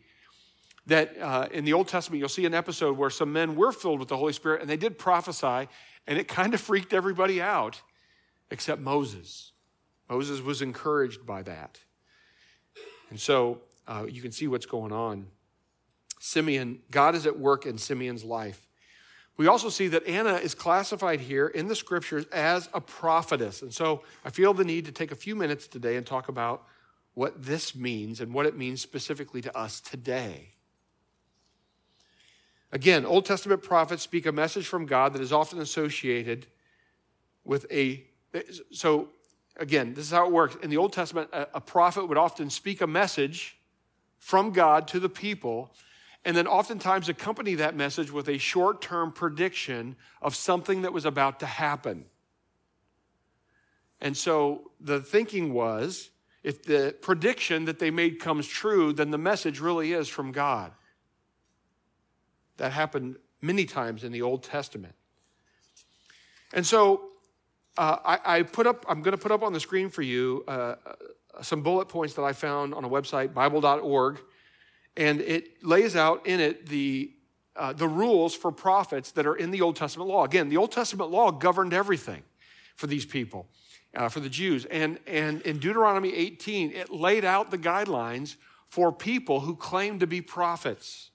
that 0.87 1.17
uh, 1.19 1.47
in 1.51 1.63
the 1.63 1.73
Old 1.73 1.87
Testament, 1.87 2.19
you'll 2.19 2.29
see 2.29 2.45
an 2.45 2.53
episode 2.53 2.97
where 2.97 3.09
some 3.09 3.31
men 3.31 3.55
were 3.55 3.71
filled 3.71 3.99
with 3.99 4.09
the 4.09 4.17
Holy 4.17 4.33
Spirit 4.33 4.61
and 4.61 4.69
they 4.69 4.77
did 4.77 4.97
prophesy, 4.97 5.69
and 6.07 6.17
it 6.19 6.27
kind 6.27 6.53
of 6.53 6.59
freaked 6.59 6.93
everybody 6.93 7.41
out 7.41 7.81
except 8.51 8.81
Moses. 8.81 9.51
Moses 10.09 10.41
was 10.41 10.61
encouraged 10.61 11.25
by 11.25 11.43
that. 11.43 11.79
And 13.09 13.19
so 13.19 13.61
uh, 13.87 14.05
you 14.09 14.21
can 14.21 14.31
see 14.31 14.47
what's 14.47 14.65
going 14.65 14.91
on. 14.91 15.27
Simeon, 16.19 16.79
God 16.91 17.15
is 17.15 17.25
at 17.25 17.37
work 17.37 17.65
in 17.65 17.77
Simeon's 17.77 18.23
life. 18.23 18.67
We 19.35 19.47
also 19.47 19.69
see 19.69 19.87
that 19.89 20.05
Anna 20.05 20.35
is 20.35 20.53
classified 20.53 21.19
here 21.19 21.47
in 21.47 21.67
the 21.67 21.75
scriptures 21.75 22.25
as 22.31 22.69
a 22.73 22.79
prophetess. 22.79 23.61
And 23.61 23.73
so 23.73 24.03
I 24.23 24.29
feel 24.29 24.53
the 24.53 24.63
need 24.63 24.85
to 24.85 24.91
take 24.91 25.11
a 25.11 25.15
few 25.15 25.35
minutes 25.35 25.67
today 25.67 25.95
and 25.95 26.05
talk 26.05 26.27
about 26.27 26.67
what 27.15 27.43
this 27.43 27.75
means 27.75 28.21
and 28.21 28.33
what 28.33 28.45
it 28.45 28.55
means 28.55 28.81
specifically 28.81 29.41
to 29.41 29.57
us 29.57 29.79
today. 29.79 30.49
Again, 32.71 33.05
Old 33.05 33.25
Testament 33.25 33.61
prophets 33.61 34.01
speak 34.01 34.25
a 34.25 34.31
message 34.31 34.67
from 34.67 34.87
God 34.87 35.13
that 35.13 35.21
is 35.21 35.31
often 35.31 35.59
associated 35.59 36.47
with 37.43 37.71
a. 37.71 38.03
So, 38.71 39.09
again, 39.57 39.93
this 39.93 40.05
is 40.05 40.11
how 40.11 40.25
it 40.25 40.31
works. 40.31 40.57
In 40.63 40.71
the 40.71 40.77
Old 40.77 40.91
Testament, 40.91 41.29
a, 41.31 41.61
prophet 41.61 42.07
would 42.07 42.17
often 42.17 42.49
speak 42.49 42.81
a 42.81 42.87
message 42.87 43.57
from 44.17 44.51
God 44.51 44.87
to 44.87 44.99
the 44.99 45.09
people, 45.09 45.71
and 46.25 46.37
then 46.37 46.47
oftentimes 46.47 47.09
accompany 47.09 47.55
that 47.55 47.75
message 47.75 48.11
with 48.11 48.29
a 48.29 48.37
short 48.37 48.81
term 48.81 49.11
prediction 49.11 49.95
of 50.21 50.35
something 50.35 50.83
that 50.83 50.93
was 50.93 51.05
about 51.05 51.39
to 51.41 51.45
happen. 51.45 52.05
And 53.99 54.15
so 54.15 54.71
the 54.79 55.01
thinking 55.01 55.53
was 55.53 56.09
if 56.43 56.63
the 56.63 56.95
prediction 57.01 57.65
that 57.65 57.79
they 57.79 57.89
made 57.89 58.19
comes 58.19 58.47
true, 58.47 58.93
then 58.93 59.11
the 59.11 59.17
message 59.17 59.59
really 59.59 59.93
is 59.93 60.09
from 60.09 60.31
God. 60.31 60.73
That 62.57 62.73
happened 62.73 63.17
many 63.41 63.65
times 63.65 64.03
in 64.03 64.11
the 64.11 64.21
Old 64.21 64.43
Testament. 64.43 64.95
And 66.53 66.65
so 66.65 67.09
uh, 67.77 67.97
I, 68.05 68.19
I, 68.37 68.43
put 68.43 68.67
up, 68.67 68.85
I'm 68.87 69.01
going 69.01 69.15
to 69.17 69.21
put 69.21 69.31
up 69.31 69.41
on 69.41 69.53
the 69.53 69.59
screen 69.59 69.89
for 69.89 70.01
you 70.01 70.43
uh, 70.47 70.75
some 71.41 71.63
bullet 71.63 71.87
points 71.87 72.13
that 72.15 72.23
I 72.23 72.33
found 72.33 72.73
on 72.73 72.83
a 72.83 72.89
website, 72.89 73.33
Bible.org. 73.33 74.19
And 74.95 75.21
it 75.21 75.63
lays 75.63 75.95
out 75.95 76.25
in 76.27 76.39
it 76.39 76.67
the, 76.67 77.11
uh, 77.55 77.73
the 77.73 77.87
rules 77.87 78.35
for 78.35 78.51
prophets 78.51 79.11
that 79.11 79.25
are 79.25 79.35
in 79.35 79.51
the 79.51 79.61
Old 79.61 79.75
Testament 79.75 80.09
law. 80.09 80.23
Again, 80.23 80.49
the 80.49 80.57
Old 80.57 80.71
Testament 80.71 81.09
law 81.09 81.31
governed 81.31 81.73
everything 81.73 82.23
for 82.75 82.87
these 82.87 83.05
people, 83.05 83.47
uh, 83.95 84.09
for 84.09 84.19
the 84.19 84.29
Jews. 84.29 84.65
And, 84.65 84.99
and 85.07 85.41
in 85.41 85.57
Deuteronomy 85.59 86.13
18, 86.13 86.71
it 86.71 86.91
laid 86.91 87.25
out 87.25 87.49
the 87.49 87.57
guidelines 87.57 88.35
for 88.69 88.91
people 88.91 89.39
who 89.39 89.55
claim 89.55 89.99
to 89.99 90.07
be 90.07 90.21
prophets. 90.21 91.11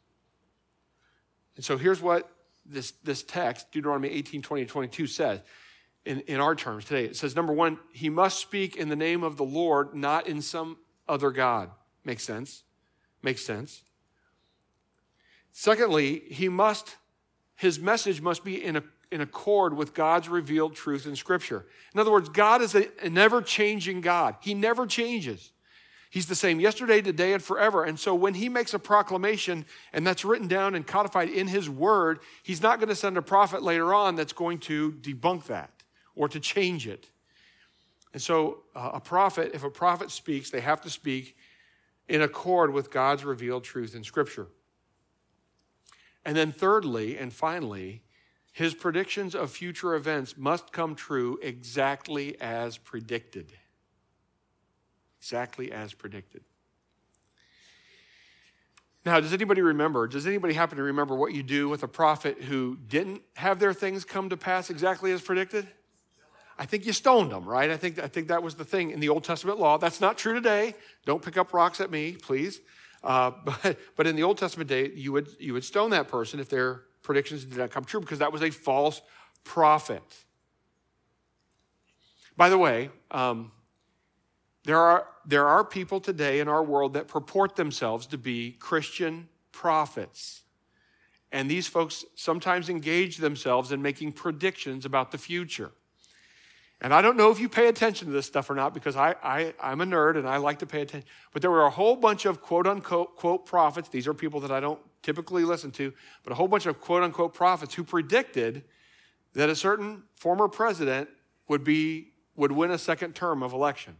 And 1.56 1.64
so 1.64 1.76
here's 1.76 2.00
what 2.00 2.30
this, 2.64 2.92
this 3.02 3.22
text, 3.22 3.72
Deuteronomy 3.72 4.08
18, 4.10 4.42
20 4.42 4.64
22, 4.66 5.06
says 5.06 5.40
in, 6.04 6.20
in 6.20 6.40
our 6.40 6.54
terms 6.54 6.84
today. 6.84 7.04
It 7.04 7.16
says, 7.16 7.34
number 7.34 7.52
one, 7.52 7.78
he 7.92 8.08
must 8.08 8.38
speak 8.38 8.76
in 8.76 8.88
the 8.88 8.96
name 8.96 9.22
of 9.22 9.36
the 9.36 9.44
Lord, 9.44 9.94
not 9.94 10.26
in 10.26 10.40
some 10.40 10.78
other 11.08 11.30
God. 11.30 11.70
Makes 12.04 12.24
sense? 12.24 12.62
Makes 13.22 13.44
sense. 13.44 13.82
Secondly, 15.52 16.22
he 16.30 16.48
must, 16.48 16.96
his 17.56 17.80
message 17.80 18.20
must 18.20 18.44
be 18.44 18.62
in, 18.62 18.76
a, 18.76 18.82
in 19.10 19.20
accord 19.20 19.74
with 19.74 19.94
God's 19.94 20.28
revealed 20.28 20.74
truth 20.76 21.06
in 21.06 21.16
Scripture. 21.16 21.66
In 21.94 22.00
other 22.00 22.12
words, 22.12 22.28
God 22.28 22.62
is 22.62 22.74
a, 22.74 22.88
a 23.02 23.10
never 23.10 23.42
changing 23.42 24.00
God, 24.00 24.36
He 24.40 24.54
never 24.54 24.86
changes. 24.86 25.52
He's 26.10 26.26
the 26.26 26.34
same 26.34 26.58
yesterday, 26.58 27.02
today, 27.02 27.34
and 27.34 27.42
forever. 27.42 27.84
And 27.84 28.00
so 28.00 28.14
when 28.14 28.32
he 28.32 28.48
makes 28.48 28.72
a 28.72 28.78
proclamation 28.78 29.66
and 29.92 30.06
that's 30.06 30.24
written 30.24 30.48
down 30.48 30.74
and 30.74 30.86
codified 30.86 31.28
in 31.28 31.48
his 31.48 31.68
word, 31.68 32.20
he's 32.42 32.62
not 32.62 32.78
going 32.78 32.88
to 32.88 32.96
send 32.96 33.18
a 33.18 33.22
prophet 33.22 33.62
later 33.62 33.92
on 33.92 34.16
that's 34.16 34.32
going 34.32 34.58
to 34.60 34.92
debunk 34.92 35.44
that 35.46 35.70
or 36.14 36.26
to 36.28 36.40
change 36.40 36.88
it. 36.88 37.10
And 38.14 38.22
so 38.22 38.62
uh, 38.74 38.92
a 38.94 39.00
prophet, 39.00 39.50
if 39.52 39.64
a 39.64 39.70
prophet 39.70 40.10
speaks, 40.10 40.48
they 40.48 40.60
have 40.60 40.80
to 40.82 40.90
speak 40.90 41.36
in 42.08 42.22
accord 42.22 42.72
with 42.72 42.90
God's 42.90 43.24
revealed 43.24 43.64
truth 43.64 43.94
in 43.94 44.04
Scripture. 44.04 44.48
And 46.24 46.36
then, 46.36 46.52
thirdly 46.52 47.16
and 47.16 47.32
finally, 47.32 48.02
his 48.52 48.74
predictions 48.74 49.34
of 49.34 49.50
future 49.50 49.94
events 49.94 50.36
must 50.36 50.72
come 50.72 50.94
true 50.94 51.38
exactly 51.42 52.40
as 52.40 52.76
predicted 52.76 53.52
exactly 55.18 55.72
as 55.72 55.92
predicted. 55.92 56.42
Now, 59.04 59.20
does 59.20 59.32
anybody 59.32 59.62
remember? 59.62 60.06
Does 60.06 60.26
anybody 60.26 60.54
happen 60.54 60.76
to 60.76 60.82
remember 60.84 61.14
what 61.16 61.32
you 61.32 61.42
do 61.42 61.68
with 61.68 61.82
a 61.82 61.88
prophet 61.88 62.42
who 62.42 62.76
didn't 62.88 63.22
have 63.36 63.58
their 63.58 63.72
things 63.72 64.04
come 64.04 64.28
to 64.28 64.36
pass 64.36 64.70
exactly 64.70 65.12
as 65.12 65.22
predicted? 65.22 65.66
I 66.58 66.66
think 66.66 66.86
you 66.86 66.92
stoned 66.92 67.30
them, 67.30 67.44
right? 67.44 67.70
I 67.70 67.76
think, 67.76 67.98
I 67.98 68.08
think 68.08 68.28
that 68.28 68.42
was 68.42 68.56
the 68.56 68.64
thing 68.64 68.90
in 68.90 68.98
the 68.98 69.08
Old 69.08 69.22
Testament 69.22 69.60
law. 69.60 69.78
That's 69.78 70.00
not 70.00 70.18
true 70.18 70.34
today. 70.34 70.74
Don't 71.06 71.22
pick 71.22 71.36
up 71.36 71.52
rocks 71.54 71.80
at 71.80 71.90
me, 71.90 72.12
please. 72.12 72.60
Uh, 73.04 73.30
but, 73.44 73.78
but 73.96 74.06
in 74.06 74.16
the 74.16 74.24
Old 74.24 74.38
Testament 74.38 74.68
day, 74.68 74.90
you 74.94 75.12
would, 75.12 75.28
you 75.38 75.52
would 75.52 75.64
stone 75.64 75.90
that 75.90 76.08
person 76.08 76.40
if 76.40 76.48
their 76.48 76.82
predictions 77.02 77.44
did 77.44 77.58
not 77.58 77.70
come 77.70 77.84
true 77.84 78.00
because 78.00 78.18
that 78.18 78.32
was 78.32 78.42
a 78.42 78.50
false 78.50 79.00
prophet. 79.44 80.02
By 82.36 82.48
the 82.48 82.58
way, 82.58 82.90
um, 83.10 83.52
there 84.64 84.78
are, 84.78 85.06
there 85.24 85.46
are 85.46 85.64
people 85.64 86.00
today 86.00 86.40
in 86.40 86.48
our 86.48 86.62
world 86.62 86.94
that 86.94 87.08
purport 87.08 87.56
themselves 87.56 88.06
to 88.08 88.18
be 88.18 88.52
Christian 88.52 89.28
prophets. 89.52 90.42
And 91.30 91.50
these 91.50 91.66
folks 91.66 92.04
sometimes 92.14 92.68
engage 92.68 93.18
themselves 93.18 93.70
in 93.70 93.80
making 93.80 94.12
predictions 94.12 94.84
about 94.84 95.10
the 95.10 95.18
future. 95.18 95.72
And 96.80 96.94
I 96.94 97.02
don't 97.02 97.16
know 97.16 97.30
if 97.30 97.40
you 97.40 97.48
pay 97.48 97.66
attention 97.66 98.06
to 98.06 98.12
this 98.12 98.26
stuff 98.26 98.48
or 98.48 98.54
not 98.54 98.72
because 98.72 98.94
I, 98.94 99.16
I, 99.22 99.54
I'm 99.60 99.80
a 99.80 99.84
nerd 99.84 100.16
and 100.16 100.28
I 100.28 100.36
like 100.36 100.60
to 100.60 100.66
pay 100.66 100.82
attention. 100.82 101.08
But 101.32 101.42
there 101.42 101.50
were 101.50 101.64
a 101.64 101.70
whole 101.70 101.96
bunch 101.96 102.24
of 102.24 102.40
quote 102.40 102.66
unquote 102.66 103.16
quote 103.16 103.46
prophets. 103.46 103.88
These 103.88 104.06
are 104.06 104.14
people 104.14 104.40
that 104.40 104.52
I 104.52 104.60
don't 104.60 104.80
typically 105.02 105.44
listen 105.44 105.72
to, 105.72 105.92
but 106.22 106.32
a 106.32 106.36
whole 106.36 106.46
bunch 106.46 106.66
of 106.66 106.80
quote 106.80 107.02
unquote 107.02 107.34
prophets 107.34 107.74
who 107.74 107.82
predicted 107.82 108.64
that 109.34 109.48
a 109.48 109.56
certain 109.56 110.04
former 110.14 110.46
president 110.46 111.08
would 111.48 111.64
be 111.64 112.12
would 112.36 112.52
win 112.52 112.70
a 112.70 112.78
second 112.78 113.14
term 113.14 113.42
of 113.42 113.52
election. 113.52 113.96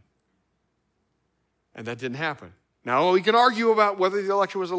And 1.75 1.85
that 1.85 1.99
didn't 1.99 2.17
happen. 2.17 2.53
Now, 2.85 3.11
we 3.11 3.21
can 3.21 3.35
argue 3.35 3.71
about 3.71 3.99
whether 3.99 4.21
the 4.21 4.31
election 4.31 4.61
was 4.61 4.71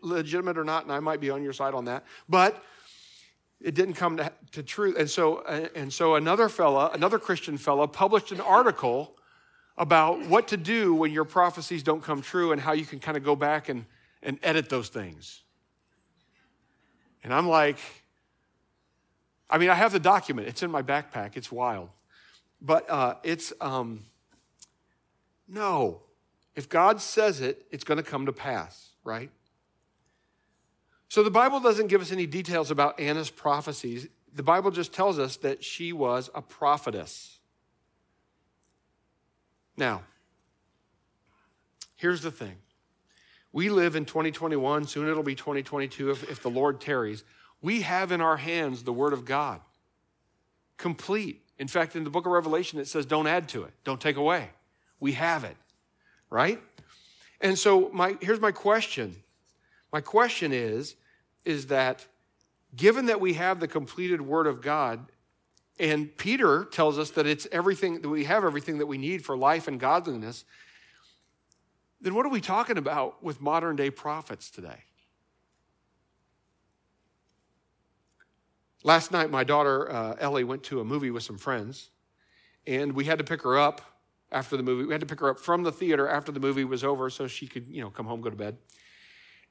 legitimate 0.00 0.56
or 0.56 0.64
not, 0.64 0.84
and 0.84 0.92
I 0.92 1.00
might 1.00 1.20
be 1.20 1.28
on 1.28 1.42
your 1.42 1.52
side 1.52 1.74
on 1.74 1.86
that. 1.86 2.04
But 2.28 2.62
it 3.60 3.74
didn't 3.74 3.94
come 3.94 4.16
to, 4.18 4.32
to 4.52 4.62
truth. 4.62 4.96
And 4.98 5.10
so, 5.10 5.42
and 5.42 5.92
so 5.92 6.14
another 6.14 6.48
fella, 6.48 6.90
another 6.92 7.18
Christian 7.18 7.58
fella, 7.58 7.88
published 7.88 8.32
an 8.32 8.40
article 8.40 9.14
about 9.76 10.26
what 10.26 10.48
to 10.48 10.56
do 10.56 10.94
when 10.94 11.12
your 11.12 11.24
prophecies 11.24 11.82
don't 11.82 12.02
come 12.02 12.22
true 12.22 12.52
and 12.52 12.60
how 12.60 12.72
you 12.72 12.84
can 12.84 12.98
kind 12.98 13.16
of 13.16 13.24
go 13.24 13.36
back 13.36 13.68
and, 13.68 13.84
and 14.22 14.38
edit 14.42 14.68
those 14.68 14.88
things. 14.88 15.42
And 17.24 17.34
I'm 17.34 17.48
like, 17.48 17.78
I 19.50 19.58
mean, 19.58 19.70
I 19.70 19.74
have 19.74 19.92
the 19.92 20.00
document. 20.00 20.48
It's 20.48 20.62
in 20.62 20.70
my 20.70 20.82
backpack. 20.82 21.36
It's 21.36 21.50
wild. 21.50 21.90
But 22.60 22.88
uh, 22.90 23.14
it's, 23.22 23.52
um, 23.60 24.04
no. 25.48 26.02
If 26.54 26.68
God 26.68 27.00
says 27.00 27.40
it, 27.40 27.66
it's 27.70 27.84
going 27.84 27.98
to 27.98 28.02
come 28.02 28.26
to 28.26 28.32
pass, 28.32 28.90
right? 29.04 29.30
So 31.08 31.22
the 31.22 31.30
Bible 31.30 31.60
doesn't 31.60 31.86
give 31.86 32.02
us 32.02 32.12
any 32.12 32.26
details 32.26 32.70
about 32.70 33.00
Anna's 33.00 33.30
prophecies. 33.30 34.06
The 34.34 34.42
Bible 34.42 34.70
just 34.70 34.92
tells 34.92 35.18
us 35.18 35.36
that 35.38 35.64
she 35.64 35.92
was 35.92 36.30
a 36.34 36.42
prophetess. 36.42 37.38
Now, 39.76 40.02
here's 41.96 42.20
the 42.20 42.30
thing. 42.30 42.56
We 43.52 43.70
live 43.70 43.96
in 43.96 44.04
2021, 44.04 44.86
soon 44.86 45.08
it'll 45.08 45.22
be 45.22 45.34
2022 45.34 46.10
if, 46.10 46.30
if 46.30 46.42
the 46.42 46.50
Lord 46.50 46.80
tarries. 46.80 47.24
We 47.62 47.80
have 47.80 48.12
in 48.12 48.20
our 48.20 48.36
hands 48.36 48.84
the 48.84 48.92
Word 48.92 49.14
of 49.14 49.24
God, 49.24 49.60
complete. 50.76 51.42
In 51.58 51.66
fact, 51.66 51.96
in 51.96 52.04
the 52.04 52.10
book 52.10 52.26
of 52.26 52.32
Revelation, 52.32 52.78
it 52.78 52.86
says, 52.86 53.06
don't 53.06 53.26
add 53.26 53.48
to 53.50 53.64
it, 53.64 53.72
don't 53.84 54.00
take 54.00 54.16
away. 54.16 54.50
We 55.00 55.12
have 55.12 55.44
it, 55.44 55.56
right? 56.28 56.60
And 57.40 57.58
so, 57.58 57.88
my, 57.92 58.16
here's 58.20 58.40
my 58.40 58.52
question 58.52 59.16
my 59.92 60.00
question 60.00 60.52
is, 60.52 60.96
is 61.44 61.66
that 61.66 62.06
given 62.76 63.06
that 63.06 63.20
we 63.20 63.34
have 63.34 63.60
the 63.60 63.68
completed 63.68 64.20
Word 64.20 64.46
of 64.46 64.60
God, 64.60 65.06
and 65.80 66.14
Peter 66.16 66.64
tells 66.64 66.98
us 66.98 67.10
that 67.10 67.26
it's 67.26 67.46
everything, 67.52 68.00
that 68.02 68.08
we 68.08 68.24
have 68.24 68.44
everything 68.44 68.78
that 68.78 68.86
we 68.86 68.98
need 68.98 69.24
for 69.24 69.36
life 69.36 69.68
and 69.68 69.78
godliness, 69.78 70.44
then 72.00 72.14
what 72.14 72.26
are 72.26 72.30
we 72.30 72.40
talking 72.40 72.78
about 72.78 73.22
with 73.22 73.40
modern 73.40 73.76
day 73.76 73.90
prophets 73.90 74.50
today? 74.50 74.84
Last 78.84 79.10
night, 79.10 79.30
my 79.30 79.42
daughter 79.42 79.90
uh, 79.90 80.14
Ellie 80.20 80.44
went 80.44 80.62
to 80.64 80.80
a 80.80 80.84
movie 80.84 81.10
with 81.10 81.22
some 81.22 81.38
friends, 81.38 81.90
and 82.66 82.92
we 82.92 83.04
had 83.04 83.18
to 83.18 83.24
pick 83.24 83.42
her 83.42 83.58
up 83.58 83.80
after 84.30 84.56
the 84.56 84.62
movie. 84.62 84.84
We 84.84 84.92
had 84.92 85.00
to 85.00 85.06
pick 85.06 85.20
her 85.20 85.30
up 85.30 85.40
from 85.40 85.62
the 85.62 85.72
theater 85.72 86.08
after 86.08 86.30
the 86.30 86.40
movie 86.40 86.64
was 86.64 86.84
over 86.84 87.10
so 87.10 87.26
she 87.26 87.46
could, 87.46 87.66
you 87.68 87.80
know, 87.80 87.90
come 87.90 88.06
home, 88.06 88.20
go 88.20 88.30
to 88.30 88.36
bed. 88.36 88.56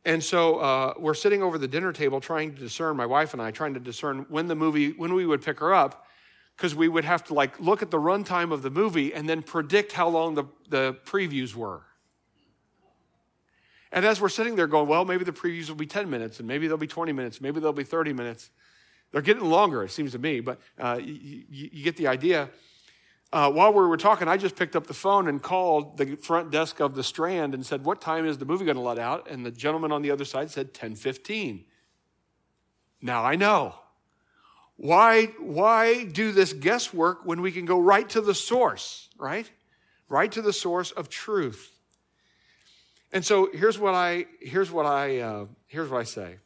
And 0.08 0.24
so 0.24 0.60
uh, 0.60 0.93
we're 0.97 1.14
sitting 1.14 1.43
over 1.43 1.58
the 1.58 1.68
dinner 1.68 1.91
table 1.91 2.22
trying 2.22 2.55
to 2.55 2.62
discern, 2.62 2.95
my 2.95 3.05
wife 3.05 3.34
and 3.34 3.41
I, 3.41 3.51
trying 3.51 3.74
to 3.74 3.80
discern 3.82 4.26
when 4.30 4.47
the 4.47 4.55
movie, 4.55 4.93
when 4.93 5.14
we 5.14 5.26
would 5.26 5.41
pick 5.41 5.60
her 5.60 5.74
up, 5.74 6.08
because 6.55 6.74
we 6.74 6.88
would 6.88 7.03
have 7.03 7.26
to 7.26 7.34
like 7.34 7.60
look 7.60 7.82
at 7.82 7.91
the 7.91 7.99
runtime 7.99 8.53
of 8.53 8.62
the 8.62 8.70
movie 8.70 9.14
and 9.14 9.28
then 9.28 9.43
predict 9.43 9.91
how 9.91 10.08
long 10.08 10.34
the, 10.34 10.45
the 10.70 10.95
previews 11.03 11.55
were. 11.55 11.82
And 13.91 14.05
as 14.05 14.22
we're 14.22 14.30
sitting 14.30 14.55
there 14.55 14.66
going, 14.66 14.88
well, 14.88 15.03
maybe 15.03 15.26
the 15.26 15.34
previews 15.34 15.68
will 15.68 15.76
be 15.76 15.86
10 15.86 16.10
minutes, 16.10 16.39
and 16.39 16.47
maybe 16.47 16.70
they'll 16.70 16.78
be 16.78 16.88
20 16.88 17.12
minutes, 17.12 17.41
maybe 17.41 17.60
they'll 17.60 17.74
be 17.74 17.84
30 17.84 18.14
minutes. 18.14 18.49
They're 19.12 19.22
getting 19.22 19.43
longer, 19.43 19.84
it 19.84 19.91
seems 19.91 20.14
to 20.14 20.20
me, 20.20 20.39
but 20.39 20.62
uh, 20.80 21.01
you, 21.03 21.43
you 21.49 21.84
get 21.84 21.97
the 21.97 22.08
idea. 22.08 22.49
Uh, 23.34 23.52
while 23.52 23.74
we 23.74 23.86
were 23.86 23.98
talking, 23.98 24.28
I 24.28 24.38
just 24.38 24.56
picked 24.56 24.76
up 24.76 24.88
the 24.88 24.94
phone 24.94 25.28
and 25.28 25.42
called 25.42 25.98
the 25.98 26.16
front 26.16 26.50
desk 26.50 26.80
of 26.80 26.96
the 26.96 27.04
Strand 27.04 27.54
and 27.54 27.66
said, 27.66 27.84
"What 27.84 28.00
time 28.00 28.26
is 28.26 28.38
the 28.38 28.46
movie 28.46 28.64
going 28.64 28.78
to 28.78 28.82
let 28.82 29.00
out?" 29.00 29.30
And 29.30 29.46
the 29.46 29.52
gentleman 29.52 29.92
on 29.92 30.02
the 30.02 30.12
other 30.12 30.26
side 30.26 30.50
said, 30.50 30.74
"10:15." 30.74 31.66
Now 33.02 33.24
I 33.24 33.36
know. 33.36 33.76
Why, 34.78 35.26
why 35.40 36.04
do 36.06 36.32
this 36.32 36.54
guesswork 36.54 37.26
when 37.26 37.42
we 37.42 37.52
can 37.52 37.66
go 37.66 37.80
right 37.80 38.08
to 38.10 38.22
the 38.22 38.36
source, 38.36 39.10
right? 39.18 39.50
Right 40.08 40.32
to 40.32 40.42
the 40.42 40.54
source 40.54 40.92
of 40.92 41.10
truth. 41.10 41.78
And 43.12 43.26
so 43.26 43.50
here's 43.52 43.80
what 43.80 43.94
I 43.94 44.26
here's 44.40 44.72
what 44.72 44.86
I 44.86 45.20
uh, 45.20 45.46
here's 45.68 45.90
what 45.90 46.00
I 46.00 46.04
say. 46.04 46.38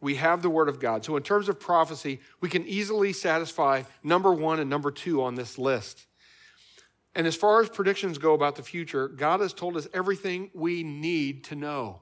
We 0.00 0.14
have 0.16 0.42
the 0.42 0.50
Word 0.50 0.68
of 0.68 0.78
God. 0.78 1.04
So, 1.04 1.16
in 1.16 1.22
terms 1.22 1.48
of 1.48 1.58
prophecy, 1.58 2.20
we 2.40 2.48
can 2.48 2.66
easily 2.66 3.12
satisfy 3.12 3.82
number 4.02 4.32
one 4.32 4.60
and 4.60 4.70
number 4.70 4.90
two 4.90 5.22
on 5.22 5.34
this 5.34 5.58
list. 5.58 6.06
And 7.14 7.26
as 7.26 7.34
far 7.34 7.60
as 7.60 7.68
predictions 7.68 8.18
go 8.18 8.34
about 8.34 8.56
the 8.56 8.62
future, 8.62 9.08
God 9.08 9.40
has 9.40 9.52
told 9.52 9.76
us 9.76 9.88
everything 9.92 10.50
we 10.54 10.84
need 10.84 11.44
to 11.44 11.56
know. 11.56 12.00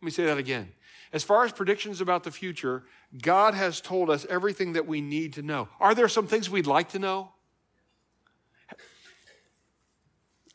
Let 0.00 0.04
me 0.04 0.10
say 0.10 0.26
that 0.26 0.36
again. 0.36 0.72
As 1.12 1.24
far 1.24 1.44
as 1.44 1.52
predictions 1.52 2.02
about 2.02 2.22
the 2.22 2.30
future, 2.30 2.84
God 3.22 3.54
has 3.54 3.80
told 3.80 4.10
us 4.10 4.26
everything 4.28 4.74
that 4.74 4.86
we 4.86 5.00
need 5.00 5.32
to 5.34 5.42
know. 5.42 5.68
Are 5.80 5.94
there 5.94 6.08
some 6.08 6.26
things 6.26 6.50
we'd 6.50 6.66
like 6.66 6.90
to 6.90 6.98
know? 6.98 7.30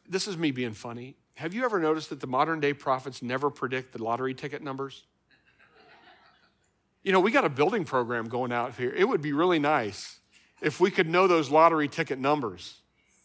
This 0.07 0.27
is 0.27 0.37
me 0.37 0.51
being 0.51 0.73
funny. 0.73 1.15
Have 1.35 1.55
you 1.55 1.65
ever 1.65 1.79
noticed 1.79 2.11
that 2.11 2.19
the 2.19 2.27
modern 2.27 2.59
day 2.59 2.73
prophets 2.73 3.23
never 3.23 3.49
predict 3.49 3.93
the 3.93 4.03
lottery 4.03 4.35
ticket 4.35 4.61
numbers? 4.61 5.05
You 7.03 7.11
know, 7.11 7.19
we 7.19 7.31
got 7.31 7.45
a 7.45 7.49
building 7.49 7.83
program 7.83 8.29
going 8.29 8.51
out 8.51 8.75
here. 8.75 8.91
It 8.91 9.07
would 9.07 9.21
be 9.21 9.33
really 9.33 9.59
nice 9.59 10.19
if 10.61 10.79
we 10.79 10.89
could 10.89 11.09
know 11.09 11.27
those 11.27 11.49
lottery 11.49 11.89
ticket 11.89 12.17
numbers, 12.17 12.77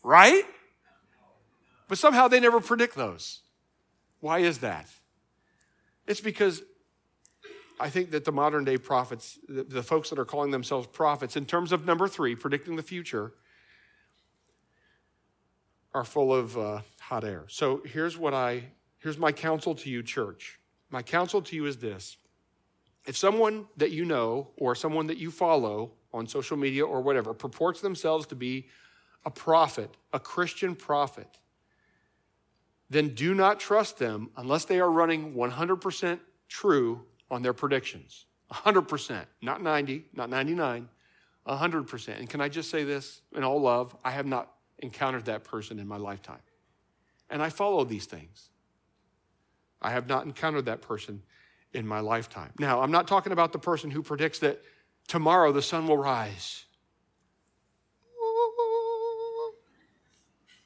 right? 0.03 0.45
But 1.87 1.99
somehow 1.99 2.29
they 2.29 2.41
never 2.41 2.61
predict 2.61 2.97
those. 2.97 3.41
Why 4.21 4.41
is 4.41 4.59
that? 4.59 4.89
It's 6.07 6.21
because 6.21 6.63
I 7.79 7.89
think 7.91 8.11
that 8.11 8.25
the 8.25 8.33
modern 8.33 8.65
day 8.65 8.77
prophets, 8.77 9.39
the, 9.49 9.83
folks 9.83 10.11
that 10.11 10.19
are 10.19 10.25
calling 10.25 10.51
themselves 10.51 10.89
prophets, 10.89 11.37
in 11.37 11.47
terms 11.47 11.71
of 11.71 11.87
number 11.87 12.09
three, 12.09 12.35
predicting 12.35 12.75
the 12.75 12.83
future, 12.83 13.33
are 15.95 16.05
full 16.05 16.35
of 16.35 16.59
uh, 16.59 16.81
hot 17.01 17.25
air. 17.25 17.45
So 17.49 17.83
here's 17.85 18.19
what 18.19 18.35
I, 18.35 18.65
here's 18.99 19.19
my 19.19 19.31
counsel 19.31 19.75
to 19.77 19.89
you, 19.89 20.03
church. 20.03 20.59
My 20.91 21.03
counsel 21.03 21.41
to 21.43 21.55
you 21.55 21.67
is 21.67 21.77
this 21.77 22.17
if 23.07 23.17
someone 23.17 23.67
that 23.77 23.91
you 23.91 24.05
know 24.05 24.51
or 24.57 24.75
someone 24.75 25.07
that 25.07 25.19
you 25.19 25.31
follow 25.31 25.93
on 26.13 26.27
social 26.27 26.57
media 26.57 26.85
or 26.85 27.01
whatever 27.01 27.35
purports 27.35 27.81
themselves 27.81 28.27
to 28.27 28.35
be 28.35 28.69
a 29.25 29.31
prophet, 29.31 29.97
a 30.13 30.21
Christian 30.21 30.75
prophet, 30.75 31.39
then 32.91 33.09
do 33.15 33.35
not 33.35 33.61
trust 33.61 33.99
them 33.99 34.31
unless 34.37 34.65
they 34.65 34.81
are 34.81 34.91
running 34.91 35.35
100% 35.35 36.21
true 36.49 37.03
on 37.31 37.43
their 37.43 37.53
predictions. 37.53 38.27
100%, 38.53 39.27
not 39.43 39.63
90, 39.63 40.07
not 40.15 40.31
99, 40.31 40.89
100%. 41.47 42.19
And 42.19 42.31
can 42.31 42.41
I 42.41 42.49
just 42.49 42.71
say 42.71 42.85
this 42.85 43.21
in 43.35 43.45
all 43.45 43.61
love? 43.61 43.95
I 44.05 44.11
have 44.13 44.27
not 44.27 44.51
encountered 44.79 45.27
that 45.27 45.45
person 45.45 45.79
in 45.79 45.87
my 45.87 45.99
lifetime. 45.99 46.41
And 47.29 47.43
I 47.43 47.51
follow 47.51 47.85
these 47.85 48.07
things. 48.07 48.49
I 49.83 49.91
have 49.91 50.09
not 50.09 50.25
encountered 50.25 50.65
that 50.65 50.81
person 50.81 51.23
in 51.73 51.87
my 51.87 52.01
lifetime. 52.01 52.53
Now, 52.59 52.81
I'm 52.81 52.91
not 52.91 53.07
talking 53.07 53.33
about 53.33 53.53
the 53.53 53.59
person 53.59 53.91
who 53.91 54.03
predicts 54.03 54.39
that 54.41 54.63
tomorrow 55.07 55.53
the 55.53 55.63
sun 55.63 55.87
will 55.87 55.99
rise. 55.99 56.65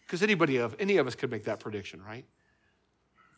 Because 0.06 0.22
anybody 0.22 0.58
of 0.58 0.76
any 0.78 0.98
of 0.98 1.06
us 1.06 1.14
could 1.14 1.30
make 1.30 1.44
that 1.44 1.58
prediction, 1.58 2.02
right? 2.02 2.26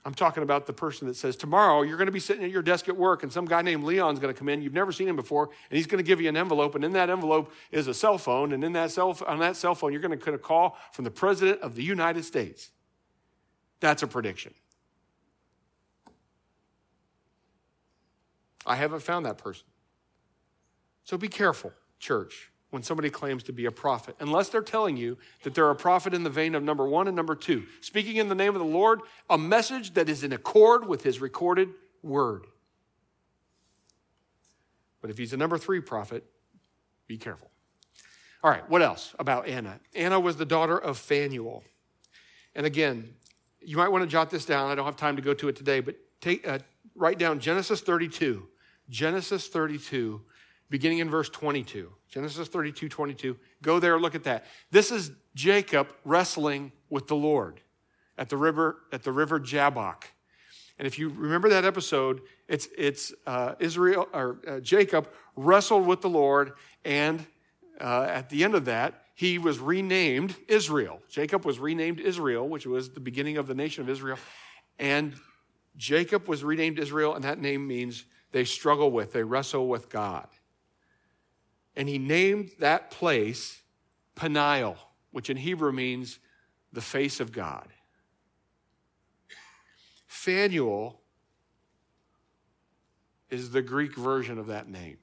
I'm 0.07 0.13
talking 0.13 0.43
about 0.43 0.67
the 0.67 0.73
person 0.73 1.07
that 1.09 1.17
says, 1.17 1.35
Tomorrow 1.35 1.83
you're 1.83 1.97
going 1.97 2.07
to 2.07 2.13
be 2.13 2.21
sitting 2.21 2.45
at 2.45 2.51
your 2.51 2.63
desk 2.63 2.89
at 2.89 2.97
work, 2.97 3.23
and 3.23 3.33
some 3.33 3.47
guy 3.47 3.63
named 3.63 3.85
Leon's 3.85 4.19
going 4.19 4.33
to 4.33 4.39
come 4.39 4.49
in. 4.49 4.61
You've 4.61 4.75
never 4.75 4.93
seen 4.93 5.09
him 5.09 5.17
before, 5.17 5.45
and 5.71 5.77
he's 5.77 5.87
going 5.87 6.03
to 6.03 6.07
give 6.07 6.21
you 6.21 6.29
an 6.29 6.37
envelope, 6.37 6.75
and 6.75 6.85
in 6.85 6.93
that 6.93 7.09
envelope 7.09 7.53
is 7.71 7.87
a 7.87 7.95
cell 7.95 8.19
phone, 8.19 8.53
and 8.53 8.63
in 8.63 8.73
that 8.73 8.91
cell, 8.91 9.17
on 9.27 9.39
that 9.39 9.57
cell 9.57 9.75
phone, 9.75 9.93
you're 9.93 10.03
going 10.03 10.19
to 10.19 10.23
get 10.23 10.35
a 10.35 10.39
call 10.39 10.77
from 10.93 11.05
the 11.05 11.11
President 11.11 11.61
of 11.63 11.75
the 11.75 11.83
United 11.83 12.25
States. 12.25 12.71
That's 13.81 14.03
a 14.03 14.07
prediction. 14.07 14.53
I 18.67 18.77
haven't 18.77 19.01
found 19.01 19.27
that 19.27 19.39
person. 19.39 19.67
So 21.05 21.19
be 21.19 21.29
careful, 21.29 21.73
church, 21.99 22.51
when 22.71 22.83
somebody 22.83 23.11
claims 23.11 23.43
to 23.45 23.53
be 23.53 23.67
a 23.67 23.71
prophet, 23.71 24.17
unless 24.21 24.49
they're 24.49 24.63
telling 24.63 24.97
you 24.97 25.19
that 25.43 25.55
they're 25.55 25.71
a 25.71 25.77
prophet 25.77 26.15
in 26.15 26.25
the 26.25 26.31
vein 26.31 26.55
of 26.55 26.63
number 26.63 26.87
one 26.87 27.07
and 27.07 27.15
number 27.15 27.35
two, 27.35 27.65
speaking 27.81 28.17
in 28.17 28.29
the 28.29 28.35
name 28.35 28.55
of 28.55 28.61
the 28.61 28.67
Lord, 28.67 29.01
a 29.29 29.39
message 29.39 29.95
that 29.95 30.09
is 30.09 30.25
in 30.25 30.33
accord 30.33 30.87
with 30.87 31.03
his 31.03 31.21
recorded 31.21 31.69
word. 32.03 32.47
But 35.01 35.11
if 35.11 35.19
he's 35.19 35.35
a 35.35 35.37
number 35.37 35.59
three 35.59 35.81
prophet, 35.81 36.25
be 37.07 37.19
careful. 37.19 37.51
All 38.43 38.51
right, 38.51 38.69
what 38.69 38.83
else 38.83 39.15
about 39.19 39.47
Anna? 39.47 39.79
Anna 39.95 40.19
was 40.19 40.37
the 40.37 40.47
daughter 40.47 40.79
of 40.79 40.99
Phanuel. 40.99 41.63
And 42.55 42.67
again, 42.67 43.15
you 43.61 43.77
might 43.77 43.89
want 43.89 44.03
to 44.03 44.09
jot 44.09 44.31
this 44.31 44.45
down. 44.45 44.71
I 44.71 44.75
don't 44.75 44.85
have 44.85 44.97
time 44.97 45.17
to 45.17 45.23
go 45.23 45.35
to 45.35 45.49
it 45.49 45.57
today, 45.57 45.81
but 45.81 45.97
take, 46.21 46.47
uh, 46.47 46.59
write 46.95 47.19
down 47.19 47.41
Genesis 47.41 47.81
32. 47.81 48.47
Genesis 48.89 49.49
32, 49.49 50.21
beginning 50.71 50.99
in 50.99 51.11
verse 51.11 51.29
22. 51.29 51.91
Genesis 52.09 52.49
32, 52.49 52.89
22. 52.89 53.37
Go 53.63 53.79
there, 53.79 53.99
look 53.99 54.15
at 54.15 54.25
that. 54.25 54.45
This 54.71 54.91
is 54.91 55.13
Jacob 55.35 55.89
wrestling 56.05 56.73
with 56.91 57.07
the 57.07 57.17
Lord 57.17 57.61
at 58.17 58.29
the 58.29 58.37
river, 58.37 58.79
at 58.93 59.03
the 59.03 59.13
river 59.13 59.41
Jabbok. 59.41 60.09
And 60.79 60.87
if 60.87 60.99
you 60.99 61.09
remember 61.09 61.49
that 61.51 61.65
episode, 61.65 62.21
it's, 62.49 62.69
it's 62.77 63.13
uh, 63.27 63.55
Israel 63.61 64.09
or 64.13 64.41
uh, 64.47 64.61
Jacob 64.61 65.09
wrestled 65.37 65.87
with 65.87 66.01
the 66.01 66.09
Lord, 66.09 66.53
and 66.85 67.25
uh, 67.81 68.07
at 68.09 68.29
the 68.29 68.45
end 68.45 68.55
of 68.55 68.65
that, 68.67 69.03
he 69.15 69.39
was 69.39 69.61
renamed 69.61 70.35
Israel. 70.49 71.01
Jacob 71.09 71.45
was 71.45 71.61
renamed 71.61 72.01
Israel, 72.01 72.49
which 72.49 72.67
was 72.67 72.91
the 72.91 73.01
beginning 73.01 73.37
of 73.37 73.47
the 73.47 73.55
nation 73.55 73.83
of 73.83 73.89
Israel. 73.89 74.19
And 74.79 75.15
Jacob 75.77 76.27
was 76.27 76.43
renamed 76.43 76.81
Israel, 76.81 77.15
and 77.15 77.23
that 77.23 77.41
name 77.41 77.67
means 77.67 78.05
they 78.35 78.45
struggle 78.45 78.91
with, 78.91 79.13
they 79.13 79.23
wrestle 79.23 79.69
with 79.69 79.89
God. 79.89 80.27
And 81.77 81.89
he 81.89 81.99
named 81.99 82.51
that 82.59 82.91
place 82.91 83.63
Peniel, 84.17 84.77
which 85.13 85.31
in 85.31 85.37
Hebrew 85.37 85.71
means 85.71 86.19
the 86.73 86.81
face 86.81 87.21
of 87.21 87.31
God. 87.31 87.69
Phanuel 90.09 91.01
is 93.31 93.51
the 93.51 93.63
Greek 93.63 93.95
version 93.95 94.37
of 94.41 94.49
that 94.49 94.69
name. 94.69 94.99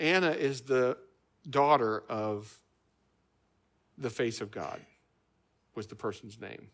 Anna 0.00 0.32
is 0.32 0.62
the 0.62 0.98
daughter 1.48 2.02
of 2.08 2.58
the 3.96 4.10
face 4.10 4.40
of 4.40 4.50
God, 4.50 4.80
was 5.76 5.86
the 5.86 5.94
person's 5.94 6.40
name. 6.40 6.70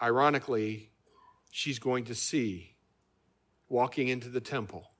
Ironically, 0.00 0.88
she's 1.50 1.78
going 1.78 2.04
to 2.04 2.14
see, 2.14 2.76
walking 3.68 4.08
into 4.08 4.28
the 4.28 4.40
temple, 4.40 4.90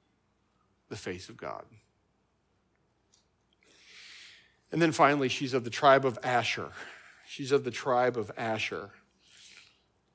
the 0.88 0.96
face 0.96 1.28
of 1.28 1.36
God. 1.36 1.64
And 4.70 4.82
then 4.82 4.92
finally, 4.92 5.28
she's 5.28 5.54
of 5.54 5.64
the 5.64 5.70
tribe 5.70 6.04
of 6.04 6.18
Asher. 6.22 6.70
She's 7.26 7.52
of 7.52 7.64
the 7.64 7.70
tribe 7.70 8.16
of 8.16 8.30
Asher. 8.36 8.90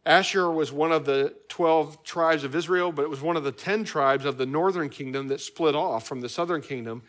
Asher 0.06 0.52
was 0.52 0.72
one 0.72 0.92
of 0.92 1.06
the 1.06 1.34
12 1.48 2.04
tribes 2.04 2.44
of 2.44 2.56
Israel, 2.56 2.92
but 2.92 3.04
it 3.04 3.10
was 3.10 3.22
one 3.22 3.38
of 3.38 3.44
the 3.44 3.52
10 3.52 3.86
tribes 3.86 4.26
of 4.26 4.38
the 4.38 4.46
northern 4.46 4.90
kingdom 4.90 5.30
that 5.30 5.40
split 5.40 5.76
off 5.76 6.06
from 6.06 6.22
the 6.22 6.30
southern 6.30 6.62
kingdom. 6.62 7.04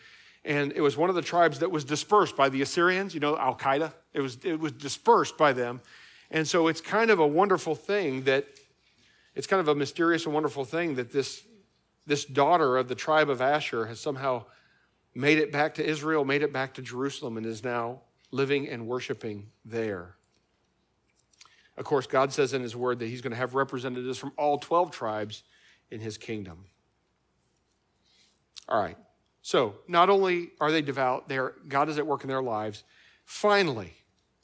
And 0.44 0.72
it 0.72 0.80
was 0.80 0.96
one 0.96 1.08
of 1.08 1.16
the 1.16 1.22
tribes 1.22 1.58
that 1.58 1.70
was 1.70 1.84
dispersed 1.84 2.36
by 2.36 2.48
the 2.48 2.62
Assyrians, 2.62 3.14
you 3.14 3.20
know, 3.20 3.36
Al 3.36 3.56
Qaeda. 3.56 3.92
It 4.12 4.20
was, 4.20 4.38
it 4.44 4.60
was 4.60 4.72
dispersed 4.72 5.36
by 5.36 5.52
them. 5.52 5.80
And 6.30 6.46
so 6.46 6.68
it's 6.68 6.80
kind 6.80 7.10
of 7.10 7.18
a 7.18 7.26
wonderful 7.26 7.74
thing 7.74 8.22
that, 8.24 8.46
it's 9.34 9.46
kind 9.46 9.60
of 9.60 9.68
a 9.68 9.74
mysterious 9.74 10.24
and 10.24 10.34
wonderful 10.34 10.64
thing 10.64 10.94
that 10.96 11.12
this, 11.12 11.42
this 12.06 12.24
daughter 12.24 12.76
of 12.76 12.88
the 12.88 12.94
tribe 12.94 13.28
of 13.28 13.40
Asher 13.40 13.86
has 13.86 14.00
somehow 14.00 14.44
made 15.14 15.38
it 15.38 15.52
back 15.52 15.74
to 15.74 15.84
Israel, 15.84 16.24
made 16.24 16.42
it 16.42 16.52
back 16.52 16.74
to 16.74 16.82
Jerusalem, 16.82 17.36
and 17.36 17.46
is 17.46 17.64
now 17.64 18.02
living 18.30 18.68
and 18.68 18.86
worshiping 18.86 19.50
there. 19.64 20.16
Of 21.76 21.84
course, 21.84 22.06
God 22.06 22.32
says 22.32 22.52
in 22.52 22.62
His 22.62 22.76
Word 22.76 23.00
that 23.00 23.06
He's 23.06 23.20
going 23.20 23.32
to 23.32 23.36
have 23.36 23.54
representatives 23.54 24.18
from 24.18 24.32
all 24.36 24.58
12 24.58 24.90
tribes 24.90 25.42
in 25.90 26.00
His 26.00 26.16
kingdom. 26.18 26.66
All 28.68 28.80
right. 28.80 28.96
So, 29.42 29.74
not 29.88 30.08
only 30.08 30.52
are 30.60 30.72
they 30.72 30.82
devout, 30.82 31.28
they 31.28 31.36
are, 31.36 31.54
God 31.68 31.88
is 31.88 31.98
at 31.98 32.06
work 32.06 32.22
in 32.22 32.28
their 32.28 32.42
lives. 32.42 32.82
Finally, 33.24 33.92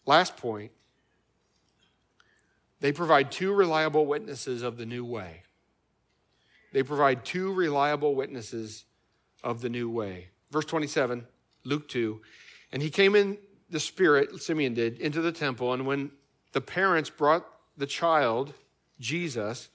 last 0.06 0.36
point, 0.36 0.72
they 2.80 2.92
provide 2.92 3.30
two 3.30 3.52
reliable 3.52 4.06
witnesses 4.06 4.62
of 4.62 4.76
the 4.76 4.86
new 4.86 5.04
way. 5.04 5.42
They 6.72 6.82
provide 6.82 7.24
two 7.24 7.52
reliable 7.52 8.14
witnesses 8.14 8.84
of 9.42 9.60
the 9.60 9.68
new 9.68 9.90
way. 9.90 10.28
Verse 10.50 10.64
27, 10.64 11.26
Luke 11.64 11.88
2. 11.88 12.20
And 12.72 12.82
he 12.82 12.90
came 12.90 13.14
in 13.14 13.38
the 13.68 13.80
Spirit, 13.80 14.40
Simeon 14.40 14.74
did, 14.74 14.98
into 14.98 15.20
the 15.20 15.32
temple. 15.32 15.72
And 15.72 15.86
when 15.86 16.10
the 16.52 16.60
parents 16.60 17.10
brought 17.10 17.46
the 17.76 17.86
child, 17.86 18.52
Jesus, 18.98 19.68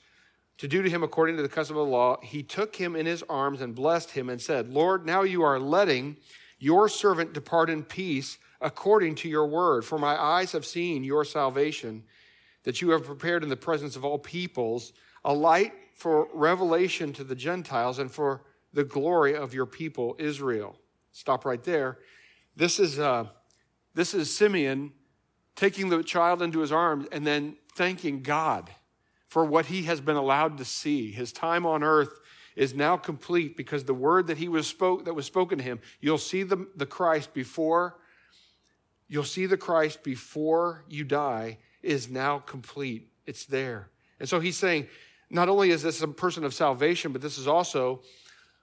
to 0.57 0.67
do 0.67 0.81
to 0.81 0.89
him 0.89 1.03
according 1.03 1.35
to 1.37 1.41
the 1.41 1.49
custom 1.49 1.77
of 1.77 1.85
the 1.85 1.91
law, 1.91 2.17
he 2.21 2.43
took 2.43 2.75
him 2.75 2.95
in 2.95 3.05
his 3.05 3.23
arms 3.29 3.61
and 3.61 3.75
blessed 3.75 4.11
him 4.11 4.29
and 4.29 4.41
said, 4.41 4.69
Lord, 4.69 5.05
now 5.05 5.23
you 5.23 5.43
are 5.43 5.59
letting 5.59 6.17
your 6.59 6.87
servant 6.87 7.33
depart 7.33 7.69
in 7.69 7.83
peace 7.83 8.37
according 8.61 9.15
to 9.15 9.29
your 9.29 9.45
word. 9.45 9.83
For 9.83 9.99
my 9.99 10.19
eyes 10.19 10.53
have 10.53 10.65
seen 10.65 11.03
your 11.03 11.25
salvation 11.25 12.03
that 12.65 12.81
you 12.81 12.89
have 12.89 13.05
prepared 13.05 13.43
in 13.43 13.49
the 13.49 13.55
presence 13.55 13.95
of 13.95 14.03
all 14.03 14.19
peoples, 14.19 14.91
a 15.23 15.33
light 15.33 15.73
for 15.95 16.27
revelation 16.33 17.13
to 17.13 17.23
the 17.23 17.35
Gentiles 17.35 17.99
and 17.99 18.11
for 18.11 18.41
the 18.73 18.83
glory 18.83 19.35
of 19.35 19.53
your 19.53 19.65
people, 19.65 20.15
Israel. 20.19 20.75
Stop 21.13 21.45
right 21.45 21.63
there. 21.63 21.99
This 22.55 22.79
is, 22.79 22.99
uh, 22.99 23.27
this 23.93 24.13
is 24.13 24.35
Simeon 24.35 24.91
taking 25.55 25.89
the 25.89 26.03
child 26.03 26.41
into 26.41 26.59
his 26.59 26.71
arms 26.71 27.07
and 27.11 27.25
then 27.25 27.55
thanking 27.75 28.21
God 28.21 28.69
for 29.29 29.45
what 29.45 29.67
he 29.67 29.83
has 29.83 30.01
been 30.01 30.17
allowed 30.17 30.57
to 30.57 30.65
see. 30.65 31.11
His 31.11 31.31
time 31.31 31.65
on 31.65 31.83
earth 31.83 32.19
is 32.55 32.73
now 32.73 32.97
complete 32.97 33.55
because 33.55 33.85
the 33.85 33.93
word 33.93 34.27
that 34.27 34.37
he 34.37 34.49
was 34.49 34.67
spoke 34.67 35.05
that 35.05 35.13
was 35.13 35.25
spoken 35.25 35.57
to 35.59 35.63
him, 35.63 35.79
you'll 36.01 36.17
see 36.17 36.43
the, 36.43 36.67
the 36.75 36.85
Christ 36.85 37.33
before 37.33 37.95
you'll 39.07 39.23
see 39.23 39.45
the 39.45 39.57
Christ 39.57 40.03
before 40.03 40.83
you 40.89 41.03
die 41.03 41.57
is 41.85 42.09
now 42.09 42.39
complete. 42.39 43.09
It's 43.25 43.45
there. 43.45 43.89
And 44.19 44.27
so 44.27 44.39
he's 44.39 44.57
saying, 44.57 44.87
not 45.29 45.49
only 45.49 45.71
is 45.71 45.83
this 45.83 46.01
a 46.01 46.07
person 46.07 46.43
of 46.43 46.53
salvation, 46.53 47.11
but 47.11 47.21
this 47.21 47.37
is 47.37 47.47
also 47.47 48.01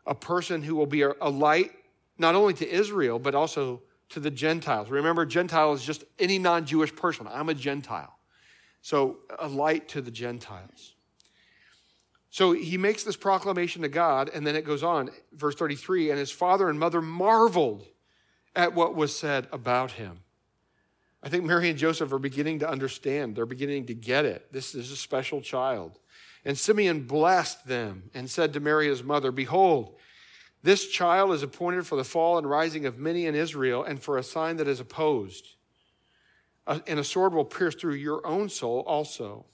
a 0.07 0.15
person 0.15 0.63
who 0.63 0.75
will 0.75 0.87
be 0.87 1.03
a, 1.03 1.29
light 1.29 1.71
not 2.19 2.35
only 2.35 2.55
to 2.55 2.69
Israel, 2.69 3.19
but 3.19 3.35
also 3.35 3.83
to 4.11 4.21
the 4.21 4.31
Gentiles. 4.31 4.91
Remember, 4.91 5.25
Gentile 5.25 5.73
is 5.73 5.85
just 5.85 6.05
any 6.19 6.39
non 6.39 6.67
Jewish 6.67 6.95
person. 6.95 7.27
I'm 7.31 7.49
a 7.49 7.55
Gentile. 7.55 8.19
So, 8.81 9.19
a 9.39 9.49
light 9.49 9.89
to 9.91 10.01
the 10.01 10.11
Gentiles. 10.11 10.95
So 12.33 12.53
he 12.53 12.79
makes 12.79 13.05
this 13.05 13.15
proclamation 13.15 13.83
to 13.83 13.91
God, 13.91 14.31
and 14.33 14.47
then 14.47 14.57
it 14.57 14.65
goes 14.65 14.83
on, 14.83 15.11
verse 15.35 15.55
33 15.55 16.09
and 16.09 16.19
his 16.19 16.31
father 16.31 16.71
and 16.71 16.81
mother 16.81 17.03
marveled 17.03 17.87
at 18.57 18.75
what 18.75 18.95
was 18.95 19.15
said 19.15 19.49
about 19.53 19.93
him. 19.93 20.22
I 21.23 21.29
think 21.29 21.45
Mary 21.45 21.71
and 21.71 21.79
Joseph 21.79 22.13
are 22.13 22.19
beginning 22.19 22.59
to 22.61 22.69
understand. 22.69 23.37
They're 23.37 23.47
beginning 23.47 23.87
to 23.87 23.95
get 23.95 24.25
it. 24.25 24.53
This 24.53 24.75
is 24.75 24.91
a 24.91 24.97
special 24.97 25.41
child. 25.41 25.99
And 26.45 26.59
Simeon 26.59 27.07
blessed 27.07 27.67
them 27.67 28.11
and 28.15 28.29
said 28.29 28.53
to 28.55 28.61
Mary, 28.61 28.89
his 28.89 29.05
mother, 29.05 29.31
Behold, 29.31 29.95
this 30.65 30.89
child 30.89 31.33
is 31.33 31.43
appointed 31.43 31.87
for 31.87 31.97
the 31.97 32.05
fall 32.05 32.39
and 32.39 32.49
rising 32.49 32.87
of 32.87 32.99
many 32.99 33.27
in 33.27 33.35
Israel 33.35 33.85
and 33.85 34.03
for 34.03 34.19
a 34.19 34.23
sign 34.23 34.57
that 34.57 34.69
is 34.69 34.81
opposed. 34.81 35.47
And 36.67 36.99
a 36.99 37.05
sword 37.05 37.35
will 37.35 37.45
pierce 37.45 37.75
through 37.75 37.95
your 37.95 38.25
own 38.27 38.49
soul 38.49 38.81
also, 38.87 39.47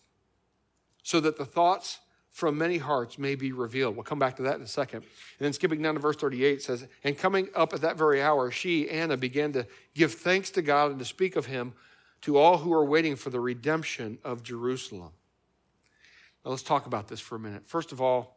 so 1.03 1.21
that 1.21 1.39
the 1.39 1.47
thoughts 1.47 2.01
from 2.39 2.57
many 2.57 2.79
hearts 2.79 3.19
may 3.19 3.35
be 3.35 3.51
revealed. 3.51 3.97
We'll 3.97 4.05
come 4.05 4.21
back 4.21 4.37
to 4.37 4.45
that 4.45 4.55
in 4.55 4.63
a 4.63 4.67
second. 4.69 4.99
And 4.99 5.07
then 5.41 5.53
skipping 5.53 5.83
down 5.83 5.95
to 5.95 6.01
verse 6.01 6.15
38 6.15 6.63
says, 6.63 6.87
And 7.03 7.19
coming 7.19 7.49
up 7.53 7.75
at 7.75 7.81
that 7.81 7.97
very 7.97 8.23
hour, 8.23 8.53
she, 8.53 8.89
Anna, 8.89 9.17
began 9.17 9.53
to 9.55 9.67
give 9.93 10.15
thanks 10.15 10.51
to 10.51 10.63
God 10.63 10.93
and 10.93 11.01
to 11.01 11.05
speak 11.05 11.35
of 11.35 11.47
him 11.47 11.73
to 12.21 12.39
all 12.39 12.59
who 12.59 12.73
are 12.73 12.85
waiting 12.85 13.17
for 13.17 13.31
the 13.31 13.41
redemption 13.41 14.19
of 14.23 14.45
Jerusalem. 14.45 15.11
Now 16.45 16.53
let's 16.53 16.63
talk 16.63 16.87
about 16.87 17.09
this 17.09 17.19
for 17.19 17.35
a 17.35 17.41
minute. 17.41 17.67
First 17.67 17.91
of 17.91 18.01
all, 18.01 18.37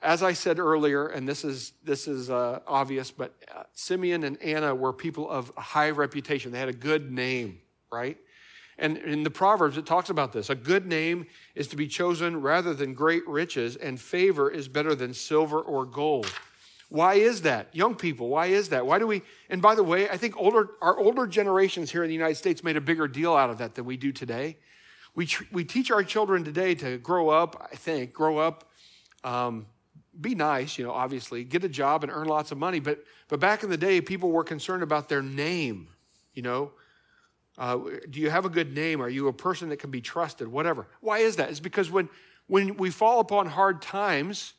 as 0.00 0.22
I 0.22 0.32
said 0.32 0.60
earlier, 0.60 1.08
and 1.08 1.28
this 1.28 1.44
is, 1.44 1.72
this 1.82 2.06
is 2.06 2.30
uh, 2.30 2.60
obvious, 2.68 3.10
but 3.10 3.34
uh, 3.52 3.64
Simeon 3.72 4.22
and 4.22 4.40
Anna 4.40 4.76
were 4.76 4.92
people 4.92 5.28
of 5.28 5.52
high 5.56 5.90
reputation. 5.90 6.52
They 6.52 6.60
had 6.60 6.68
a 6.68 6.72
good 6.72 7.10
name, 7.10 7.58
right? 7.90 8.16
And 8.80 8.96
in 8.96 9.22
the 9.22 9.30
Proverbs, 9.30 9.76
it 9.76 9.86
talks 9.86 10.10
about 10.10 10.32
this. 10.32 10.50
A 10.50 10.54
good 10.54 10.86
name 10.86 11.26
is 11.54 11.68
to 11.68 11.76
be 11.76 11.86
chosen 11.86 12.40
rather 12.40 12.74
than 12.74 12.94
great 12.94 13.26
riches, 13.28 13.76
and 13.76 14.00
favor 14.00 14.50
is 14.50 14.66
better 14.66 14.94
than 14.94 15.14
silver 15.14 15.60
or 15.60 15.84
gold. 15.84 16.32
Why 16.88 17.14
is 17.14 17.42
that? 17.42 17.68
Young 17.72 17.94
people, 17.94 18.28
why 18.28 18.46
is 18.46 18.70
that? 18.70 18.84
Why 18.84 18.98
do 18.98 19.06
we, 19.06 19.22
and 19.48 19.62
by 19.62 19.76
the 19.76 19.84
way, 19.84 20.08
I 20.08 20.16
think 20.16 20.36
older, 20.36 20.70
our 20.82 20.98
older 20.98 21.28
generations 21.28 21.92
here 21.92 22.02
in 22.02 22.08
the 22.08 22.14
United 22.14 22.36
States 22.36 22.64
made 22.64 22.76
a 22.76 22.80
bigger 22.80 23.06
deal 23.06 23.36
out 23.36 23.50
of 23.50 23.58
that 23.58 23.76
than 23.76 23.84
we 23.84 23.96
do 23.96 24.10
today. 24.10 24.56
We, 25.14 25.26
tr- 25.26 25.44
we 25.52 25.62
teach 25.62 25.92
our 25.92 26.02
children 26.02 26.42
today 26.42 26.74
to 26.76 26.98
grow 26.98 27.28
up, 27.28 27.68
I 27.70 27.76
think, 27.76 28.12
grow 28.12 28.38
up 28.38 28.70
um, 29.24 29.66
be 30.18 30.34
nice, 30.34 30.78
you 30.78 30.84
know, 30.84 30.92
obviously, 30.92 31.44
get 31.44 31.64
a 31.64 31.68
job 31.68 32.02
and 32.02 32.12
earn 32.12 32.26
lots 32.26 32.52
of 32.52 32.58
money. 32.58 32.80
But, 32.80 33.04
but 33.28 33.40
back 33.40 33.62
in 33.62 33.70
the 33.70 33.76
day, 33.76 34.00
people 34.00 34.30
were 34.30 34.44
concerned 34.44 34.82
about 34.82 35.08
their 35.08 35.22
name, 35.22 35.88
you 36.34 36.42
know. 36.42 36.72
Uh, 37.60 37.78
do 38.08 38.18
you 38.18 38.30
have 38.30 38.46
a 38.46 38.48
good 38.48 38.74
name? 38.74 39.02
Are 39.02 39.08
you 39.08 39.28
a 39.28 39.34
person 39.34 39.68
that 39.68 39.76
can 39.76 39.90
be 39.90 40.00
trusted? 40.00 40.48
Whatever. 40.48 40.86
Why 41.02 41.18
is 41.18 41.36
that? 41.36 41.50
It's 41.50 41.60
because 41.60 41.90
when, 41.90 42.08
when 42.46 42.78
we 42.78 42.88
fall 42.88 43.20
upon 43.20 43.46
hard 43.46 43.82
times, 43.82 44.54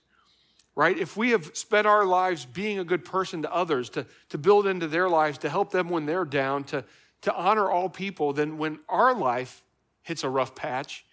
right? 0.76 0.96
If 0.96 1.18
we 1.18 1.32
have 1.32 1.58
spent 1.58 1.88
our 1.88 2.06
lives 2.06 2.46
being 2.46 2.78
a 2.78 2.84
good 2.84 3.04
person 3.04 3.42
to 3.42 3.52
others, 3.52 3.90
to, 3.90 4.06
to 4.30 4.38
build 4.38 4.68
into 4.68 4.88
their 4.88 5.10
lives, 5.10 5.40
to 5.40 5.50
help 5.50 5.72
them 5.72 5.90
when 5.90 6.06
they're 6.06 6.26
down, 6.26 6.64
to, 6.66 6.86
to 7.22 7.34
honor 7.34 7.72
all 7.72 7.90
people, 7.90 8.34
then 8.34 8.60
when 8.60 8.78
our 8.88 9.16
life 9.16 9.64
hits 10.04 10.24
a 10.24 10.30
rough 10.30 10.54
patch, 10.54 11.04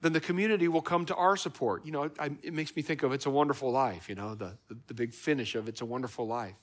then 0.00 0.14
the 0.14 0.20
community 0.20 0.68
will 0.68 0.80
come 0.80 1.04
to 1.04 1.14
our 1.14 1.36
support. 1.36 1.84
You 1.84 1.92
know, 1.92 2.10
I, 2.18 2.30
it 2.42 2.54
makes 2.54 2.74
me 2.74 2.80
think 2.80 3.02
of 3.02 3.12
It's 3.12 3.26
a 3.26 3.30
Wonderful 3.30 3.70
Life, 3.70 4.08
you 4.08 4.14
know, 4.14 4.34
the, 4.34 4.56
the, 4.68 4.78
the 4.86 4.94
big 4.94 5.12
finish 5.12 5.54
of 5.54 5.68
It's 5.68 5.82
a 5.82 5.86
Wonderful 5.86 6.26
Life. 6.26 6.54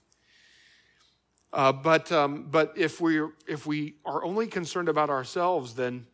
Uh, 1.53 1.71
but, 1.71 2.11
um, 2.11 2.47
but 2.49 2.73
if, 2.75 2.99
we 2.99 3.21
if 3.47 3.65
we 3.65 3.95
are 4.05 4.23
only 4.23 4.47
concerned 4.47 4.89
about 4.89 5.09
ourselves, 5.09 5.73
then, 5.73 6.05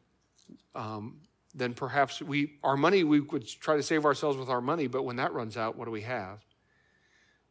um, 0.75 1.21
then 1.55 1.73
perhaps 1.73 2.21
we, 2.21 2.53
our 2.63 2.77
money, 2.77 3.03
we 3.03 3.19
would 3.19 3.47
try 3.47 3.75
to 3.75 3.84
save 3.84 4.05
ourselves 4.05 4.38
with 4.38 4.49
our 4.49 4.61
money, 4.61 4.88
but 4.88 5.03
when 5.03 5.15
that 5.15 5.34
runs 5.34 5.57
out, 5.57 5.75
what 5.75 5.86
do 5.86 5.91
we 5.91 6.01
have? 6.01 6.45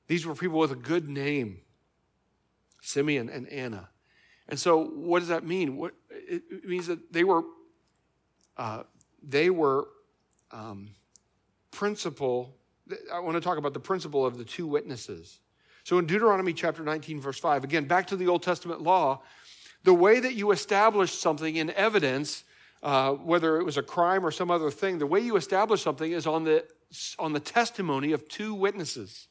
These 0.06 0.26
were 0.26 0.34
people 0.34 0.58
with 0.58 0.72
a 0.72 0.76
good 0.76 1.08
name 1.08 1.60
Simeon 2.82 3.30
and 3.30 3.48
Anna. 3.48 3.88
And 4.48 4.58
so, 4.58 4.84
what 4.84 5.20
does 5.20 5.28
that 5.28 5.46
mean? 5.46 5.76
What, 5.76 5.94
it 6.10 6.64
means 6.64 6.88
that 6.88 7.12
they 7.12 7.24
were 7.24 7.44
uh, 8.56 8.82
they 9.22 9.50
were 9.50 9.88
um, 10.50 10.90
principle. 11.70 12.56
I 13.12 13.20
want 13.20 13.36
to 13.36 13.40
talk 13.40 13.56
about 13.56 13.72
the 13.72 13.80
principle 13.80 14.26
of 14.26 14.36
the 14.36 14.44
two 14.44 14.66
witnesses. 14.66 15.38
So 15.84 15.98
in 15.98 16.06
Deuteronomy 16.06 16.52
chapter 16.52 16.82
19, 16.82 17.20
verse 17.20 17.38
5, 17.38 17.64
again, 17.64 17.84
back 17.84 18.06
to 18.08 18.16
the 18.16 18.28
Old 18.28 18.42
Testament 18.42 18.82
law, 18.82 19.22
the 19.84 19.94
way 19.94 20.20
that 20.20 20.34
you 20.34 20.52
establish 20.52 21.12
something 21.12 21.56
in 21.56 21.70
evidence, 21.70 22.44
uh, 22.82 23.12
whether 23.12 23.58
it 23.58 23.64
was 23.64 23.76
a 23.76 23.82
crime 23.82 24.24
or 24.24 24.30
some 24.30 24.50
other 24.50 24.70
thing, 24.70 24.98
the 24.98 25.06
way 25.06 25.20
you 25.20 25.36
establish 25.36 25.82
something 25.82 26.12
is 26.12 26.26
on 26.26 26.44
the, 26.44 26.64
on 27.18 27.32
the 27.32 27.40
testimony 27.40 28.12
of 28.12 28.28
two 28.28 28.54
witnesses. 28.54 29.26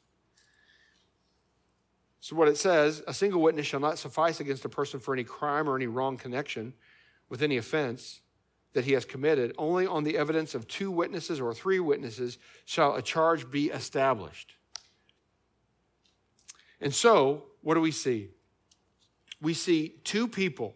So, 2.20 2.36
what 2.36 2.48
it 2.48 2.58
says 2.58 3.02
a 3.08 3.14
single 3.14 3.42
witness 3.42 3.66
shall 3.66 3.80
not 3.80 3.98
suffice 3.98 4.40
against 4.40 4.64
a 4.64 4.70
person 4.70 5.00
for 5.00 5.14
any 5.14 5.24
crime 5.24 5.68
or 5.68 5.76
any 5.76 5.88
wrong 5.88 6.18
connection 6.18 6.74
with 7.30 7.42
any 7.42 7.58
offense 7.58 8.22
that 8.74 8.86
he 8.86 8.94
has 8.94 9.06
committed, 9.06 9.54
only 9.58 9.88
on 9.88 10.04
the 10.04 10.18
evidence 10.18 10.54
of 10.54 10.68
two 10.68 10.92
witnesses 10.92 11.42
or 11.42 11.54
three 11.54 11.80
witnesses 11.80 12.38
shall 12.66 12.96
a 12.96 13.02
charge 13.02 13.50
be 13.50 13.70
established. 13.70 14.54
And 16.82 16.94
so, 16.94 17.44
what 17.62 17.76
do 17.76 17.82
we 17.82 17.92
see? 17.92 18.30
We 19.40 19.54
see 19.54 19.96
two 20.04 20.28
people 20.28 20.76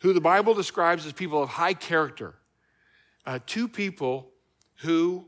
who 0.00 0.12
the 0.12 0.20
Bible 0.20 0.54
describes 0.54 1.06
as 1.06 1.12
people 1.12 1.42
of 1.42 1.48
high 1.48 1.74
character, 1.74 2.34
uh, 3.24 3.38
two 3.46 3.68
people 3.68 4.30
who 4.76 5.26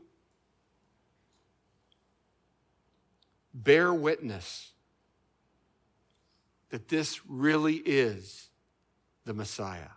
bear 3.53 3.93
witness 3.93 4.71
that 6.69 6.87
this 6.87 7.25
really 7.25 7.75
is 7.77 8.49
the 9.25 9.33
Messiah. 9.33 9.89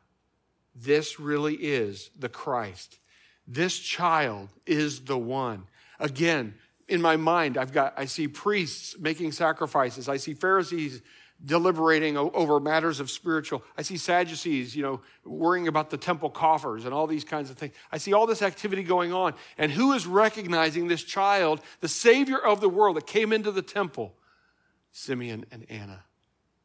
This 0.75 1.21
really 1.21 1.55
is 1.55 2.11
the 2.19 2.29
Christ. 2.29 2.99
This 3.47 3.79
child 3.79 4.49
is 4.67 5.05
the 5.05 5.19
one. 5.19 5.65
Again, 5.99 6.55
in 6.89 7.01
my 7.01 7.17
mind, 7.17 7.57
I've 7.57 7.73
got, 7.73 7.95
I 7.97 8.05
see 8.05 8.29
priests 8.29 8.97
making 8.99 9.33
sacrifices. 9.33 10.09
I 10.09 10.17
see 10.17 10.35
Pharisees 10.35 11.03
deliberating 11.45 12.17
over 12.17 12.61
matters 12.61 13.01
of 13.01 13.11
spiritual. 13.11 13.65
I 13.77 13.83
see 13.83 13.97
Sadducees, 13.97 14.77
you 14.77 14.83
know, 14.83 15.01
worrying 15.25 15.67
about 15.67 15.91
the 15.91 15.97
temple 15.97 16.31
coffers 16.31 16.85
and 16.85 16.95
all 16.95 17.07
these 17.07 17.25
kinds 17.25 17.51
of 17.51 17.59
things. 17.59 17.75
I 17.91 17.99
see 17.99 18.13
all 18.13 18.27
this 18.27 18.43
activity 18.43 18.85
going 18.85 19.13
on. 19.13 19.35
And 19.59 19.73
who 19.73 19.93
is 19.93 20.07
recognizing 20.07 20.87
this 20.87 21.03
child, 21.03 21.61
the 21.81 21.89
Savior 21.89 22.39
of 22.39 22.61
the 22.61 22.69
world 22.69 22.97
that 22.97 23.07
came 23.07 23.33
into 23.33 23.51
the 23.51 23.63
temple? 23.63 24.15
Simeon 24.93 25.47
and 25.51 25.67
Anna, 25.69 26.05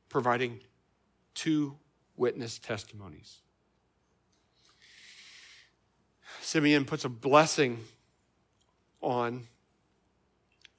providing 0.09 0.59
two 1.34 1.78
witness 2.15 2.59
testimonies. 2.59 3.39
Simeon 6.41 6.86
puts 6.86 7.03
a 7.03 7.09
blessing 7.09 7.80
on, 9.01 9.47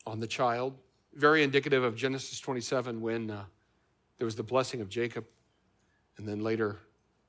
on 0.08 0.20
the 0.20 0.26
child, 0.26 0.74
very 1.14 1.42
indicative 1.42 1.84
of 1.84 1.94
Genesis 1.94 2.40
27 2.40 3.00
when 3.00 3.30
uh, 3.30 3.44
there 4.18 4.24
was 4.24 4.36
the 4.36 4.42
blessing 4.42 4.80
of 4.80 4.88
Jacob. 4.88 5.24
And 6.16 6.26
then 6.26 6.40
later 6.40 6.78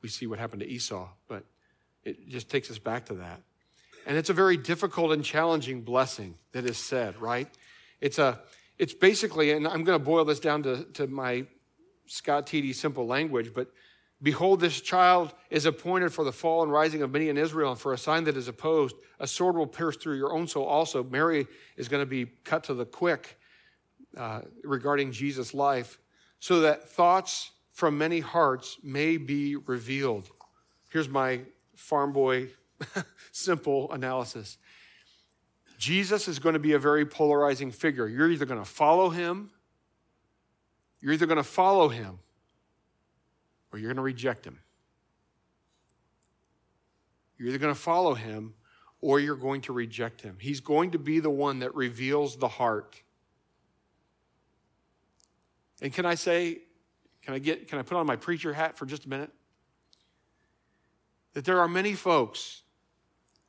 we 0.02 0.10
see 0.10 0.28
what 0.28 0.40
happened 0.40 0.62
to 0.62 0.68
Esau, 0.68 1.08
but 1.28 1.44
it 2.04 2.30
just 2.30 2.50
takes 2.50 2.72
us 2.72 2.80
back 2.80 3.06
to 3.06 3.16
that. 3.16 3.42
And 4.08 4.18
it's 4.18 4.30
a 4.30 4.34
very 4.34 4.58
difficult 4.58 5.12
and 5.12 5.24
challenging 5.24 5.82
blessing 5.82 6.36
that 6.54 6.66
is 6.66 6.78
said, 6.78 7.20
right? 7.22 7.48
It's 8.00 8.18
a, 8.18 8.40
it's 8.78 8.94
basically, 8.94 9.52
and 9.52 9.68
I'm 9.68 9.84
going 9.84 10.00
to 10.00 10.04
boil 10.04 10.24
this 10.26 10.40
down 10.40 10.64
to, 10.64 10.86
to 10.94 11.08
my 11.08 11.46
Scott 12.08 12.48
T.D. 12.48 12.74
simple 12.74 13.06
language, 13.06 13.54
but 13.54 13.72
Behold, 14.22 14.60
this 14.60 14.82
child 14.82 15.34
is 15.50 15.66
appointed 15.66 16.12
for 16.12 16.26
the 16.26 16.32
fall 16.32 16.62
and 16.64 16.72
rising 16.72 17.02
of 17.02 17.12
many 17.12 17.30
in 17.30 17.38
Israel, 17.38 17.72
and 17.72 17.80
for 17.80 17.94
a 17.94 17.98
sign 17.98 18.26
that 18.26 18.36
is 18.36 18.50
opposed. 18.50 18.96
A 19.20 19.28
sword 19.28 19.56
will 19.56 19.68
pierce 19.68 19.96
through 19.96 20.18
your 20.18 20.34
own 20.34 20.48
soul 20.48 20.66
also. 20.66 21.04
Mary 21.04 21.48
is 21.78 21.88
going 21.88 22.02
to 22.02 22.10
be 22.10 22.26
cut 22.44 22.66
to 22.66 22.74
the 22.74 22.86
quick 22.86 23.40
uh, 24.18 24.42
regarding 24.64 25.12
Jesus' 25.12 25.54
life, 25.54 26.00
so 26.40 26.62
that 26.62 26.90
thoughts 26.90 27.52
from 27.72 27.98
many 27.98 28.20
hearts 28.20 28.78
may 28.84 29.16
be 29.16 29.56
revealed. 29.56 30.30
Here's 30.90 31.08
my 31.08 31.42
farm 31.76 32.12
boy 32.12 32.50
simple 33.32 33.92
analysis 33.92 34.58
Jesus 35.78 36.28
is 36.28 36.40
going 36.40 36.54
to 36.54 36.60
be 36.60 36.74
a 36.74 36.80
very 36.80 37.06
polarizing 37.06 37.72
figure. 37.72 38.06
You're 38.06 38.30
either 38.30 38.46
going 38.46 38.62
to 38.62 38.70
follow 38.70 39.10
him, 39.10 39.52
you're 41.00 41.14
either 41.14 41.26
going 41.26 41.38
to 41.38 41.44
follow 41.44 41.88
him 41.88 42.20
or 43.72 43.80
you're 43.80 43.90
going 43.90 43.98
to 43.98 44.02
reject 44.02 44.46
him. 44.46 44.60
You're 47.38 47.50
either 47.50 47.58
going 47.58 47.74
to 47.74 47.80
follow 47.80 48.14
him 48.14 48.54
or 49.02 49.20
you're 49.20 49.36
going 49.36 49.62
to 49.62 49.74
reject 49.74 50.22
him. 50.22 50.38
He's 50.40 50.60
going 50.60 50.92
to 50.92 51.00
be 51.00 51.20
the 51.20 51.30
one 51.30 51.60
that 51.60 51.74
reveals 51.74 52.38
the 52.38 52.48
heart. 52.48 53.02
And 55.82 55.94
can 55.94 56.06
I 56.06 56.16
say, 56.16 56.60
can 57.22 57.34
I 57.34 57.40
get 57.40 57.68
can 57.68 57.80
I 57.80 57.82
put 57.82 57.98
on 57.98 58.06
my 58.06 58.18
preacher 58.18 58.54
hat 58.54 58.78
for 58.78 58.86
just 58.86 59.06
a 59.06 59.10
minute? 59.10 59.32
That 61.34 61.46
there 61.46 61.60
are 61.60 61.68
many 61.68 61.94
folks 61.94 62.64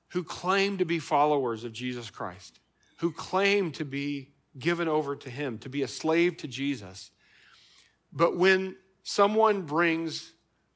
who 0.08 0.22
claim 0.22 0.78
to 0.78 0.84
be 0.84 0.98
followers 0.98 1.64
of 1.64 1.72
Jesus 1.72 2.10
Christ, 2.10 2.60
who 2.98 3.10
claim 3.10 3.72
to 3.72 3.84
be 3.84 4.32
given 4.58 4.88
over 4.88 5.16
to 5.16 5.30
him, 5.30 5.58
to 5.58 5.68
be 5.68 5.82
a 5.82 5.88
slave 5.88 6.36
to 6.38 6.48
Jesus. 6.48 7.10
But 8.12 8.36
when 8.36 8.76
someone 9.03 9.62
brings 9.62 10.32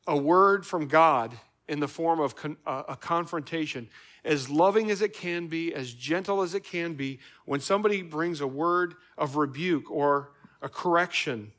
a 0.07 0.17
word 0.17 0.67
from 0.67 0.87
God 0.87 1.35
in 1.69 1.81
the 1.81 1.89
form 1.89 2.21
of 2.21 2.37
con- 2.37 2.57
uh, 2.67 2.83
a 2.89 2.97
confrontation, 2.97 3.89
as 4.25 4.51
loving 4.51 4.91
as 4.91 5.01
it 5.01 5.13
can 5.13 5.47
be, 5.47 5.75
as 5.75 5.93
gentle 5.93 6.43
as 6.43 6.55
it 6.55 6.65
can 6.65 6.95
be, 6.95 7.19
when 7.47 7.61
somebody 7.61 8.03
brings 8.03 8.41
a 8.41 8.47
word 8.47 8.95
of 9.17 9.37
rebuke 9.37 9.91
or 9.91 10.33
a 10.61 10.69
correction 10.69 11.53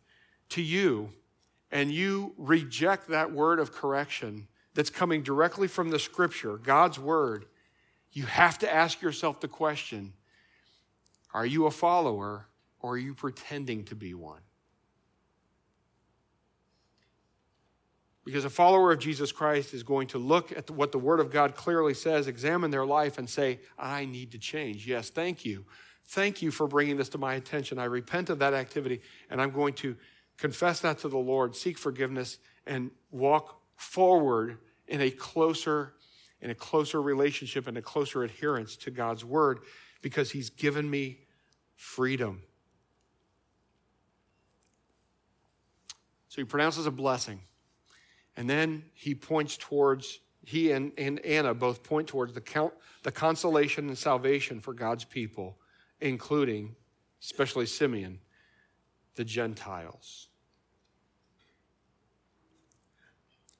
to 0.49 0.61
you, 0.61 1.09
and 1.71 1.91
you 1.91 2.33
reject 2.37 3.07
that 3.07 3.31
word 3.31 3.59
of 3.59 3.71
correction 3.71 4.47
that's 4.73 4.89
coming 4.89 5.23
directly 5.23 5.67
from 5.67 5.89
the 5.89 5.99
scripture, 5.99 6.57
God's 6.57 6.99
word, 6.99 7.45
you 8.11 8.25
have 8.25 8.59
to 8.59 8.73
ask 8.73 9.01
yourself 9.01 9.41
the 9.41 9.47
question 9.47 10.13
are 11.33 11.45
you 11.45 11.65
a 11.65 11.71
follower 11.71 12.47
or 12.79 12.93
are 12.93 12.97
you 12.97 13.13
pretending 13.13 13.83
to 13.85 13.95
be 13.95 14.13
one? 14.13 14.39
Because 18.25 18.43
a 18.43 18.49
follower 18.49 18.91
of 18.91 18.97
Jesus 18.99 19.31
Christ 19.31 19.73
is 19.73 19.83
going 19.83 20.07
to 20.07 20.17
look 20.17 20.51
at 20.51 20.69
what 20.71 20.91
the 20.91 20.97
Word 20.97 21.19
of 21.19 21.31
God 21.31 21.55
clearly 21.55 21.93
says, 21.93 22.27
examine 22.27 22.71
their 22.71 22.85
life, 22.85 23.19
and 23.19 23.29
say, 23.29 23.59
I 23.77 24.05
need 24.05 24.31
to 24.31 24.39
change. 24.39 24.87
Yes, 24.87 25.11
thank 25.11 25.45
you. 25.45 25.65
Thank 26.07 26.41
you 26.41 26.49
for 26.49 26.67
bringing 26.67 26.97
this 26.97 27.09
to 27.09 27.19
my 27.19 27.35
attention. 27.35 27.77
I 27.77 27.85
repent 27.85 28.31
of 28.31 28.39
that 28.39 28.55
activity, 28.55 29.01
and 29.29 29.39
I'm 29.39 29.51
going 29.51 29.73
to 29.75 29.95
confess 30.37 30.79
that 30.79 30.97
to 30.99 31.07
the 31.07 31.17
Lord, 31.17 31.55
seek 31.55 31.77
forgiveness, 31.77 32.39
and 32.65 32.89
walk 33.11 33.61
forward 33.75 34.57
in 34.87 35.01
a 35.01 35.11
closer, 35.11 35.93
in 36.41 36.49
a 36.49 36.55
closer 36.55 37.01
relationship 37.01 37.67
and 37.67 37.77
a 37.77 37.81
closer 37.81 38.23
adherence 38.23 38.75
to 38.77 38.91
God's 38.91 39.23
Word 39.23 39.59
because 40.01 40.31
He's 40.31 40.49
given 40.49 40.89
me 40.89 41.19
freedom. 41.75 42.41
So 46.29 46.41
He 46.41 46.45
pronounces 46.45 46.87
a 46.87 46.91
blessing. 46.91 47.41
And 48.37 48.49
then 48.49 48.83
he 48.93 49.15
points 49.15 49.57
towards, 49.57 50.19
he 50.43 50.71
and, 50.71 50.91
and 50.97 51.19
Anna 51.25 51.53
both 51.53 51.83
point 51.83 52.07
towards 52.07 52.33
the, 52.33 52.41
count, 52.41 52.73
the 53.03 53.11
consolation 53.11 53.87
and 53.87 53.97
salvation 53.97 54.59
for 54.59 54.73
God's 54.73 55.05
people, 55.05 55.57
including, 56.01 56.75
especially 57.21 57.65
Simeon, 57.65 58.19
the 59.15 59.23
Gentiles. 59.23 60.27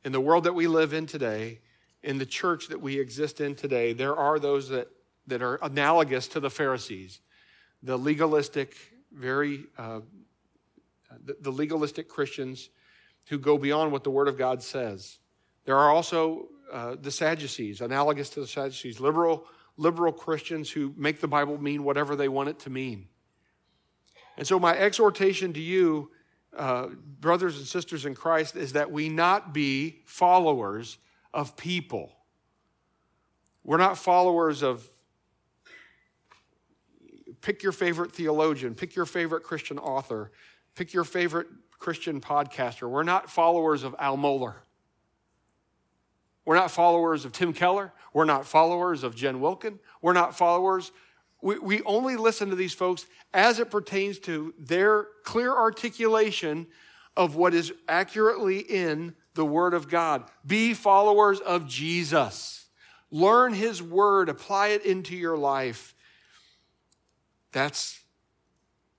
In 0.03 0.11
the 0.11 0.21
world 0.21 0.43
that 0.43 0.53
we 0.53 0.67
live 0.67 0.93
in 0.93 1.05
today, 1.05 1.59
in 2.03 2.17
the 2.19 2.25
church 2.25 2.67
that 2.67 2.79
we 2.79 2.99
exist 2.99 3.41
in 3.41 3.55
today, 3.55 3.93
there 3.93 4.15
are 4.15 4.37
those 4.37 4.69
that, 4.69 4.89
that 5.25 5.41
are 5.41 5.55
analogous 5.63 6.27
to 6.27 6.39
the 6.39 6.49
Pharisees. 6.49 7.21
the 7.81 7.97
legalistic, 7.97 8.75
very, 9.11 9.65
uh, 9.77 10.01
the, 11.23 11.37
the 11.41 11.51
legalistic 11.51 12.09
Christians 12.09 12.69
who 13.27 13.37
go 13.37 13.57
beyond 13.57 13.91
what 13.91 14.03
the 14.03 14.11
Word 14.11 14.27
of 14.27 14.37
God 14.37 14.61
says. 14.61 15.17
There 15.65 15.77
are 15.77 15.89
also 15.89 16.49
uh, 16.71 16.95
the 16.99 17.11
Sadducees, 17.11 17.81
analogous 17.81 18.29
to 18.31 18.39
the 18.39 18.47
Sadducees, 18.47 18.99
liberal, 18.99 19.45
liberal 19.77 20.11
Christians 20.11 20.69
who 20.69 20.93
make 20.95 21.21
the 21.21 21.27
Bible 21.27 21.57
mean 21.57 21.83
whatever 21.83 22.15
they 22.15 22.27
want 22.27 22.49
it 22.49 22.59
to 22.59 22.69
mean. 22.69 23.07
And 24.37 24.45
so, 24.45 24.59
my 24.59 24.75
exhortation 24.77 25.53
to 25.53 25.59
you, 25.59 26.11
uh, 26.55 26.87
brothers 27.19 27.57
and 27.57 27.65
sisters 27.65 28.05
in 28.05 28.15
Christ, 28.15 28.55
is 28.55 28.73
that 28.73 28.91
we 28.91 29.09
not 29.09 29.53
be 29.53 30.01
followers 30.05 30.97
of 31.33 31.55
people. 31.55 32.11
We're 33.63 33.77
not 33.77 33.97
followers 33.97 34.61
of 34.61 34.85
pick 37.41 37.63
your 37.63 37.71
favorite 37.71 38.11
theologian, 38.11 38.75
pick 38.75 38.95
your 38.95 39.05
favorite 39.05 39.43
Christian 39.43 39.77
author, 39.77 40.31
pick 40.75 40.93
your 40.93 41.03
favorite 41.03 41.47
Christian 41.85 42.19
podcaster. 42.19 42.89
We're 42.89 43.03
not 43.03 43.29
followers 43.29 43.83
of 43.83 43.95
Al 43.99 44.17
Mohler. 44.17 44.55
We're 46.43 46.55
not 46.55 46.71
followers 46.71 47.25
of 47.25 47.31
Tim 47.31 47.53
Keller. 47.53 47.93
We're 48.11 48.25
not 48.25 48.47
followers 48.47 49.03
of 49.03 49.15
Jen 49.15 49.39
Wilkin. 49.39 49.77
We're 50.01 50.13
not 50.13 50.35
followers. 50.35 50.91
We, 51.43 51.59
we 51.59 51.83
only 51.83 52.15
listen 52.15 52.49
to 52.49 52.55
these 52.55 52.73
folks 52.73 53.05
as 53.35 53.59
it 53.59 53.69
pertains 53.69 54.17
to 54.21 54.55
their 54.57 55.05
clear 55.23 55.55
articulation 55.55 56.65
of 57.15 57.35
what 57.35 57.53
is 57.53 57.71
accurately 57.87 58.61
in 58.61 59.13
the 59.35 59.45
Word 59.45 59.75
of 59.75 59.87
God. 59.87 60.23
Be 60.43 60.73
followers 60.73 61.39
of 61.39 61.67
Jesus. 61.67 62.65
Learn 63.11 63.53
His 63.53 63.79
Word, 63.79 64.27
apply 64.27 64.69
it 64.69 64.83
into 64.87 65.15
your 65.15 65.37
life. 65.37 65.93
That's 67.51 67.99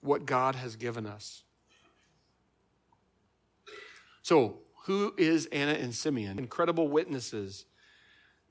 what 0.02 0.24
God 0.24 0.54
has 0.54 0.76
given 0.76 1.04
us. 1.04 1.42
So, 4.26 4.58
who 4.86 5.14
is 5.16 5.46
Anna 5.52 5.74
and 5.74 5.94
Simeon? 5.94 6.40
Incredible 6.40 6.88
witnesses 6.88 7.64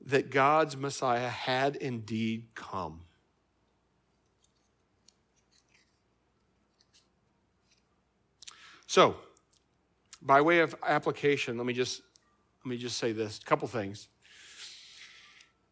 that 0.06 0.30
God's 0.30 0.74
Messiah 0.74 1.28
had 1.28 1.76
indeed 1.76 2.46
come. 2.54 3.02
So, 8.86 9.16
by 10.22 10.40
way 10.40 10.60
of 10.60 10.74
application, 10.82 11.58
let 11.58 11.66
me 11.66 11.74
just 11.74 12.00
let 12.64 12.70
me 12.70 12.78
just 12.78 12.96
say 12.96 13.12
this, 13.12 13.38
a 13.38 13.44
couple 13.44 13.68
things. 13.68 14.08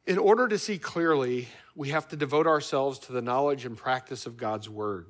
In 0.06 0.18
order 0.18 0.48
to 0.48 0.58
see 0.58 0.76
clearly, 0.76 1.48
we 1.74 1.88
have 1.88 2.08
to 2.08 2.16
devote 2.16 2.46
ourselves 2.46 2.98
to 2.98 3.12
the 3.12 3.22
knowledge 3.22 3.64
and 3.64 3.74
practice 3.74 4.26
of 4.26 4.36
God's 4.36 4.68
word. 4.68 5.06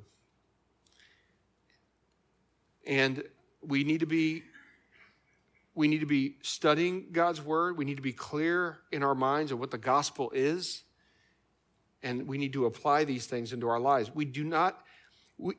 And 2.86 3.24
we 3.61 3.82
need 3.82 3.99
to 3.99 4.07
be 4.07 4.45
we 5.75 5.89
need 5.89 6.01
to 6.01 6.07
be 6.07 6.37
studying 6.43 7.07
God's 7.12 7.43
word. 7.43 7.77
We 7.77 7.85
need 7.85 7.97
to 7.97 8.03
be 8.03 8.12
clear 8.12 8.79
in 8.93 9.03
our 9.03 9.14
minds 9.14 9.51
of 9.51 9.59
what 9.59 9.70
the 9.70 9.79
gospel 9.79 10.31
is. 10.35 10.83
And 12.03 12.29
we 12.29 12.39
need 12.39 12.53
to 12.53 12.66
apply 12.66 13.05
these 13.05 13.27
things 13.27 13.53
into 13.53 13.68
our 13.68 13.81
lives. 13.81 14.14
We 14.14 14.25
do 14.25 14.45
not, 14.45 14.79
we, 15.39 15.55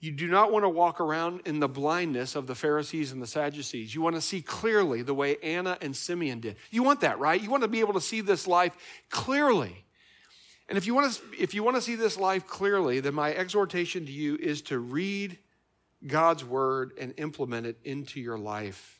you 0.00 0.12
do 0.12 0.28
not 0.28 0.52
want 0.52 0.64
to 0.64 0.68
walk 0.68 1.00
around 1.00 1.42
in 1.46 1.60
the 1.60 1.68
blindness 1.68 2.34
of 2.34 2.46
the 2.46 2.54
Pharisees 2.54 3.12
and 3.12 3.22
the 3.22 3.26
Sadducees. 3.26 3.94
You 3.94 4.02
want 4.02 4.16
to 4.16 4.20
see 4.20 4.42
clearly 4.42 5.02
the 5.02 5.14
way 5.14 5.36
Anna 5.42 5.78
and 5.80 5.96
Simeon 5.96 6.40
did. 6.40 6.56
You 6.70 6.82
want 6.82 7.00
that, 7.00 7.18
right? 7.18 7.40
You 7.40 7.48
want 7.48 7.62
to 7.62 7.68
be 7.68 7.80
able 7.80 7.94
to 7.94 8.00
see 8.00 8.20
this 8.20 8.46
life 8.46 8.76
clearly. 9.08 9.84
And 10.68 10.76
if 10.76 10.86
you 10.86 10.94
want 10.94 11.12
to, 11.12 11.22
if 11.38 11.54
you 11.54 11.62
want 11.62 11.76
to 11.76 11.82
see 11.82 11.94
this 11.94 12.18
life 12.18 12.46
clearly, 12.46 13.00
then 13.00 13.14
my 13.14 13.34
exhortation 13.34 14.04
to 14.04 14.12
you 14.12 14.36
is 14.36 14.62
to 14.62 14.78
read 14.78 15.38
God's 16.06 16.44
word 16.44 16.92
and 16.98 17.14
implement 17.18 17.66
it 17.66 17.78
into 17.84 18.20
your 18.20 18.38
life. 18.38 18.93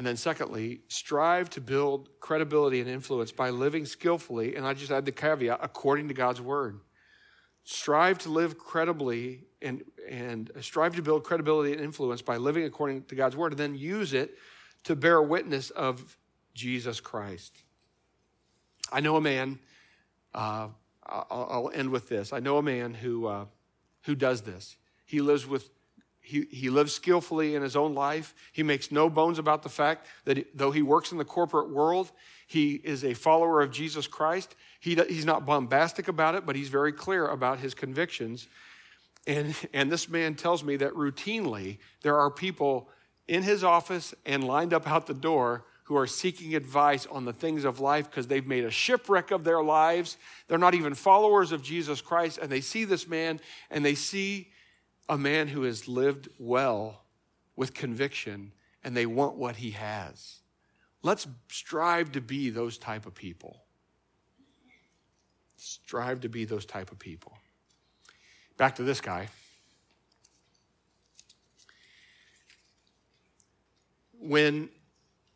And 0.00 0.06
then, 0.06 0.16
secondly, 0.16 0.80
strive 0.88 1.50
to 1.50 1.60
build 1.60 2.08
credibility 2.20 2.80
and 2.80 2.88
influence 2.88 3.32
by 3.32 3.50
living 3.50 3.84
skillfully, 3.84 4.56
and 4.56 4.66
I 4.66 4.72
just 4.72 4.90
add 4.90 5.04
the 5.04 5.12
caveat 5.12 5.60
according 5.60 6.08
to 6.08 6.14
God's 6.14 6.40
word. 6.40 6.80
Strive 7.64 8.16
to 8.20 8.30
live 8.30 8.56
credibly 8.56 9.44
and, 9.60 9.84
and 10.08 10.50
strive 10.62 10.96
to 10.96 11.02
build 11.02 11.24
credibility 11.24 11.74
and 11.74 11.82
influence 11.82 12.22
by 12.22 12.38
living 12.38 12.64
according 12.64 13.04
to 13.04 13.14
God's 13.14 13.36
word, 13.36 13.52
and 13.52 13.60
then 13.60 13.74
use 13.74 14.14
it 14.14 14.38
to 14.84 14.96
bear 14.96 15.20
witness 15.20 15.68
of 15.68 16.16
Jesus 16.54 16.98
Christ. 16.98 17.62
I 18.90 19.00
know 19.00 19.16
a 19.16 19.20
man, 19.20 19.58
uh, 20.34 20.68
I'll, 21.04 21.26
I'll, 21.50 21.70
end 21.74 21.90
with 21.90 22.08
this. 22.08 22.32
I 22.32 22.40
know 22.40 22.56
a 22.56 22.62
man 22.62 22.94
who, 22.94 23.26
uh, 23.26 23.44
who 24.04 24.14
does 24.14 24.40
this. 24.40 24.78
He 25.04 25.20
lives 25.20 25.46
with 25.46 25.68
he, 26.30 26.46
he 26.50 26.70
lives 26.70 26.92
skillfully 26.92 27.56
in 27.56 27.62
his 27.62 27.74
own 27.74 27.92
life. 27.92 28.34
He 28.52 28.62
makes 28.62 28.92
no 28.92 29.10
bones 29.10 29.40
about 29.40 29.64
the 29.64 29.68
fact 29.68 30.06
that 30.26 30.36
he, 30.36 30.44
though 30.54 30.70
he 30.70 30.80
works 30.80 31.10
in 31.10 31.18
the 31.18 31.24
corporate 31.24 31.70
world, 31.70 32.12
he 32.46 32.74
is 32.84 33.04
a 33.04 33.14
follower 33.14 33.60
of 33.60 33.72
Jesus 33.72 34.06
Christ. 34.06 34.54
He, 34.78 34.94
he's 34.94 35.24
not 35.24 35.44
bombastic 35.44 36.06
about 36.06 36.36
it, 36.36 36.46
but 36.46 36.54
he's 36.54 36.68
very 36.68 36.92
clear 36.92 37.26
about 37.26 37.58
his 37.58 37.74
convictions. 37.74 38.46
And, 39.26 39.56
and 39.74 39.90
this 39.90 40.08
man 40.08 40.36
tells 40.36 40.62
me 40.62 40.76
that 40.76 40.92
routinely 40.94 41.78
there 42.02 42.16
are 42.16 42.30
people 42.30 42.88
in 43.26 43.42
his 43.42 43.64
office 43.64 44.14
and 44.24 44.44
lined 44.44 44.72
up 44.72 44.88
out 44.88 45.08
the 45.08 45.14
door 45.14 45.64
who 45.84 45.96
are 45.96 46.06
seeking 46.06 46.54
advice 46.54 47.06
on 47.06 47.24
the 47.24 47.32
things 47.32 47.64
of 47.64 47.80
life 47.80 48.08
because 48.08 48.28
they've 48.28 48.46
made 48.46 48.64
a 48.64 48.70
shipwreck 48.70 49.32
of 49.32 49.42
their 49.42 49.62
lives. 49.64 50.16
They're 50.46 50.58
not 50.58 50.74
even 50.74 50.94
followers 50.94 51.50
of 51.50 51.62
Jesus 51.64 52.00
Christ, 52.00 52.38
and 52.40 52.50
they 52.50 52.60
see 52.60 52.84
this 52.84 53.08
man 53.08 53.40
and 53.68 53.84
they 53.84 53.96
see 53.96 54.49
a 55.10 55.18
man 55.18 55.48
who 55.48 55.62
has 55.62 55.88
lived 55.88 56.28
well 56.38 57.02
with 57.56 57.74
conviction 57.74 58.52
and 58.84 58.96
they 58.96 59.06
want 59.06 59.34
what 59.36 59.56
he 59.56 59.72
has. 59.72 60.38
Let's 61.02 61.26
strive 61.48 62.12
to 62.12 62.20
be 62.20 62.48
those 62.48 62.78
type 62.78 63.06
of 63.06 63.14
people. 63.14 63.64
Strive 65.56 66.20
to 66.20 66.28
be 66.28 66.44
those 66.44 66.64
type 66.64 66.92
of 66.92 66.98
people. 67.00 67.36
Back 68.56 68.76
to 68.76 68.84
this 68.84 69.00
guy. 69.00 69.28
When 74.12 74.68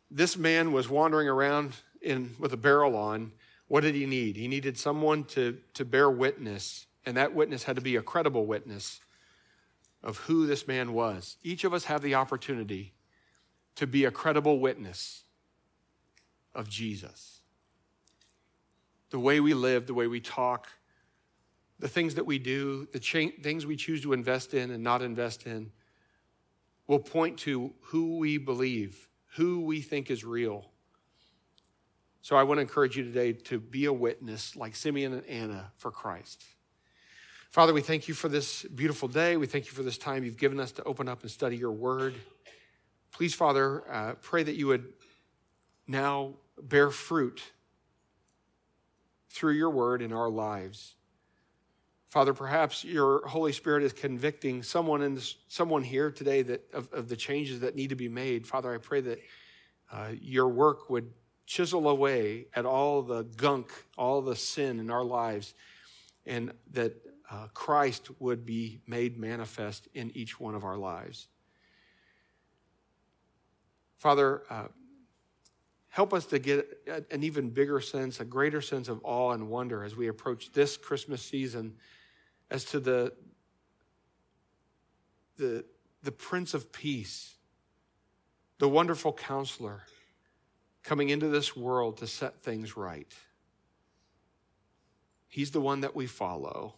this 0.09 0.37
man 0.37 0.71
was 0.71 0.87
wandering 0.87 1.27
around 1.27 1.73
in, 2.01 2.33
with 2.39 2.53
a 2.53 2.57
barrel 2.57 2.95
on, 2.95 3.33
what 3.67 3.81
did 3.81 3.93
he 3.93 4.05
need? 4.05 4.37
He 4.37 4.47
needed 4.47 4.77
someone 4.77 5.25
to, 5.25 5.57
to 5.73 5.83
bear 5.83 6.09
witness, 6.09 6.85
and 7.05 7.17
that 7.17 7.33
witness 7.35 7.63
had 7.63 7.75
to 7.75 7.81
be 7.81 7.97
a 7.97 8.01
credible 8.01 8.45
witness 8.45 9.01
of 10.05 10.19
who 10.19 10.45
this 10.45 10.67
man 10.67 10.93
was. 10.93 11.35
Each 11.43 11.63
of 11.63 11.73
us 11.73 11.85
have 11.85 12.01
the 12.01 12.15
opportunity 12.15 12.93
to 13.75 13.87
be 13.87 14.05
a 14.05 14.11
credible 14.11 14.59
witness 14.59 15.23
of 16.53 16.69
Jesus. 16.69 17.41
The 19.09 19.19
way 19.19 19.39
we 19.39 19.53
live, 19.53 19.87
the 19.87 19.93
way 19.93 20.07
we 20.07 20.21
talk, 20.21 20.67
the 21.79 21.87
things 21.87 22.15
that 22.15 22.25
we 22.25 22.39
do, 22.39 22.87
the 22.93 22.99
cha- 22.99 23.31
things 23.41 23.65
we 23.65 23.75
choose 23.75 24.01
to 24.03 24.13
invest 24.13 24.53
in 24.53 24.71
and 24.71 24.83
not 24.83 25.01
invest 25.01 25.47
in 25.47 25.71
will 26.87 26.99
point 26.99 27.39
to 27.39 27.73
who 27.81 28.19
we 28.19 28.37
believe, 28.37 29.09
who 29.35 29.61
we 29.61 29.81
think 29.81 30.11
is 30.11 30.23
real. 30.23 30.69
So 32.21 32.35
I 32.35 32.43
want 32.43 32.59
to 32.59 32.61
encourage 32.61 32.95
you 32.95 33.03
today 33.03 33.33
to 33.33 33.59
be 33.59 33.85
a 33.85 33.93
witness 33.93 34.55
like 34.55 34.75
Simeon 34.75 35.13
and 35.13 35.25
Anna 35.25 35.71
for 35.77 35.91
Christ. 35.91 36.43
Father, 37.55 37.73
we 37.73 37.79
thank 37.79 38.09
you 38.09 38.13
for 38.13 38.27
this 38.27 38.63
beautiful 38.63 39.07
day. 39.07 39.37
We 39.37 39.47
thank 39.47 39.67
you 39.67 39.71
for 39.71 39.81
this 39.81 39.97
time 39.97 40.25
you've 40.25 40.35
given 40.35 40.59
us 40.59 40.73
to 40.73 40.83
open 40.83 41.07
up 41.07 41.21
and 41.21 41.31
study 41.31 41.55
your 41.55 41.71
word. 41.71 42.13
Please, 43.13 43.33
Father, 43.33 43.89
uh, 43.89 44.15
pray 44.15 44.43
that 44.43 44.55
you 44.55 44.67
would 44.67 44.91
now 45.87 46.33
bear 46.61 46.89
fruit 46.89 47.41
through 49.29 49.53
your 49.53 49.69
word 49.69 50.01
in 50.01 50.11
our 50.11 50.29
lives. 50.29 50.95
Father, 52.09 52.33
perhaps 52.33 52.83
your 52.83 53.25
Holy 53.25 53.53
Spirit 53.53 53.83
is 53.83 53.93
convicting 53.93 54.61
someone 54.61 55.01
in 55.01 55.15
this, 55.15 55.37
someone 55.47 55.81
here 55.81 56.11
today 56.11 56.41
that 56.41 56.69
of, 56.73 56.91
of, 56.91 57.07
the 57.07 57.15
changes 57.15 57.61
that 57.61 57.73
need 57.73 57.87
to 57.87 57.95
be 57.95 58.09
made. 58.09 58.45
Father, 58.45 58.73
I 58.73 58.79
pray 58.79 58.99
that 58.99 59.19
uh, 59.93 60.09
your 60.19 60.49
work 60.49 60.89
would 60.89 61.09
chisel 61.45 61.87
away 61.87 62.47
at 62.53 62.65
all 62.65 63.01
the 63.01 63.23
gunk, 63.23 63.71
all 63.97 64.21
the 64.21 64.35
sin 64.35 64.77
in 64.77 64.91
our 64.91 65.05
lives, 65.05 65.53
and 66.25 66.51
that 66.73 66.97
uh, 67.29 67.47
Christ 67.53 68.09
would 68.19 68.45
be 68.45 68.81
made 68.87 69.17
manifest 69.17 69.87
in 69.93 70.11
each 70.15 70.39
one 70.39 70.55
of 70.55 70.63
our 70.63 70.77
lives. 70.77 71.27
Father, 73.97 74.43
uh, 74.49 74.67
help 75.89 76.13
us 76.13 76.25
to 76.27 76.39
get 76.39 76.67
an 77.09 77.23
even 77.23 77.49
bigger 77.49 77.79
sense, 77.79 78.19
a 78.19 78.25
greater 78.25 78.61
sense 78.61 78.87
of 78.89 78.99
awe 79.03 79.31
and 79.31 79.49
wonder 79.49 79.83
as 79.83 79.95
we 79.95 80.07
approach 80.07 80.51
this 80.51 80.77
Christmas 80.77 81.21
season 81.21 81.73
as 82.51 82.65
to 82.65 82.79
the, 82.79 83.13
the, 85.37 85.65
the 86.03 86.11
Prince 86.11 86.53
of 86.53 86.71
Peace, 86.71 87.35
the 88.59 88.69
wonderful 88.69 89.13
counselor 89.13 89.83
coming 90.83 91.09
into 91.09 91.27
this 91.27 91.55
world 91.55 91.97
to 91.97 92.07
set 92.07 92.43
things 92.43 92.77
right. 92.77 93.11
He's 95.27 95.51
the 95.51 95.61
one 95.61 95.81
that 95.81 95.95
we 95.95 96.05
follow. 96.05 96.75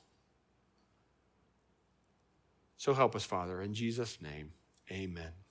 So 2.78 2.94
help 2.94 3.16
us, 3.16 3.26
Father. 3.26 3.62
In 3.62 3.74
Jesus' 3.74 4.22
name, 4.22 4.52
amen. 4.92 5.47